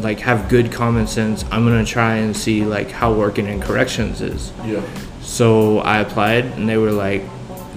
like 0.00 0.18
have 0.20 0.48
good 0.48 0.72
common 0.72 1.06
sense. 1.06 1.44
I'm 1.50 1.66
to 1.66 1.84
try 1.84 2.16
and 2.16 2.36
see 2.36 2.64
like 2.64 2.90
how 2.90 3.12
working 3.12 3.46
in 3.46 3.60
corrections 3.60 4.20
is. 4.20 4.52
Yeah. 4.64 4.82
So 5.20 5.78
I 5.78 5.98
applied 6.00 6.44
and 6.44 6.68
they 6.68 6.76
were 6.76 6.92
like 6.92 7.22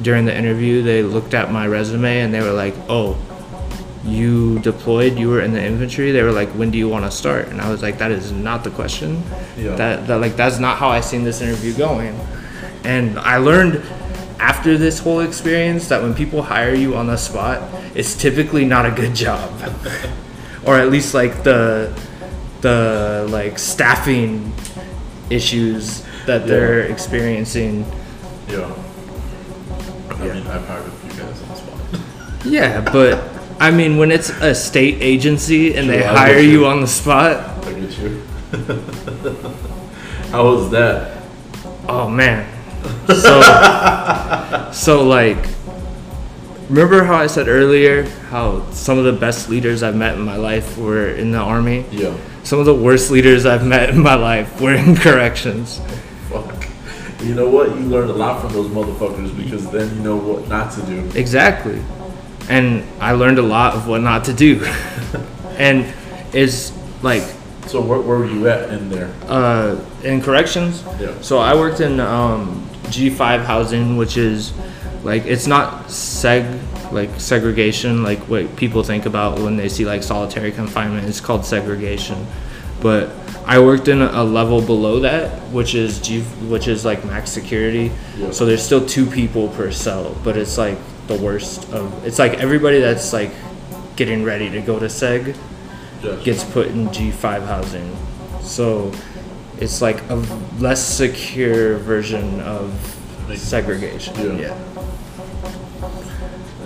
during 0.02 0.26
the 0.26 0.36
interview 0.36 0.82
they 0.82 1.04
looked 1.04 1.34
at 1.34 1.52
my 1.52 1.68
resume 1.68 2.22
and 2.22 2.34
they 2.34 2.42
were 2.42 2.54
like, 2.54 2.74
"Oh, 2.90 3.18
you 4.04 4.58
deployed, 4.60 5.20
you 5.20 5.30
were 5.30 5.42
in 5.42 5.54
the 5.54 5.64
infantry." 5.64 6.12
They 6.12 6.24
were 6.24 6.32
like, 6.32 6.50
"When 6.50 6.72
do 6.72 6.78
you 6.80 6.90
want 6.90 7.06
to 7.06 7.12
start?" 7.12 7.50
And 7.50 7.62
I 7.62 7.70
was 7.70 7.84
like, 7.84 8.00
"That 8.00 8.12
is 8.12 8.32
not 8.32 8.64
the 8.64 8.72
question." 8.72 9.22
Yeah. 9.56 9.76
That 9.76 10.08
that 10.08 10.20
like 10.20 10.36
that's 10.36 10.58
not 10.58 10.78
how 10.78 10.90
I 10.90 11.02
seen 11.02 11.24
this 11.24 11.42
interview 11.42 11.74
going. 11.74 12.20
And 12.84 13.20
I 13.20 13.38
learned 13.38 13.84
after 14.42 14.76
this 14.76 14.98
whole 15.00 15.20
experience 15.20 15.88
that 15.90 16.02
when 16.02 16.16
people 16.16 16.42
hire 16.42 16.74
you 16.74 16.96
on 16.96 17.06
the 17.06 17.16
spot, 17.16 17.62
it's 17.96 18.16
typically 18.16 18.66
not 18.66 18.88
a 18.88 18.92
good 18.92 19.14
job. 19.14 19.50
or 20.66 20.78
at 20.80 20.90
least 20.90 21.14
like 21.14 21.44
the 21.44 21.94
the 22.62 23.28
like 23.30 23.58
staffing 23.60 24.52
issues 25.30 26.04
that 26.26 26.48
they're 26.48 26.82
experiencing. 26.82 27.86
Yeah. 28.50 28.66
I 30.10 30.18
mean, 30.18 30.48
I've 30.48 30.68
hired 30.68 30.86
a 30.88 30.92
few 30.92 31.10
guys 31.22 31.42
on 31.44 31.50
the 31.50 31.56
spot. 31.56 31.78
Yeah, 32.46 32.82
but 32.82 33.24
I 33.60 33.70
mean 33.70 33.98
when 33.98 34.10
it's 34.12 34.32
a 34.32 34.56
state 34.56 34.98
agency 35.00 35.76
and 35.76 35.88
they 35.88 36.04
I 36.04 36.16
hire 36.18 36.40
you 36.40 36.62
you. 36.62 36.66
on 36.66 36.82
the 36.82 36.88
spot, 36.88 37.38
I 37.68 37.74
get 37.74 37.98
you. 38.00 38.24
How 40.32 40.46
was 40.46 40.72
that? 40.72 41.22
Oh 41.88 42.10
man. 42.10 42.51
So 43.08 44.72
so 44.72 45.04
like 45.04 45.38
remember 46.70 47.04
how 47.04 47.16
I 47.16 47.28
said 47.28 47.48
earlier 47.48 48.04
how 48.30 48.70
some 48.72 48.98
of 48.98 49.04
the 49.04 49.14
best 49.14 49.50
leaders 49.50 49.84
I've 49.84 49.96
met 49.96 50.16
in 50.16 50.22
my 50.22 50.38
life 50.38 50.78
were 50.78 51.10
in 51.10 51.32
the 51.32 51.40
army? 51.40 51.86
Yeah. 51.92 52.16
Some 52.44 52.60
of 52.60 52.66
the 52.66 52.74
worst 52.74 53.12
leaders 53.12 53.46
I've 53.46 53.66
met 53.66 53.90
in 53.90 54.02
my 54.02 54.16
life 54.16 54.62
were 54.62 54.74
in 54.74 54.96
corrections. 54.96 55.82
Fuck. 56.30 56.68
You 57.22 57.36
know 57.36 57.50
what? 57.50 57.70
You 57.70 57.86
learned 57.86 58.10
a 58.10 58.14
lot 58.14 58.42
from 58.42 58.54
those 58.54 58.68
motherfuckers 58.70 59.36
because 59.36 59.70
then 59.70 59.94
you 59.96 60.02
know 60.02 60.16
what 60.16 60.48
not 60.48 60.72
to 60.74 60.82
do. 60.84 61.12
Exactly. 61.14 61.82
And 62.50 62.84
I 63.00 63.12
learned 63.12 63.38
a 63.38 63.44
lot 63.44 63.76
of 63.76 63.88
what 63.88 64.02
not 64.02 64.26
to 64.26 64.34
do. 64.34 64.64
and 65.58 65.86
it's 66.34 66.74
like 67.04 67.24
So 67.68 67.80
where, 67.82 68.00
where 68.02 68.18
were 68.20 68.26
you 68.26 68.48
at 68.50 68.70
in 68.70 68.90
there? 68.90 69.12
uh, 69.28 69.80
in 70.04 70.22
corrections. 70.22 70.84
Yeah. 71.00 71.20
So 71.22 71.38
I 71.38 71.54
worked 71.56 71.80
in 71.80 72.00
um, 72.00 72.68
G5 72.86 73.44
housing, 73.46 73.98
which 73.98 74.18
is 74.18 74.54
like 75.04 75.26
it's 75.26 75.48
not 75.48 75.88
seg 75.88 76.60
like 76.92 77.10
segregation 77.20 78.04
like 78.04 78.20
what 78.28 78.54
people 78.58 78.84
think 78.84 79.06
about 79.06 79.40
when 79.40 79.56
they 79.56 79.70
see 79.70 79.86
like 79.86 80.04
solitary 80.04 80.52
confinement. 80.52 81.08
It's 81.08 81.22
called 81.22 81.46
segregation, 81.46 82.26
but 82.82 83.12
I 83.46 83.60
worked 83.60 83.88
in 83.88 84.02
a 84.02 84.24
level 84.24 84.62
below 84.62 85.00
that, 85.00 85.30
which 85.52 85.74
is 85.74 86.00
G, 86.00 86.22
which 86.22 86.68
is 86.68 86.84
like 86.84 87.04
max 87.06 87.32
security. 87.32 87.92
Yeah. 88.18 88.32
So 88.32 88.46
there's 88.46 88.64
still 88.64 88.86
two 88.86 89.06
people 89.06 89.48
per 89.50 89.72
cell, 89.72 90.16
but 90.24 90.36
it's 90.38 90.58
like 90.58 90.78
the 91.08 91.16
worst 91.18 91.72
of. 91.72 92.06
It's 92.06 92.20
like 92.20 92.34
everybody 92.36 92.80
that's 92.82 93.14
like 93.14 93.32
getting 93.96 94.24
ready 94.24 94.50
to 94.50 94.62
go 94.62 94.78
to 94.80 94.86
seg 94.86 95.38
Gotcha. 96.02 96.24
gets 96.24 96.44
put 96.44 96.68
in 96.68 96.88
G5 96.88 97.46
housing. 97.46 97.96
So 98.42 98.92
it's 99.60 99.82
like 99.82 100.02
a 100.10 100.16
less 100.60 100.84
secure 100.84 101.78
version 101.78 102.40
of 102.42 102.74
segregation. 103.36 104.16
Yeah. 104.16 104.48
yeah. 104.48 104.54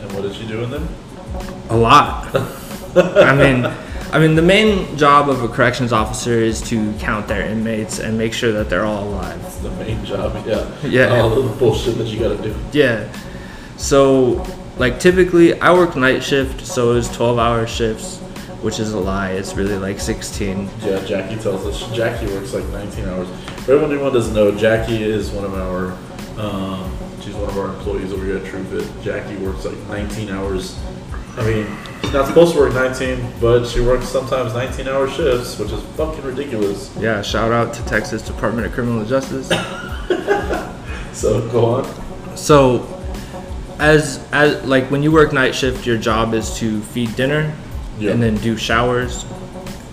And 0.01 0.11
what 0.13 0.21
did 0.23 0.35
you 0.37 0.47
do 0.47 0.63
in 0.63 0.71
there? 0.71 0.87
A 1.69 1.75
lot. 1.75 2.33
I 2.95 3.35
mean, 3.35 3.65
I 4.15 4.19
mean, 4.19 4.35
the 4.35 4.41
main 4.41 4.97
job 4.97 5.29
of 5.29 5.43
a 5.43 5.49
corrections 5.49 5.91
officer 5.91 6.31
is 6.31 6.61
to 6.69 6.93
count 6.99 7.27
their 7.27 7.41
inmates 7.41 7.99
and 7.99 8.17
make 8.17 8.33
sure 8.33 8.53
that 8.53 8.69
they're 8.69 8.85
all 8.85 9.09
alive. 9.09 9.43
It's 9.45 9.57
the 9.57 9.71
main 9.71 10.05
job. 10.05 10.45
Yeah. 10.47 10.71
Yeah. 10.83 11.19
All 11.19 11.37
of 11.37 11.51
the 11.51 11.55
bullshit 11.57 11.97
that 11.97 12.07
you 12.07 12.19
got 12.19 12.37
to 12.37 12.41
do. 12.41 12.55
Yeah. 12.71 13.11
So, 13.75 14.45
like, 14.77 15.01
typically, 15.01 15.59
I 15.59 15.73
work 15.73 15.97
night 15.97 16.23
shift, 16.23 16.65
so 16.65 16.91
it 16.91 16.95
was 16.95 17.11
12 17.11 17.37
hour 17.37 17.67
shifts, 17.67 18.21
which 18.65 18.79
is 18.79 18.93
a 18.93 18.99
lie. 18.99 19.29
It's 19.29 19.53
really 19.53 19.77
like 19.77 19.99
16. 19.99 20.67
Yeah, 20.81 21.05
Jackie 21.05 21.35
tells 21.35 21.67
us 21.67 21.95
Jackie 21.95 22.25
works 22.25 22.51
like 22.51 22.65
19 22.69 23.05
hours. 23.05 23.29
For 23.63 23.73
everyone 23.73 23.91
who 23.91 24.11
doesn't 24.11 24.33
know, 24.33 24.57
Jackie 24.57 25.03
is 25.03 25.29
one 25.29 25.45
of 25.45 25.53
our, 25.53 25.91
um, 26.43 26.91
she's 27.21 27.35
one 27.35 27.47
of 27.47 27.59
our 27.59 27.75
employees 27.75 28.11
over 28.11 28.25
here 28.25 28.37
at 28.37 28.43
TruFit. 28.43 29.03
Jackie 29.03 29.35
works 29.37 29.65
like 29.65 29.77
19 29.87 30.29
hours. 30.29 30.79
I 31.37 31.45
mean, 31.45 31.77
she's 32.01 32.11
not 32.11 32.25
supposed 32.25 32.55
to 32.55 32.59
work 32.59 32.73
19, 32.73 33.33
but 33.39 33.67
she 33.67 33.81
works 33.81 34.07
sometimes 34.09 34.55
19 34.55 34.87
hour 34.87 35.07
shifts, 35.11 35.59
which 35.59 35.71
is 35.71 35.83
fucking 35.95 36.23
ridiculous. 36.23 36.91
Yeah, 36.99 37.21
shout 37.21 37.51
out 37.51 37.71
to 37.75 37.85
Texas 37.85 38.23
Department 38.23 38.65
of 38.65 38.73
Criminal 38.73 39.05
Justice. 39.05 39.51
So 41.15 41.47
go 41.49 41.65
on. 41.65 42.35
So, 42.35 42.85
as 43.79 44.19
as 44.33 44.61
like 44.65 44.91
when 44.91 45.01
you 45.01 45.13
work 45.13 45.31
night 45.31 45.55
shift, 45.55 45.85
your 45.85 45.97
job 45.97 46.33
is 46.33 46.57
to 46.57 46.81
feed 46.81 47.15
dinner, 47.15 47.55
Yeah. 47.97 48.11
and 48.11 48.21
then 48.21 48.35
do 48.37 48.57
showers, 48.57 49.25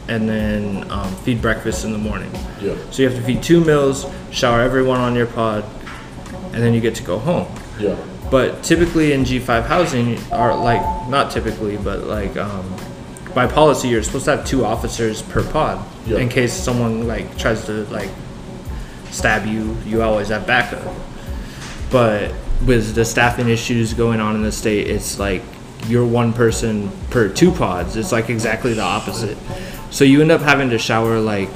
and 0.09 0.29
then 0.29 0.91
um, 0.91 1.15
feed 1.17 1.41
breakfast 1.41 1.85
in 1.85 1.93
the 1.93 1.99
morning. 1.99 2.31
Yeah. 2.61 2.75
So 2.91 3.03
you 3.03 3.09
have 3.09 3.19
to 3.19 3.25
feed 3.25 3.43
two 3.43 3.65
meals, 3.65 4.07
shower 4.31 4.61
everyone 4.61 5.01
on 5.01 5.15
your 5.15 5.27
pod, 5.27 5.65
and 6.53 6.63
then 6.63 6.75
you 6.75 6.81
get 6.81 6.95
to 6.97 7.03
go 7.03 7.19
home. 7.19 7.47
Yeah. 7.79 7.97
But 8.31 8.63
typically 8.65 9.13
in 9.13 9.25
G5 9.25 9.65
housing, 9.67 10.19
are 10.33 10.57
like 10.57 10.83
not 11.09 11.31
typically, 11.31 11.77
but 11.77 12.05
like 12.05 12.37
um, 12.37 12.75
by 13.35 13.47
policy, 13.47 13.89
you're 13.89 14.03
supposed 14.03 14.25
to 14.27 14.37
have 14.37 14.47
two 14.47 14.65
officers 14.65 15.23
per 15.23 15.43
pod 15.53 15.85
Yeah. 16.07 16.19
in 16.19 16.29
case 16.29 16.53
someone 16.53 17.07
like 17.07 17.37
tries 17.39 17.65
to 17.67 17.85
like 17.87 18.11
stab 19.11 19.47
you. 19.47 19.77
You 19.87 20.03
always 20.03 20.29
have 20.29 20.47
backup. 20.47 20.83
But 21.91 22.33
with 22.67 22.95
the 22.95 23.05
staffing 23.05 23.49
issues 23.49 23.93
going 23.95 24.21
on 24.21 24.35
in 24.35 24.43
the 24.43 24.53
state, 24.53 24.87
it's 24.89 25.19
like 25.19 25.43
you're 25.89 26.07
one 26.07 26.33
person 26.33 26.91
per 27.11 27.29
two 27.29 27.51
pods. 27.53 27.97
It's 27.97 28.13
like 28.13 28.31
exactly 28.31 28.73
the 28.75 28.83
opposite. 28.83 29.37
So 29.91 30.05
you 30.05 30.21
end 30.23 30.31
up 30.31 30.41
having 30.41 30.71
to 30.71 30.79
shower 30.79 31.19
like 31.21 31.51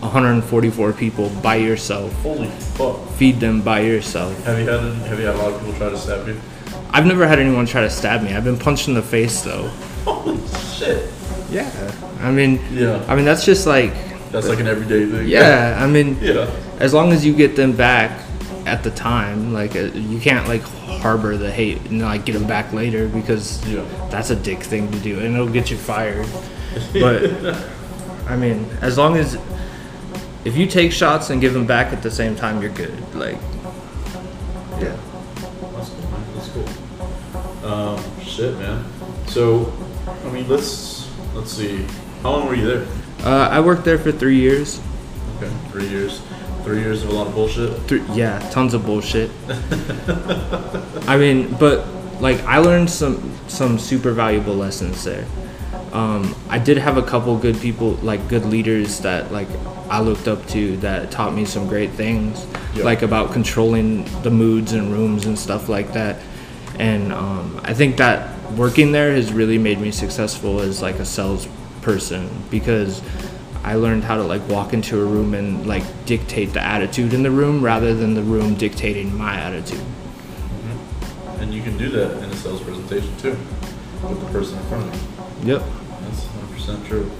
144 0.00 0.92
people 0.92 1.28
by 1.42 1.56
yourself, 1.56 2.12
Holy 2.22 2.48
fuck. 2.48 3.08
feed 3.12 3.38
them 3.40 3.62
by 3.62 3.80
yourself. 3.80 4.36
Have 4.44 4.58
you 4.58 4.68
had 4.68 4.80
have 4.82 5.18
you 5.20 5.26
had 5.26 5.34
a 5.36 5.38
lot 5.38 5.52
of 5.52 5.60
people 5.60 5.74
try 5.78 5.88
to 5.90 5.96
stab 5.98 6.26
you? 6.26 6.40
I've 6.90 7.06
never 7.06 7.26
had 7.26 7.38
anyone 7.38 7.64
try 7.66 7.82
to 7.82 7.90
stab 7.90 8.22
me. 8.22 8.34
I've 8.34 8.44
been 8.44 8.58
punched 8.58 8.88
in 8.88 8.94
the 8.94 9.02
face 9.02 9.42
though. 9.42 9.68
Holy 10.04 10.38
shit. 10.76 11.10
Yeah. 11.50 11.70
I 12.20 12.30
mean, 12.30 12.60
Yeah. 12.72 13.04
I 13.08 13.14
mean 13.14 13.24
that's 13.24 13.44
just 13.44 13.66
like, 13.66 13.92
That's 14.32 14.48
like 14.48 14.60
an 14.60 14.66
everyday 14.66 15.06
thing. 15.06 15.28
yeah. 15.28 15.78
I 15.80 15.86
mean, 15.86 16.18
Yeah. 16.20 16.50
as 16.80 16.92
long 16.92 17.12
as 17.12 17.24
you 17.24 17.32
get 17.34 17.56
them 17.56 17.72
back 17.72 18.10
at 18.66 18.82
the 18.82 18.90
time, 18.90 19.52
like 19.52 19.74
uh, 19.76 19.80
you 19.94 20.20
can't 20.20 20.46
like 20.48 20.62
harbor 21.02 21.36
the 21.36 21.50
hate 21.50 21.78
and 21.90 22.00
like 22.02 22.24
get 22.24 22.32
them 22.34 22.46
back 22.46 22.72
later 22.72 23.08
because 23.08 23.64
Yeah. 23.68 23.84
that's 24.10 24.30
a 24.30 24.36
dick 24.36 24.60
thing 24.62 24.90
to 24.90 24.98
do 25.00 25.18
and 25.20 25.34
it'll 25.34 25.48
get 25.48 25.70
you 25.70 25.76
fired. 25.76 26.26
But 26.94 27.30
I 28.26 28.36
mean, 28.36 28.66
as 28.80 28.96
long 28.96 29.16
as 29.16 29.36
if 30.44 30.56
you 30.56 30.66
take 30.66 30.90
shots 30.92 31.30
and 31.30 31.40
give 31.40 31.52
them 31.52 31.66
back 31.66 31.92
at 31.92 32.02
the 32.02 32.10
same 32.10 32.34
time, 32.34 32.62
you're 32.62 32.70
good. 32.72 32.96
Like, 33.14 33.36
yeah. 34.80 34.96
That's 35.74 35.90
cool, 35.90 36.10
man. 36.10 36.24
That's 36.34 36.48
cool. 36.48 37.70
Um, 37.70 38.20
shit, 38.22 38.56
man. 38.58 38.84
So, 39.26 39.72
I 40.24 40.30
mean, 40.30 40.48
let's 40.48 41.08
let's 41.34 41.52
see. 41.52 41.84
How 42.22 42.30
long 42.32 42.46
were 42.48 42.54
you 42.54 42.66
there? 42.66 42.86
Uh, 43.24 43.48
I 43.50 43.60
worked 43.60 43.84
there 43.84 43.98
for 43.98 44.10
three 44.12 44.38
years. 44.38 44.80
Okay, 45.36 45.52
three 45.70 45.88
years. 45.88 46.22
Three 46.64 46.80
years 46.80 47.02
of 47.02 47.10
a 47.10 47.12
lot 47.12 47.26
of 47.26 47.34
bullshit. 47.34 47.76
Three, 47.88 48.02
yeah, 48.14 48.38
tons 48.50 48.72
of 48.74 48.86
bullshit. 48.86 49.30
I 51.08 51.16
mean, 51.18 51.54
but 51.58 51.86
like 52.20 52.40
I 52.44 52.58
learned 52.58 52.88
some 52.90 53.32
some 53.48 53.78
super 53.78 54.12
valuable 54.12 54.54
lessons 54.54 55.02
there. 55.04 55.26
Um, 55.92 56.34
I 56.48 56.58
did 56.58 56.78
have 56.78 56.96
a 56.96 57.02
couple 57.02 57.36
good 57.36 57.60
people, 57.60 57.92
like 58.02 58.26
good 58.28 58.46
leaders 58.46 59.00
that 59.00 59.32
like 59.32 59.48
I 59.90 60.00
looked 60.00 60.28
up 60.28 60.46
to 60.48 60.76
that 60.78 61.10
taught 61.10 61.34
me 61.34 61.44
some 61.44 61.66
great 61.66 61.90
things, 61.90 62.46
Yeah. 62.74 62.84
like 62.84 63.02
about 63.02 63.32
controlling 63.32 64.04
the 64.22 64.30
moods 64.30 64.72
and 64.72 64.90
rooms 64.92 65.26
and 65.26 65.38
stuff 65.38 65.68
like 65.68 65.92
that. 65.92 66.16
And 66.78 67.12
um, 67.12 67.60
I 67.64 67.74
think 67.74 67.98
that 67.98 68.30
working 68.52 68.92
there 68.92 69.12
has 69.12 69.32
really 69.32 69.58
made 69.58 69.80
me 69.80 69.90
successful 69.90 70.60
as 70.60 70.80
like 70.80 70.98
a 70.98 71.04
salesperson 71.04 72.30
because 72.50 73.02
I 73.64 73.76
learned 73.76 74.04
how 74.04 74.16
to 74.16 74.22
like 74.24 74.46
walk 74.48 74.72
into 74.72 75.00
a 75.00 75.04
room 75.04 75.34
and 75.34 75.66
like 75.66 75.84
dictate 76.04 76.52
the 76.52 76.60
attitude 76.60 77.12
in 77.14 77.22
the 77.22 77.30
room 77.30 77.64
rather 77.64 77.94
than 77.94 78.14
the 78.14 78.22
room 78.22 78.54
dictating 78.54 79.16
my 79.16 79.36
attitude. 79.36 79.84
And 81.38 81.54
you 81.54 81.62
can 81.62 81.76
do 81.76 81.88
that 81.90 82.18
in 82.22 82.30
a 82.30 82.36
sales 82.36 82.60
presentation 82.60 83.16
too, 83.18 83.36
with 84.02 84.20
the 84.20 84.26
person 84.32 84.58
in 84.58 84.64
front 84.64 84.94
of 84.94 85.44
you. 85.46 85.54
Yep. 85.54 85.62
That's 86.00 86.24
100% 86.24 86.86
true. 86.86 87.10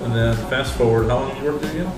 And 0.00 0.14
then 0.14 0.36
fast 0.48 0.74
forward, 0.74 1.08
how 1.08 1.20
long 1.20 1.36
you 1.36 1.44
worked 1.44 1.62
there 1.62 1.70
again? 1.72 1.92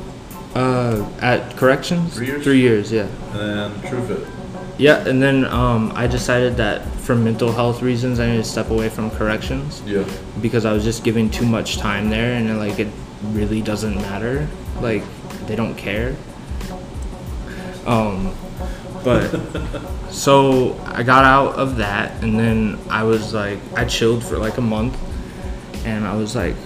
Uh, 0.55 1.09
at 1.21 1.57
corrections. 1.57 2.15
Three 2.15 2.27
years? 2.27 2.45
Three 2.45 2.61
years, 2.61 2.93
yeah. 2.93 3.09
And 3.33 3.39
then 3.41 3.71
TruFit. 3.83 4.42
Yeah, 4.83 5.07
and 5.07 5.23
then 5.23 5.45
um, 5.45 5.93
I 5.95 6.09
decided 6.09 6.57
that 6.57 6.85
for 7.07 7.15
mental 7.15 7.53
health 7.53 7.83
reasons, 7.83 8.19
I 8.19 8.27
needed 8.27 8.43
to 8.43 8.51
step 8.51 8.71
away 8.71 8.89
from 8.89 9.13
corrections 9.13 9.81
Yeah. 9.87 10.05
because 10.41 10.65
I 10.65 10.73
was 10.73 10.83
just 10.83 11.05
giving 11.05 11.31
too 11.31 11.47
much 11.47 11.79
time 11.79 12.11
there, 12.11 12.35
and 12.35 12.59
like 12.59 12.81
it 12.81 12.89
really 13.31 13.63
doesn't 13.63 13.95
matter. 13.95 14.49
Like 14.81 15.05
they 15.47 15.55
don't 15.55 15.77
care. 15.77 16.17
Um, 17.87 18.35
but 19.05 19.29
so 20.11 20.77
I 20.85 21.05
got 21.05 21.25
out 21.25 21.55
of 21.55 21.77
that, 21.77 22.21
and 22.25 22.37
then 22.37 22.77
I 22.91 23.05
was 23.05 23.33
like, 23.33 23.61
I 23.77 23.85
chilled 23.85 24.25
for 24.25 24.37
like 24.37 24.59
a 24.59 24.67
month, 24.77 24.99
and 25.87 26.05
I 26.05 26.17
was 26.17 26.35
like, 26.35 26.57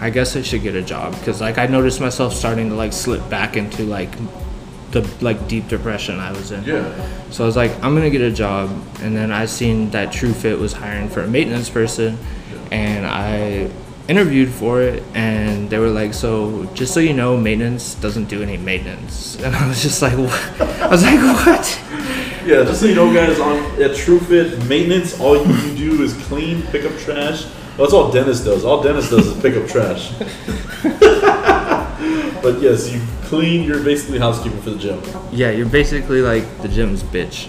I 0.00 0.08
guess 0.08 0.34
I 0.34 0.40
should 0.40 0.62
get 0.62 0.76
a 0.76 0.82
job 0.82 1.12
because 1.18 1.42
like 1.42 1.58
I 1.58 1.66
noticed 1.66 2.00
myself 2.00 2.32
starting 2.32 2.70
to 2.70 2.74
like 2.74 2.94
slip 2.94 3.28
back 3.28 3.58
into 3.58 3.82
like 3.84 4.08
the 4.92 5.08
like 5.20 5.48
deep 5.48 5.68
depression 5.68 6.18
I 6.18 6.32
was 6.32 6.50
in. 6.50 6.64
Yeah. 6.64 7.30
So 7.30 7.44
I 7.44 7.46
was 7.46 7.56
like, 7.56 7.72
I'm 7.82 7.94
gonna 7.94 8.10
get 8.10 8.22
a 8.22 8.30
job, 8.30 8.70
and 9.00 9.16
then 9.16 9.30
I 9.32 9.46
seen 9.46 9.90
that 9.90 10.08
TruFit 10.08 10.58
was 10.58 10.72
hiring 10.72 11.08
for 11.08 11.22
a 11.22 11.26
maintenance 11.26 11.68
person, 11.68 12.18
and 12.70 13.06
I 13.06 13.70
interviewed 14.08 14.50
for 14.50 14.82
it, 14.82 15.02
and 15.14 15.70
they 15.70 15.78
were 15.78 15.88
like, 15.88 16.12
so 16.12 16.64
just 16.74 16.92
so 16.92 17.00
you 17.00 17.12
know, 17.12 17.36
maintenance 17.36 17.94
doesn't 17.94 18.24
do 18.24 18.42
any 18.42 18.56
maintenance, 18.56 19.36
and 19.42 19.54
I 19.54 19.68
was 19.68 19.82
just 19.82 20.02
like, 20.02 20.16
what? 20.18 20.60
I 20.80 20.88
was 20.88 21.02
like, 21.02 21.20
what? 21.20 21.80
Yeah, 22.44 22.64
just 22.64 22.80
so 22.80 22.86
you 22.86 22.94
know, 22.94 23.12
guys, 23.12 23.38
on 23.38 23.58
at 23.80 23.92
TruFit 23.92 24.66
maintenance, 24.66 25.20
all 25.20 25.36
you, 25.36 25.54
you 25.54 25.76
do 25.76 26.02
is 26.02 26.14
clean, 26.24 26.62
pick 26.68 26.84
up 26.84 26.98
trash. 26.98 27.44
Well, 27.76 27.86
that's 27.86 27.92
all 27.92 28.10
Dennis 28.10 28.42
does. 28.42 28.64
All 28.64 28.82
Dennis 28.82 29.08
does 29.10 29.26
is 29.26 29.40
pick 29.40 29.56
up 29.56 29.68
trash. 29.68 30.12
but 32.42 32.60
yes, 32.60 32.90
you 32.90 33.00
clean. 33.22 33.64
You're 33.64 33.82
basically 33.82 34.18
housekeeping 34.18 34.60
for 34.62 34.70
the 34.70 34.78
gym. 34.78 35.02
Yeah, 35.32 35.50
you're 35.50 35.66
basically 35.66 36.22
like 36.22 36.44
the 36.62 36.68
gym's 36.68 37.02
bitch. 37.02 37.48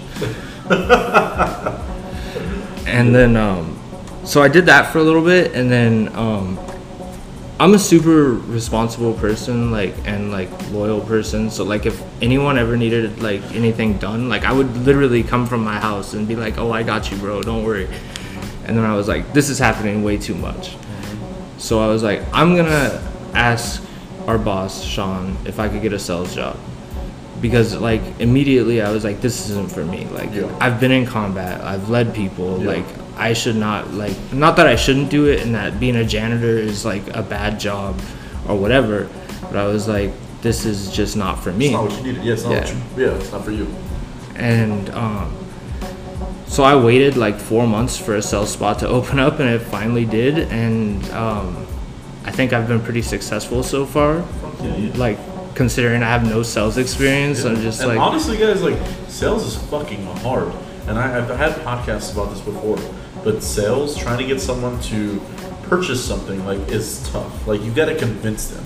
and 2.87 3.15
then, 3.15 3.35
um, 3.35 3.79
so 4.23 4.41
I 4.41 4.47
did 4.47 4.65
that 4.67 4.91
for 4.91 4.99
a 4.99 5.03
little 5.03 5.23
bit, 5.23 5.53
and 5.53 5.71
then 5.71 6.15
um, 6.15 6.59
I'm 7.59 7.73
a 7.73 7.79
super 7.79 8.33
responsible 8.33 9.13
person, 9.13 9.71
like 9.71 9.95
and 10.05 10.31
like 10.31 10.49
loyal 10.71 11.01
person. 11.01 11.49
So 11.49 11.63
like, 11.63 11.85
if 11.85 12.01
anyone 12.21 12.57
ever 12.57 12.77
needed 12.77 13.21
like 13.21 13.41
anything 13.53 13.97
done, 13.97 14.29
like 14.29 14.43
I 14.43 14.53
would 14.53 14.75
literally 14.77 15.23
come 15.23 15.47
from 15.47 15.63
my 15.63 15.79
house 15.79 16.13
and 16.13 16.27
be 16.27 16.35
like, 16.35 16.57
"Oh, 16.57 16.71
I 16.71 16.83
got 16.83 17.11
you, 17.11 17.17
bro. 17.17 17.41
Don't 17.41 17.63
worry." 17.63 17.87
And 18.65 18.77
then 18.77 18.85
I 18.85 18.95
was 18.95 19.07
like, 19.07 19.33
"This 19.33 19.49
is 19.49 19.59
happening 19.59 20.03
way 20.03 20.17
too 20.17 20.35
much." 20.35 20.75
So 21.57 21.79
I 21.79 21.87
was 21.87 22.03
like, 22.03 22.21
"I'm 22.33 22.55
gonna 22.55 23.01
ask 23.33 23.83
our 24.27 24.37
boss, 24.37 24.83
Sean, 24.83 25.35
if 25.45 25.59
I 25.59 25.67
could 25.69 25.81
get 25.81 25.93
a 25.93 25.99
sales 25.99 26.33
job." 26.35 26.57
because 27.41 27.75
like 27.75 28.03
immediately 28.19 28.83
I 28.83 28.91
was 28.91 29.03
like, 29.03 29.19
this 29.19 29.49
isn't 29.49 29.71
for 29.71 29.83
me. 29.83 30.05
Like 30.05 30.31
Yeah. 30.31 30.55
I've 30.61 30.79
been 30.79 30.91
in 30.91 31.07
combat, 31.07 31.59
I've 31.61 31.89
led 31.89 32.13
people. 32.13 32.59
Yeah. 32.61 32.67
Like 32.67 32.85
I 33.17 33.33
should 33.33 33.55
not 33.55 33.91
like 33.95 34.15
not 34.31 34.57
that 34.57 34.67
I 34.67 34.75
shouldn't 34.75 35.09
do 35.09 35.25
it, 35.25 35.41
and 35.41 35.55
that 35.55 35.79
being 35.79 35.95
a 35.95 36.03
janitor 36.05 36.55
is 36.59 36.85
like 36.85 37.01
a 37.17 37.23
bad 37.23 37.59
job 37.59 37.99
or 38.47 38.55
whatever. 38.55 39.09
but 39.41 39.55
I 39.55 39.65
was 39.65 39.87
like, 39.87 40.11
this 40.43 40.65
is 40.65 40.91
just 40.91 41.17
not 41.17 41.43
for 41.43 41.51
me. 41.51 41.65
It's 41.69 41.73
not 41.73 41.83
what 41.85 41.97
you 41.97 42.03
needed. 42.13 42.23
Yeah, 42.25 42.33
it's 42.33 42.43
not 42.43 42.51
Yeah. 42.51 42.59
what 42.61 42.97
you, 42.99 43.05
yeah, 43.07 43.15
it's 43.15 43.31
not 43.31 43.43
for 43.43 43.51
you. 43.51 43.67
and 44.35 44.89
um, 44.91 45.35
so 46.45 46.61
I 46.63 46.75
waited 46.75 47.17
like 47.17 47.37
four 47.39 47.65
months 47.65 47.97
for 47.97 48.15
a 48.17 48.21
sales 48.21 48.51
spot 48.53 48.77
to 48.79 48.87
open 48.97 49.17
up, 49.17 49.39
and 49.39 49.49
it 49.49 49.61
finally 49.63 50.05
did. 50.05 50.37
And 50.51 51.03
um, 51.09 51.65
I 52.25 52.31
think 52.31 52.53
I've 52.53 52.67
been 52.67 52.81
pretty 52.81 53.01
successful 53.01 53.63
so 53.63 53.85
far. 53.85 54.23
Yeah, 54.61 54.75
you- 54.77 54.93
Like 54.93 55.17
considering 55.55 56.03
I 56.03 56.07
have 56.07 56.27
no 56.27 56.43
sales 56.43 56.77
experience, 56.77 57.43
I'm 57.43 57.55
just 57.61 57.81
and 57.81 57.89
like, 57.89 57.99
honestly, 57.99 58.37
guys, 58.37 58.61
like 58.61 58.77
sales 59.07 59.45
is 59.45 59.55
fucking 59.69 60.03
hard. 60.17 60.51
And 60.87 60.97
I, 60.97 61.17
I've 61.17 61.29
had 61.37 61.53
podcasts 61.65 62.11
about 62.13 62.31
this 62.31 62.41
before, 62.41 62.77
but 63.23 63.43
sales, 63.43 63.95
trying 63.95 64.17
to 64.17 64.25
get 64.25 64.41
someone 64.41 64.79
to 64.83 65.21
purchase 65.63 66.03
something, 66.03 66.43
like 66.45 66.59
is 66.69 67.07
tough. 67.11 67.47
Like 67.47 67.61
you 67.61 67.71
got 67.71 67.85
to 67.85 67.95
convince 67.95 68.47
them. 68.49 68.63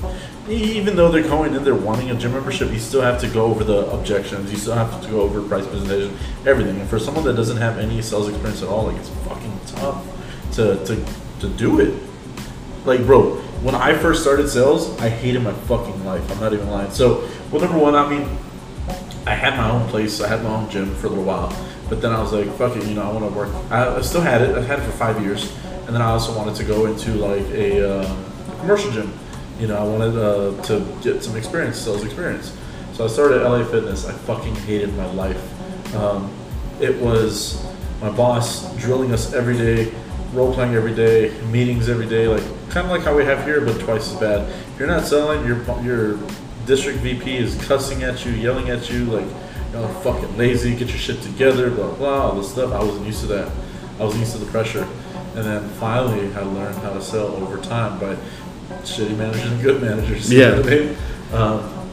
Even 0.49 0.95
though 0.95 1.11
they're 1.11 1.23
going 1.23 1.55
in 1.55 1.63
there 1.63 1.75
wanting 1.75 2.11
a 2.11 2.15
gym 2.15 2.31
membership, 2.33 2.71
you 2.71 2.79
still 2.79 3.01
have 3.01 3.19
to 3.21 3.27
go 3.27 3.45
over 3.45 3.63
the 3.63 3.87
objections. 3.91 4.51
You 4.51 4.57
still 4.57 4.75
have 4.75 5.01
to 5.03 5.09
go 5.09 5.21
over 5.21 5.41
price 5.41 5.65
presentation, 5.67 6.15
everything. 6.45 6.79
And 6.79 6.89
for 6.89 6.99
someone 6.99 7.23
that 7.25 7.35
doesn't 7.35 7.57
have 7.57 7.77
any 7.79 8.01
sales 8.01 8.29
experience 8.29 8.61
at 8.61 8.69
all, 8.69 8.85
like 8.87 8.97
it's 8.97 9.09
fucking 9.27 9.59
tough 9.67 10.05
to 10.53 10.83
to, 10.85 11.05
to 11.41 11.47
do 11.49 11.79
it. 11.79 11.93
Like, 12.85 13.05
bro, 13.05 13.35
when 13.63 13.75
I 13.75 13.97
first 13.97 14.21
started 14.21 14.47
sales, 14.47 14.97
I 14.99 15.09
hated 15.09 15.41
my 15.41 15.53
fucking 15.53 16.05
life. 16.05 16.29
I'm 16.31 16.39
not 16.39 16.53
even 16.53 16.69
lying. 16.69 16.91
So, 16.91 17.27
well, 17.51 17.61
number 17.61 17.79
one, 17.79 17.95
I 17.95 18.07
mean, 18.07 18.37
I 19.25 19.33
had 19.33 19.57
my 19.57 19.71
own 19.71 19.87
place. 19.89 20.21
I 20.21 20.27
had 20.27 20.43
my 20.43 20.51
own 20.51 20.69
gym 20.69 20.93
for 20.95 21.07
a 21.07 21.09
little 21.09 21.23
while. 21.23 21.55
But 21.89 22.01
then 22.01 22.11
I 22.11 22.21
was 22.21 22.31
like, 22.31 22.47
fuck 22.57 22.75
it, 22.75 22.85
you 22.85 22.93
know, 22.93 23.03
I 23.03 23.11
want 23.11 23.27
to 23.27 23.37
work. 23.37 23.53
I, 23.71 23.95
I 23.95 24.01
still 24.01 24.21
had 24.21 24.41
it. 24.41 24.55
I've 24.55 24.67
had 24.67 24.79
it 24.79 24.83
for 24.83 24.91
five 24.91 25.21
years. 25.21 25.51
And 25.85 25.95
then 25.95 26.01
I 26.01 26.11
also 26.11 26.35
wanted 26.35 26.55
to 26.55 26.63
go 26.63 26.85
into 26.85 27.13
like 27.13 27.45
a, 27.49 28.01
uh, 28.01 28.15
commercial 28.59 28.91
gym. 28.91 29.13
You 29.59 29.67
know, 29.67 29.77
I 29.77 29.83
wanted 29.83 30.17
uh, 30.17 30.61
to 30.63 30.79
get 31.01 31.23
some 31.23 31.35
experience, 31.37 31.77
sales 31.77 32.03
experience. 32.03 32.55
So 32.93 33.05
I 33.05 33.07
started 33.07 33.43
LA 33.43 33.63
Fitness. 33.63 34.07
I 34.07 34.11
fucking 34.11 34.55
hated 34.55 34.93
my 34.95 35.05
life. 35.13 35.95
Um, 35.95 36.31
it 36.81 36.99
was 36.99 37.63
my 38.01 38.09
boss 38.09 38.75
drilling 38.77 39.11
us 39.11 39.33
every 39.33 39.57
day, 39.57 39.93
role 40.33 40.53
playing 40.53 40.75
every 40.75 40.93
day, 40.93 41.31
meetings 41.51 41.89
every 41.89 42.07
day, 42.07 42.27
like 42.27 42.43
kind 42.69 42.85
of 42.85 42.91
like 42.91 43.01
how 43.03 43.15
we 43.15 43.23
have 43.25 43.45
here, 43.45 43.61
but 43.61 43.79
twice 43.81 44.11
as 44.13 44.19
bad. 44.19 44.41
If 44.49 44.79
you're 44.79 44.87
not 44.87 45.05
selling, 45.05 45.45
your 45.45 45.63
your 45.81 46.17
district 46.65 46.99
VP 46.99 47.37
is 47.37 47.55
cussing 47.67 48.03
at 48.03 48.25
you, 48.25 48.31
yelling 48.33 48.69
at 48.69 48.89
you, 48.89 49.05
like 49.05 49.27
you're 49.71 49.87
fucking 50.01 50.37
lazy, 50.37 50.71
get 50.75 50.89
your 50.89 50.97
shit 50.97 51.21
together, 51.21 51.69
blah 51.69 51.93
blah, 51.95 52.29
all 52.29 52.35
this 52.35 52.51
stuff. 52.51 52.71
I 52.71 52.83
wasn't 52.83 53.05
used 53.05 53.21
to 53.21 53.27
that. 53.27 53.51
I 53.99 54.03
wasn't 54.03 54.21
used 54.21 54.33
to 54.33 54.39
the 54.39 54.51
pressure, 54.51 54.87
and 55.35 55.45
then 55.45 55.67
finally 55.79 56.33
I 56.35 56.41
learned 56.41 56.77
how 56.79 56.91
to 56.93 57.01
sell 57.01 57.27
over 57.27 57.57
time 57.57 57.99
by 57.99 58.17
shitty 58.83 59.15
managers 59.17 59.45
and 59.51 59.61
good 59.61 59.81
managers. 59.81 60.31
you 60.33 60.39
know 60.39 60.49
Yeah. 60.49 60.57
what 60.57 60.65
I 60.67 60.75
mean? 60.75 60.97
Um, 61.33 61.89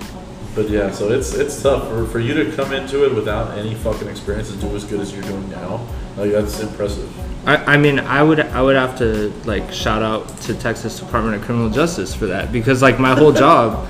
but 0.55 0.68
yeah, 0.68 0.91
so 0.91 1.11
it's 1.11 1.33
it's 1.35 1.62
tough 1.62 1.89
for, 1.89 2.07
for 2.07 2.18
you 2.20 2.35
to 2.35 2.53
come 2.57 2.73
into 2.73 3.05
it 3.07 3.14
without 3.14 3.57
any 3.57 3.75
fucking 3.75 4.09
experience 4.09 4.51
and 4.51 4.61
do 4.61 4.75
as 4.77 4.85
good 4.85 5.01
as 5.01 5.12
you're 5.12 5.23
doing 5.23 5.49
now. 5.51 5.87
Like 6.16 6.33
that's 6.33 6.61
impressive. 6.61 7.11
I, 7.45 7.74
I 7.74 7.76
mean, 7.76 7.99
I 7.99 8.22
would 8.22 8.40
I 8.40 8.62
would 8.62 8.76
have 8.76 8.99
to 8.99 9.32
like 9.45 9.72
shout 9.72 10.03
out 10.03 10.40
to 10.43 10.55
Texas 10.55 10.99
Department 10.99 11.36
of 11.36 11.43
Criminal 11.43 11.70
Justice 11.70 12.14
for 12.14 12.26
that 12.26 12.53
because 12.53 12.82
like 12.82 13.01
my 13.01 13.18
whole 13.18 13.32
job 13.47 13.88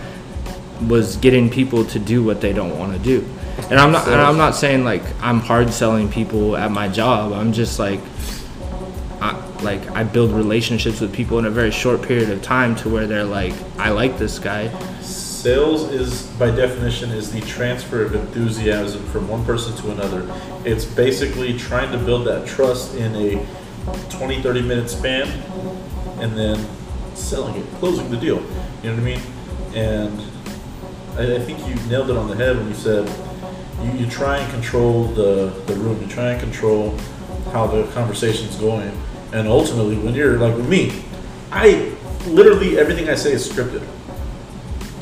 was 0.88 1.16
getting 1.18 1.50
people 1.50 1.84
to 1.84 1.98
do 1.98 2.24
what 2.24 2.40
they 2.40 2.52
don't 2.52 2.78
want 2.78 2.92
to 2.94 2.98
do. 2.98 3.26
And 3.70 3.78
I'm 3.78 3.92
not 3.92 4.08
and 4.08 4.20
I'm 4.20 4.38
not 4.38 4.54
saying 4.54 4.84
like 4.84 5.02
I'm 5.20 5.40
hard 5.40 5.72
selling 5.72 6.10
people 6.10 6.56
at 6.56 6.70
my 6.70 6.88
job. 6.88 7.32
I'm 7.32 7.52
just 7.52 7.78
like 7.78 8.00
I, 9.20 9.38
like 9.62 9.86
I 9.90 10.04
build 10.04 10.32
relationships 10.32 11.00
with 11.00 11.12
people 11.12 11.38
in 11.38 11.44
a 11.44 11.50
very 11.50 11.70
short 11.70 12.02
period 12.02 12.30
of 12.30 12.42
time 12.42 12.74
to 12.76 12.88
where 12.88 13.06
they're 13.06 13.24
like 13.24 13.54
I 13.78 13.90
like 13.90 14.18
this 14.18 14.38
guy. 14.38 14.68
Sales 15.42 15.90
is 15.90 16.22
by 16.38 16.52
definition 16.52 17.10
is 17.10 17.32
the 17.32 17.40
transfer 17.40 18.04
of 18.04 18.14
enthusiasm 18.14 19.04
from 19.06 19.26
one 19.26 19.44
person 19.44 19.76
to 19.78 19.90
another. 19.90 20.24
It's 20.64 20.84
basically 20.84 21.58
trying 21.58 21.90
to 21.90 21.98
build 21.98 22.28
that 22.28 22.46
trust 22.46 22.94
in 22.94 23.12
a 23.16 23.44
20 24.10 24.40
30 24.40 24.62
minute 24.62 24.88
span 24.88 25.26
and 26.20 26.38
then 26.38 26.64
selling 27.16 27.56
it, 27.56 27.66
closing 27.80 28.08
the 28.08 28.18
deal. 28.18 28.40
You 28.84 28.90
know 28.90 28.94
what 28.94 29.00
I 29.00 29.00
mean? 29.00 29.20
And 29.74 30.20
I, 31.16 31.34
I 31.34 31.38
think 31.40 31.58
you 31.66 31.74
nailed 31.90 32.10
it 32.10 32.16
on 32.16 32.28
the 32.28 32.36
head 32.36 32.56
when 32.56 32.68
you 32.68 32.74
said 32.74 33.08
you, 33.82 34.04
you 34.04 34.08
try 34.08 34.38
and 34.38 34.52
control 34.52 35.06
the, 35.06 35.46
the 35.66 35.74
room, 35.74 36.00
you 36.00 36.06
try 36.06 36.30
and 36.30 36.40
control 36.40 36.96
how 37.50 37.66
the 37.66 37.90
conversation's 37.94 38.54
going. 38.58 38.96
And 39.32 39.48
ultimately, 39.48 39.98
when 39.98 40.14
you're 40.14 40.38
like 40.38 40.54
with 40.54 40.68
me, 40.68 41.02
I 41.50 41.92
literally 42.26 42.78
everything 42.78 43.08
I 43.08 43.16
say 43.16 43.32
is 43.32 43.50
scripted. 43.50 43.84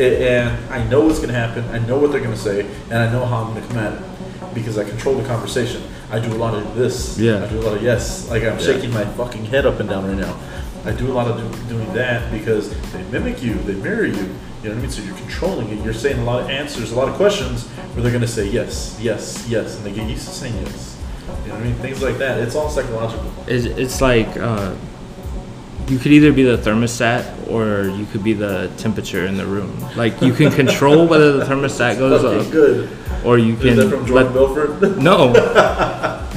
And 0.00 0.72
I 0.72 0.82
know 0.88 1.02
what's 1.02 1.18
going 1.18 1.28
to 1.28 1.34
happen, 1.34 1.64
I 1.68 1.78
know 1.86 1.98
what 1.98 2.10
they're 2.10 2.20
going 2.20 2.34
to 2.34 2.40
say, 2.40 2.66
and 2.84 2.94
I 2.94 3.12
know 3.12 3.26
how 3.26 3.44
I'm 3.44 3.52
going 3.52 3.62
to 3.62 3.68
come 3.68 3.78
at 3.78 3.92
it 3.92 4.54
because 4.54 4.78
I 4.78 4.84
control 4.88 5.14
the 5.14 5.26
conversation. 5.26 5.82
I 6.10 6.18
do 6.18 6.32
a 6.32 6.38
lot 6.38 6.54
of 6.54 6.74
this. 6.74 7.18
Yeah. 7.18 7.44
I 7.44 7.48
do 7.48 7.60
a 7.60 7.62
lot 7.62 7.76
of 7.76 7.82
yes. 7.82 8.28
Like 8.30 8.42
I'm 8.42 8.58
shaking 8.58 8.92
my 8.92 9.04
fucking 9.04 9.44
head 9.44 9.66
up 9.66 9.78
and 9.78 9.88
down 9.88 10.06
right 10.06 10.16
now. 10.16 10.38
I 10.84 10.92
do 10.92 11.10
a 11.10 11.12
lot 11.12 11.30
of 11.30 11.36
do, 11.36 11.68
doing 11.74 11.92
that 11.92 12.32
because 12.32 12.70
they 12.92 13.02
mimic 13.04 13.42
you, 13.42 13.54
they 13.54 13.74
mirror 13.74 14.06
you. 14.06 14.14
You 14.14 14.68
know 14.68 14.74
what 14.74 14.78
I 14.78 14.80
mean? 14.80 14.90
So 14.90 15.02
you're 15.02 15.16
controlling 15.16 15.68
it. 15.68 15.84
You're 15.84 15.92
saying 15.92 16.18
a 16.18 16.24
lot 16.24 16.40
of 16.40 16.48
answers, 16.48 16.92
a 16.92 16.96
lot 16.96 17.08
of 17.08 17.14
questions 17.16 17.66
where 17.68 18.02
they're 18.02 18.10
going 18.10 18.22
to 18.22 18.28
say 18.28 18.48
yes, 18.48 18.98
yes, 19.00 19.46
yes, 19.48 19.76
and 19.76 19.84
they 19.84 19.92
get 19.92 20.08
used 20.08 20.26
to 20.26 20.34
saying 20.34 20.54
yes. 20.64 20.98
You 21.42 21.48
know 21.48 21.54
what 21.54 21.62
I 21.62 21.64
mean? 21.64 21.74
Things 21.76 22.02
like 22.02 22.16
that. 22.18 22.38
It's 22.38 22.54
all 22.54 22.70
psychological. 22.70 23.30
It's, 23.46 23.66
it's 23.66 24.00
like 24.00 24.28
uh, 24.38 24.74
you 25.90 25.98
could 25.98 26.12
either 26.12 26.32
be 26.32 26.42
the 26.44 26.56
thermostat 26.56 27.48
or 27.50 27.88
you 27.88 28.06
could 28.06 28.22
be 28.22 28.32
the 28.32 28.70
temperature 28.78 29.26
in 29.26 29.36
the 29.36 29.44
room. 29.46 29.70
Like 29.96 30.20
you 30.22 30.32
can 30.32 30.50
control 30.52 31.06
whether 31.06 31.32
the 31.36 31.44
thermostat 31.44 31.98
goes 31.98 32.24
up 32.24 32.50
good. 32.52 32.88
or 33.24 33.38
you 33.38 33.54
Is 33.56 33.60
can 33.60 33.76
that 33.76 33.90
from 33.90 34.06
Jordan 34.06 34.80
let-? 34.80 34.96
No, 35.10 35.32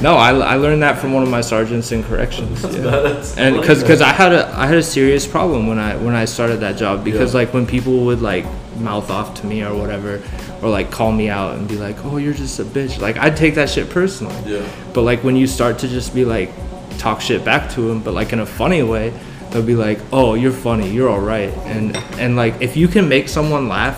no. 0.02 0.14
I, 0.16 0.30
I 0.32 0.56
learned 0.56 0.82
that 0.82 0.98
from 0.98 1.12
one 1.12 1.22
of 1.22 1.28
my 1.28 1.40
sergeants 1.40 1.92
in 1.92 2.02
corrections. 2.04 2.62
yeah. 2.64 2.70
That's- 2.80 3.36
And 3.36 3.56
because 3.60 3.82
because 3.82 4.00
I 4.00 4.08
had 4.12 4.32
a 4.32 4.48
I 4.58 4.66
had 4.66 4.76
a 4.78 4.82
serious 4.82 5.26
problem 5.26 5.66
when 5.66 5.78
I 5.78 5.96
when 5.96 6.14
I 6.14 6.24
started 6.24 6.58
that 6.60 6.76
job 6.76 7.04
because 7.04 7.32
Yeah. 7.32 7.40
like 7.40 7.54
when 7.54 7.66
people 7.66 8.04
would 8.06 8.20
like 8.22 8.44
mouth 8.78 9.08
off 9.10 9.34
to 9.40 9.46
me 9.46 9.62
or 9.62 9.72
whatever 9.74 10.20
or 10.60 10.68
like 10.68 10.90
call 10.90 11.12
me 11.12 11.28
out 11.28 11.56
and 11.56 11.68
be 11.68 11.76
like 11.76 12.04
oh 12.04 12.16
you're 12.16 12.34
just 12.34 12.58
a 12.58 12.64
bitch 12.64 13.00
like 13.00 13.16
I'd 13.18 13.36
take 13.36 13.54
that 13.54 13.70
shit 13.70 13.88
personally. 13.90 14.34
Yeah. 14.46 14.66
But 14.92 15.02
like 15.02 15.22
when 15.22 15.36
you 15.36 15.46
start 15.46 15.78
to 15.80 15.88
just 15.88 16.12
be 16.14 16.24
like 16.24 16.50
talk 16.98 17.20
shit 17.20 17.44
back 17.44 17.70
to 17.72 17.80
them, 17.82 18.00
but 18.00 18.14
like 18.14 18.32
in 18.32 18.40
a 18.40 18.46
funny 18.46 18.82
way, 18.82 19.12
they'll 19.54 19.62
be 19.62 19.76
like, 19.76 20.00
"Oh, 20.12 20.34
you're 20.34 20.52
funny. 20.52 20.90
You're 20.90 21.08
all 21.08 21.20
right." 21.20 21.50
And 21.64 21.96
and 22.18 22.36
like 22.36 22.60
if 22.60 22.76
you 22.76 22.88
can 22.88 23.08
make 23.08 23.28
someone 23.28 23.68
laugh, 23.68 23.96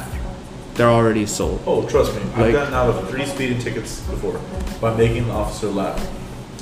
they're 0.74 0.90
already 0.90 1.24
sold. 1.26 1.61
Oh, 1.66 1.88
trust 1.88 2.14
me, 2.14 2.20
I've 2.34 2.38
Like- 2.38 2.52
gotten 2.52 2.74
out 2.74 2.90
of 2.90 3.09
three 3.09 3.24
speeding 3.24 3.59
tickets 3.59 4.00
before 4.00 4.38
by 4.80 4.94
making 4.94 5.26
the 5.26 5.32
officer 5.32 5.68
laugh. 5.68 5.98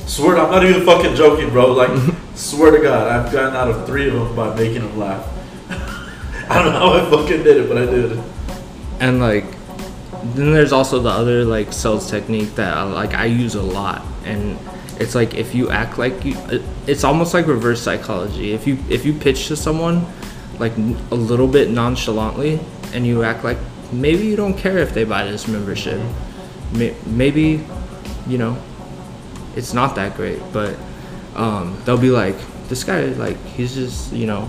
Swear, 0.06 0.36
to, 0.36 0.42
I'm 0.42 0.50
not 0.50 0.64
even 0.64 0.84
fucking 0.86 1.16
joking, 1.16 1.50
bro. 1.50 1.72
Like, 1.72 1.90
swear 2.34 2.70
to 2.70 2.78
God, 2.78 3.08
I've 3.08 3.32
gotten 3.32 3.56
out 3.56 3.68
of 3.68 3.86
three 3.86 4.06
of 4.06 4.14
them 4.14 4.36
by 4.36 4.54
making 4.54 4.82
them 4.82 4.98
laugh. 4.98 5.26
I 6.48 6.62
don't 6.62 6.72
know 6.72 6.78
how 6.78 6.92
I 6.92 7.10
fucking 7.10 7.42
did 7.42 7.56
it, 7.56 7.68
but 7.68 7.78
I 7.78 7.86
did. 7.86 8.20
And 9.00 9.18
like 9.20 9.44
then 10.34 10.52
there's 10.54 10.72
also 10.72 11.00
the 11.00 11.10
other 11.10 11.44
like 11.44 11.72
sales 11.72 12.08
technique 12.10 12.54
that 12.54 12.74
I, 12.76 12.82
like 12.84 13.12
I 13.12 13.24
use 13.26 13.56
a 13.56 13.62
lot 13.62 14.02
and 14.24 14.56
it's 15.00 15.14
like 15.14 15.34
if 15.34 15.54
you 15.54 15.70
act 15.70 15.98
like 15.98 16.24
you 16.24 16.36
it's 16.86 17.04
almost 17.04 17.34
like 17.34 17.46
reverse 17.46 17.82
psychology. 17.82 18.52
If 18.52 18.66
you 18.66 18.78
if 18.88 19.04
you 19.04 19.12
pitch 19.12 19.48
to 19.48 19.56
someone 19.56 20.06
like 20.58 20.76
a 21.10 21.14
little 21.14 21.48
bit 21.48 21.70
nonchalantly 21.70 22.60
and 22.92 23.06
you 23.06 23.24
act 23.24 23.44
like 23.44 23.58
maybe 23.92 24.24
you 24.24 24.36
don't 24.36 24.56
care 24.56 24.78
if 24.78 24.94
they 24.94 25.04
buy 25.04 25.24
this 25.24 25.48
membership. 25.48 26.00
Maybe 27.06 27.64
you 28.26 28.38
know 28.38 28.56
it's 29.56 29.72
not 29.72 29.94
that 29.96 30.16
great, 30.16 30.40
but 30.52 30.76
um, 31.34 31.76
they'll 31.84 31.98
be 31.98 32.10
like, 32.10 32.36
this 32.68 32.84
guy, 32.84 33.04
like, 33.04 33.42
he's 33.44 33.74
just, 33.74 34.12
you 34.12 34.26
know, 34.26 34.48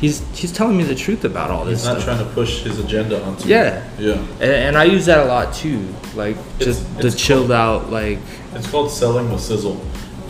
he's 0.00 0.22
he's 0.38 0.52
telling 0.52 0.76
me 0.76 0.84
the 0.84 0.94
truth 0.94 1.24
about 1.24 1.50
all 1.50 1.64
this 1.64 1.80
He's 1.80 1.86
not 1.88 2.00
stuff. 2.02 2.16
trying 2.16 2.26
to 2.28 2.34
push 2.34 2.62
his 2.62 2.78
agenda 2.78 3.22
onto 3.24 3.48
Yeah. 3.48 3.82
you. 3.98 4.10
Yeah. 4.12 4.14
And, 4.40 4.52
and 4.52 4.78
I 4.78 4.84
use 4.84 5.06
that 5.06 5.18
a 5.18 5.24
lot 5.24 5.52
too, 5.54 5.86
like 6.14 6.36
just 6.58 6.82
It's- 6.82 7.00
the 7.02 7.06
it's 7.08 7.16
chilled 7.16 7.50
out, 7.52 7.90
like 7.90 8.18
It's 8.54 8.68
called 8.70 8.90
selling 8.90 9.30
with 9.30 9.40
sizzle. 9.40 9.80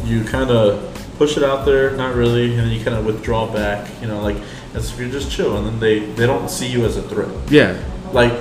You 0.05 0.25
kind 0.25 0.51
of 0.51 0.81
push 1.19 1.37
it 1.37 1.43
out 1.43 1.65
there, 1.67 1.91
not 1.97 2.15
really, 2.15 2.51
and 2.55 2.61
then 2.61 2.71
you 2.71 2.83
kind 2.85 2.97
of 2.97 3.05
withdraw 3.05 3.47
back. 3.53 3.89
You 4.01 4.09
know, 4.09 4.21
like 4.23 4.37
as 4.75 4.93
if 4.93 4.99
you're 5.01 5.09
just 5.11 5.31
chill, 5.31 5.57
and 5.57 5.67
then 5.67 5.79
they 5.81 5.99
they 6.15 6.27
don't 6.27 6.49
see 6.51 6.67
you 6.69 6.85
as 6.85 6.97
a 6.97 7.03
threat. 7.03 7.29
yeah, 7.51 7.77
like 8.13 8.33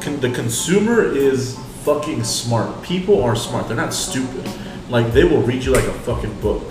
con- 0.00 0.20
the 0.20 0.30
consumer 0.30 1.02
is 1.04 1.58
fucking 1.84 2.24
smart. 2.24 2.82
People 2.82 3.22
are 3.22 3.36
smart. 3.36 3.68
They're 3.68 3.76
not 3.76 3.92
stupid. 3.94 4.48
Like 4.90 5.12
they 5.12 5.24
will 5.24 5.42
read 5.42 5.64
you 5.64 5.72
like 5.72 5.84
a 5.86 5.92
fucking 5.92 6.40
book. 6.40 6.62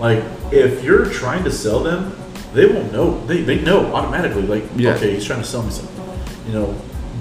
Like 0.00 0.22
if 0.50 0.82
you're 0.82 1.06
trying 1.06 1.44
to 1.44 1.50
sell 1.50 1.80
them, 1.80 2.16
they 2.52 2.66
will 2.66 2.84
know. 2.92 3.24
They 3.26 3.42
they 3.42 3.60
know 3.60 3.94
automatically. 3.94 4.42
Like 4.42 4.64
Yeah. 4.76 4.94
okay, 4.94 5.14
he's 5.14 5.24
trying 5.24 5.40
to 5.40 5.46
sell 5.46 5.62
me 5.62 5.70
something. 5.70 6.04
You 6.46 6.52
know. 6.52 6.74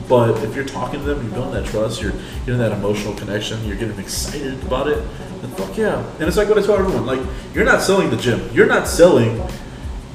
But 0.09 0.43
if 0.43 0.55
you're 0.55 0.65
talking 0.65 0.99
to 0.99 1.05
them, 1.05 1.23
you're 1.23 1.33
building 1.33 1.53
that 1.53 1.65
trust, 1.67 2.01
you're 2.01 2.11
getting 2.45 2.57
that 2.57 2.73
emotional 2.73 3.13
connection, 3.13 3.63
you're 3.65 3.77
getting 3.77 3.97
excited 3.97 4.61
about 4.63 4.89
it, 4.89 5.01
then 5.41 5.51
fuck 5.51 5.77
yeah. 5.77 6.03
And 6.19 6.23
it's 6.23 6.35
like 6.35 6.49
what 6.49 6.57
I 6.57 6.61
tell 6.61 6.75
everyone, 6.75 7.05
like, 7.05 7.21
you're 7.53 7.63
not 7.63 7.81
selling 7.81 8.09
the 8.09 8.17
gym. 8.17 8.49
You're 8.53 8.67
not 8.67 8.89
selling 8.89 9.41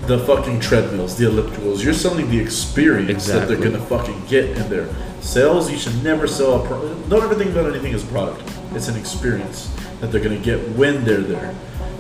the 0.03 0.19
fucking 0.19 0.61
treadmills, 0.61 1.17
the 1.17 1.25
ellipticals. 1.25 1.83
You're 1.83 1.95
selling 1.95 2.29
the 2.31 2.39
experience 2.39 3.27
that 3.29 3.49
they're 3.49 3.57
gonna 3.57 3.81
fucking 3.87 4.27
get 4.27 4.51
in 4.51 4.69
there. 4.69 4.89
Sales, 5.23 5.71
you 5.71 5.79
should 5.79 6.05
never 6.05 6.27
sell 6.27 6.63
a 6.63 6.67
product. 6.67 7.09
Don't 7.09 7.23
ever 7.23 7.35
think 7.35 7.53
about 7.53 7.71
anything 7.71 7.95
as 7.95 8.05
a 8.05 8.07
product. 8.09 8.43
It's 8.75 8.89
an 8.89 8.97
experience 8.97 9.75
that 10.01 10.13
they're 10.13 10.21
gonna 10.23 10.37
get 10.37 10.59
when 10.77 11.05
they're 11.07 11.23
there. 11.23 11.55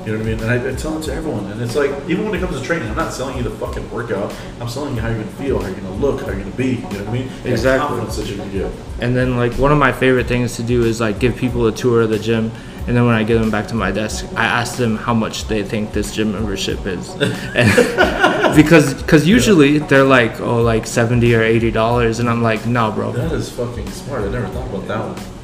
You 0.07 0.13
know 0.13 0.19
what 0.19 0.29
I 0.29 0.31
mean? 0.31 0.41
And 0.41 0.51
I, 0.69 0.71
I 0.71 0.75
tell 0.77 0.97
it 0.97 1.03
to 1.07 1.13
everyone. 1.13 1.47
And 1.51 1.61
it's 1.61 1.75
like, 1.75 1.91
even 2.09 2.27
when 2.27 2.35
it 2.37 2.41
comes 2.41 2.57
to 2.61 2.65
training, 2.65 2.89
I'm 2.89 2.95
not 2.97 3.13
selling 3.13 3.37
you 3.39 3.43
the 3.43 3.51
fucking 3.51 3.91
workout. 3.91 4.33
I'm 4.61 4.69
selling 4.69 4.95
you 4.95 5.01
how 5.01 5.09
you're 5.09 5.19
gonna 5.19 5.33
feel, 5.33 5.59
how 5.61 5.67
you're 5.67 5.81
gonna 5.81 5.97
look, 5.97 6.21
how 6.21 6.29
you're 6.29 6.39
gonna 6.39 6.51
be. 6.53 6.75
You 6.75 6.81
know 6.83 6.89
what 6.89 7.09
I 7.09 7.13
mean? 7.13 7.29
And 7.29 7.47
Exactly. 7.47 7.89
confidence 7.99 8.17
that 8.29 8.37
gonna 8.37 8.53
get. 8.53 8.73
And 9.01 9.17
then 9.17 9.37
like 9.37 9.53
one 9.55 9.73
of 9.73 9.79
my 9.79 9.91
favorite 9.91 10.29
things 10.29 10.55
to 10.57 10.63
do 10.63 10.85
is 10.85 11.01
like 11.01 11.19
give 11.19 11.37
people 11.37 11.67
a 11.67 11.73
tour 11.73 12.03
of 12.03 12.11
the 12.11 12.21
gym. 12.21 12.53
And 12.87 12.97
then 12.97 13.05
when 13.05 13.17
I 13.17 13.25
get 13.25 13.41
them 13.41 13.51
back 13.51 13.67
to 13.69 13.75
my 13.75 13.91
desk, 13.91 14.27
I 14.37 14.45
ask 14.45 14.77
them 14.77 14.97
how 14.97 15.13
much 15.13 15.49
they 15.49 15.65
think 15.65 15.93
this 15.93 16.15
gym 16.15 16.31
membership 16.31 16.87
is, 16.87 17.11
and 17.21 18.55
because 18.57 18.95
because 18.95 19.27
usually 19.27 19.79
they're 19.79 20.05
like 20.05 20.41
oh 20.41 20.63
like 20.63 20.87
seventy 20.87 21.35
or 21.35 21.43
eighty 21.43 21.73
dollars, 21.73 22.21
and 22.21 22.31
I'm 22.31 22.45
like 22.45 22.65
no 22.65 22.93
bro, 22.93 23.11
That 23.11 23.33
is 23.33 23.51
fucking 23.51 23.91
smart. 23.91 24.23
I 24.23 24.29
never 24.29 24.47
thought 24.47 24.69
about 24.69 24.87
that 24.87 25.01
one. 25.01 25.36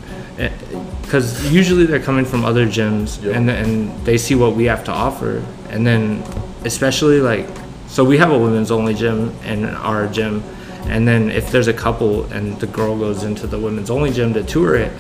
Because 1.13 1.53
usually 1.53 1.85
they're 1.85 2.01
coming 2.01 2.25
from 2.25 2.43
other 2.43 2.67
gyms 2.67 3.23
Yep. 3.23 3.37
and 3.37 3.51
and 3.51 4.07
they 4.07 4.17
see 4.17 4.35
what 4.35 4.57
we 4.57 4.65
have 4.65 4.83
to 4.85 4.91
offer, 4.91 5.45
and 5.69 5.87
then 5.87 6.23
especially 6.65 7.21
like 7.21 7.47
so 7.87 8.03
we 8.03 8.17
have 8.17 8.31
a 8.33 8.39
women's 8.39 8.71
only 8.71 8.95
gym 8.95 9.31
in 9.45 9.67
our 9.67 10.09
gym, 10.09 10.43
and 10.87 11.07
then 11.07 11.31
if 11.31 11.51
there's 11.51 11.69
a 11.69 11.75
couple 11.75 12.25
and 12.33 12.59
the 12.61 12.67
girl 12.67 12.97
goes 12.97 13.25
into 13.25 13.47
the 13.47 13.59
women's 13.59 13.91
only 13.91 14.11
gym 14.11 14.33
to 14.33 14.43
tour 14.43 14.75
it, 14.75 14.91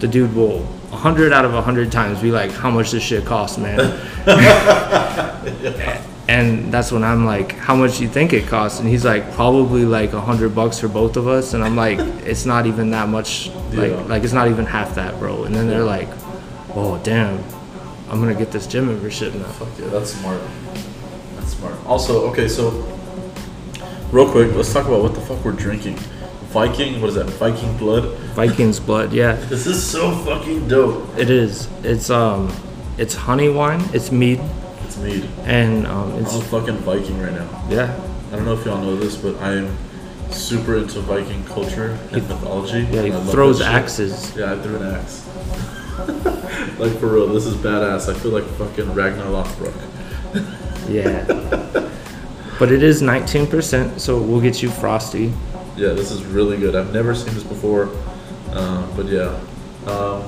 the 0.00 0.08
dude 0.08 0.34
will. 0.34 0.64
100 0.90 1.32
out 1.32 1.44
of 1.44 1.54
100 1.54 1.90
times 1.92 2.20
be 2.20 2.30
like 2.32 2.50
how 2.50 2.70
much 2.70 2.90
this 2.90 3.02
shit 3.02 3.24
costs 3.24 3.56
man 3.56 3.78
and 6.28 6.72
that's 6.72 6.92
when 6.92 7.02
i'm 7.02 7.24
like 7.24 7.52
how 7.56 7.74
much 7.74 7.96
do 7.98 8.02
you 8.04 8.08
think 8.08 8.32
it 8.32 8.46
costs 8.46 8.78
and 8.80 8.88
he's 8.88 9.04
like 9.04 9.28
probably 9.32 9.84
like 9.84 10.12
a 10.12 10.16
100 10.16 10.54
bucks 10.54 10.78
for 10.78 10.88
both 10.88 11.16
of 11.16 11.26
us 11.26 11.52
and 11.54 11.64
i'm 11.64 11.74
like 11.76 11.98
it's 12.24 12.46
not 12.46 12.66
even 12.66 12.90
that 12.90 13.08
much 13.08 13.48
like 13.72 13.90
Yeah. 13.90 14.02
like 14.06 14.22
it's 14.22 14.32
not 14.32 14.48
even 14.48 14.64
half 14.64 14.94
that 14.94 15.18
bro 15.18 15.44
and 15.44 15.54
then 15.54 15.66
they're 15.68 15.84
like 15.84 16.08
oh 16.74 17.00
damn 17.02 17.42
i'm 18.08 18.20
gonna 18.20 18.34
get 18.34 18.52
this 18.52 18.66
gym 18.66 18.86
membership 18.86 19.34
now 19.34 19.44
Fuck 19.44 19.68
yeah, 19.78 19.88
that's 19.88 20.10
smart. 20.14 20.40
That's 21.36 21.52
smart. 21.56 21.74
Also, 21.86 22.28
okay, 22.30 22.46
so 22.46 22.70
real 24.12 24.30
quick, 24.30 24.54
let's 24.54 24.72
talk 24.72 24.86
about 24.86 25.02
what 25.02 25.14
the 25.14 25.20
fuck 25.22 25.44
we're 25.44 25.52
drinking. 25.52 25.96
Viking, 26.52 27.00
what 27.00 27.08
is 27.08 27.14
that? 27.16 27.26
Viking 27.30 27.76
blood. 27.78 28.04
viking's 28.34 28.78
blood 28.88 29.12
yeah 29.12 29.34
This 29.48 29.66
is 29.66 29.82
so 29.84 30.14
fucking 30.24 30.68
dope. 30.68 31.18
it 31.18 31.30
is 31.30 31.68
it's 31.82 32.10
um 32.10 32.52
it's 32.98 33.14
honey 33.14 33.48
wine 33.48 33.80
it's 33.94 34.12
mead 34.12 34.38
And 35.44 35.86
um 35.86 36.12
I'm 36.12 36.22
it's 36.22 36.34
a 36.36 36.40
fucking 36.42 36.78
Viking 36.78 37.20
right 37.20 37.32
now. 37.32 37.64
yeah 37.68 37.98
I 38.32 38.36
don't 38.36 38.44
know 38.44 38.54
if 38.54 38.64
y'all 38.64 38.80
know 38.80 38.96
this, 38.96 39.16
but 39.16 39.36
I 39.42 39.52
am 39.54 39.76
super 40.30 40.76
into 40.76 41.00
Viking 41.00 41.44
culture 41.44 41.98
and 42.12 42.26
mythology. 42.28 42.86
yeah 42.90 43.02
he 43.02 43.10
throws 43.30 43.60
axes 43.60 44.34
Yeah, 44.36 44.52
I 44.54 44.58
threw 44.58 44.76
an 44.76 44.94
axe. 44.94 45.26
like 46.78 46.96
for 46.98 47.08
real, 47.08 47.26
this 47.28 47.44
is 47.46 47.54
badass. 47.56 48.08
I 48.08 48.18
feel 48.18 48.30
like 48.30 48.44
fucking 48.44 48.94
Ragnar 48.94 49.26
Lothbrok. 49.26 49.74
yeah 50.88 51.24
but 52.58 52.70
it 52.70 52.82
is 52.82 53.02
19% 53.02 53.98
so 54.00 54.20
we'll 54.20 54.40
get 54.40 54.62
you 54.62 54.70
frosty 54.70 55.32
Yeah, 55.76 55.94
this 55.94 56.10
is 56.10 56.24
really 56.24 56.58
good. 56.58 56.74
I've 56.76 56.92
never 56.92 57.14
seen 57.14 57.34
this 57.34 57.42
before, 57.44 57.88
um, 58.52 58.90
but 58.96 59.06
yeah. 59.06 59.34
Um, 59.86 60.22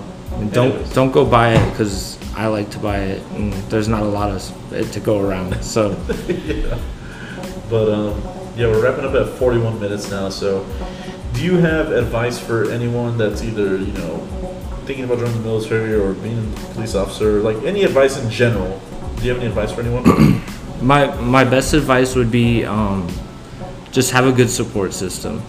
don't 0.51 0.73
anyways. 0.73 0.93
don't 0.95 1.13
go 1.13 1.25
buy 1.25 1.55
it 1.55 1.71
because 1.71 2.14
I 2.37 2.49
like 2.49 2.71
to 2.71 2.79
buy 2.79 2.99
it, 2.99 3.23
and 3.33 3.53
there's 3.71 3.89
not 3.89 4.03
a 4.03 4.07
lot 4.07 4.31
of 4.31 4.73
it 4.73 4.93
to 4.93 5.01
go 5.01 5.21
around. 5.21 5.63
So 5.63 5.91
yeah. 6.29 6.79
But 7.71 7.93
um, 7.93 8.23
yeah, 8.57 8.67
we're 8.67 8.83
wrapping 8.83 9.05
up 9.05 9.15
at 9.15 9.29
41 9.39 9.81
minutes 9.81 10.11
now. 10.11 10.29
So, 10.29 10.67
do 11.33 11.45
you 11.45 11.57
have 11.57 11.91
advice 11.93 12.39
for 12.39 12.71
anyone 12.71 13.19
that's 13.19 13.43
either 13.43 13.77
you 13.79 13.93
know 13.93 14.19
thinking 14.85 15.05
about 15.05 15.19
joining 15.19 15.35
the 15.35 15.49
military 15.49 15.95
or 15.95 16.13
being 16.15 16.53
a 16.53 16.57
police 16.73 16.95
officer, 16.95 17.41
like 17.41 17.57
any 17.65 17.85
advice 17.85 18.19
in 18.23 18.31
general? 18.31 18.81
Do 19.17 19.25
you 19.25 19.31
have 19.31 19.39
any 19.39 19.47
advice 19.47 19.73
for 19.73 19.81
anyone? 19.81 20.43
my 20.83 21.07
my 21.21 21.45
best 21.45 21.73
advice 21.73 22.15
would 22.15 22.31
be 22.31 22.65
um, 22.65 23.09
just 23.91 24.11
have 24.11 24.27
a 24.27 24.33
good 24.33 24.51
support 24.51 24.93
system. 24.93 25.43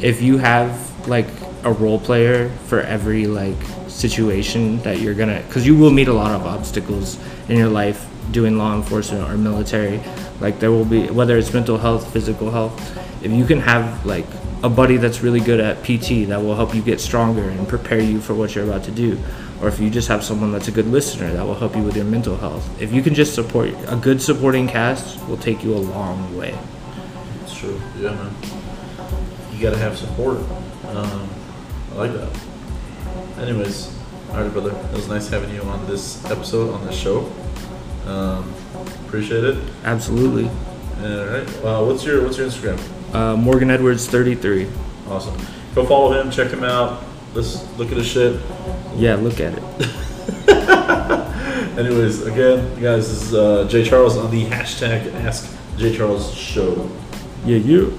If 0.00 0.22
you 0.22 0.38
have 0.38 1.08
like 1.08 1.26
a 1.64 1.72
role 1.72 2.00
player 2.00 2.48
for 2.66 2.80
every 2.80 3.26
like 3.26 3.58
situation 3.98 4.78
that 4.82 5.00
you're 5.00 5.14
gonna, 5.14 5.42
because 5.46 5.66
you 5.66 5.76
will 5.76 5.90
meet 5.90 6.08
a 6.08 6.12
lot 6.12 6.32
of 6.32 6.46
obstacles 6.46 7.18
in 7.48 7.56
your 7.56 7.68
life 7.68 8.06
doing 8.30 8.58
law 8.58 8.74
enforcement 8.76 9.28
or 9.28 9.36
military. 9.36 10.00
Like 10.40 10.60
there 10.60 10.70
will 10.70 10.84
be 10.84 11.08
whether 11.08 11.36
it's 11.36 11.52
mental 11.52 11.78
health, 11.78 12.12
physical 12.12 12.50
health. 12.50 12.74
If 13.24 13.32
you 13.32 13.44
can 13.44 13.60
have 13.60 14.06
like 14.06 14.26
a 14.62 14.68
buddy 14.68 14.96
that's 14.96 15.22
really 15.22 15.40
good 15.40 15.60
at 15.60 15.82
PT 15.82 16.28
that 16.28 16.40
will 16.42 16.54
help 16.54 16.74
you 16.74 16.82
get 16.82 17.00
stronger 17.00 17.48
and 17.48 17.66
prepare 17.68 18.00
you 18.00 18.20
for 18.20 18.34
what 18.34 18.54
you're 18.54 18.64
about 18.64 18.84
to 18.84 18.90
do, 18.90 19.18
or 19.60 19.68
if 19.68 19.80
you 19.80 19.90
just 19.90 20.08
have 20.08 20.22
someone 20.22 20.52
that's 20.52 20.68
a 20.68 20.72
good 20.72 20.86
listener 20.86 21.32
that 21.32 21.44
will 21.44 21.54
help 21.54 21.74
you 21.74 21.82
with 21.82 21.96
your 21.96 22.04
mental 22.04 22.36
health. 22.36 22.80
If 22.80 22.92
you 22.92 23.02
can 23.02 23.14
just 23.14 23.34
support 23.34 23.70
a 23.86 23.96
good 23.96 24.22
supporting 24.22 24.68
cast, 24.68 25.26
will 25.28 25.36
take 25.36 25.64
you 25.64 25.74
a 25.74 25.78
long 25.78 26.36
way. 26.36 26.56
that's 27.40 27.56
true. 27.56 27.80
Yeah, 27.98 28.14
man. 28.14 28.34
You 29.52 29.62
gotta 29.62 29.78
have 29.78 29.96
support. 29.98 30.38
Um, 30.86 31.28
I 31.92 31.94
like 31.94 32.12
that. 32.12 32.40
Anyways, 33.40 33.96
all 34.30 34.42
right, 34.42 34.52
brother. 34.52 34.70
It 34.70 34.92
was 34.92 35.08
nice 35.08 35.28
having 35.28 35.54
you 35.54 35.62
on 35.62 35.86
this 35.86 36.24
episode 36.30 36.74
on 36.74 36.84
this 36.86 36.98
show. 36.98 37.30
Um, 38.06 38.52
appreciate 39.06 39.44
it. 39.44 39.58
Absolutely. 39.84 40.48
All 40.48 41.26
right. 41.26 41.48
Uh, 41.64 41.84
what's 41.84 42.04
your 42.04 42.22
What's 42.24 42.36
your 42.36 42.48
Instagram? 42.48 42.78
Uh, 43.14 43.36
Morgan 43.36 43.70
Edwards, 43.70 44.06
33. 44.08 44.68
Awesome. 45.08 45.36
Go 45.74 45.86
follow 45.86 46.20
him. 46.20 46.30
Check 46.30 46.50
him 46.50 46.64
out. 46.64 47.04
Let's 47.34 47.64
look 47.78 47.90
at 47.90 47.96
his 47.96 48.06
shit. 48.06 48.40
Yeah, 48.96 49.14
look 49.14 49.40
at 49.40 49.54
it. 49.56 49.62
Anyways, 51.78 52.26
again, 52.26 52.80
guys, 52.82 53.08
this 53.08 53.22
is 53.22 53.34
uh, 53.34 53.68
Jay 53.68 53.84
Charles 53.84 54.16
on 54.16 54.30
the 54.32 54.46
hashtag 54.46 55.14
Ask 55.14 55.56
Jay 55.76 55.96
Charles 55.96 56.34
Show. 56.34 56.90
Yeah, 57.44 57.58
you. 57.58 57.98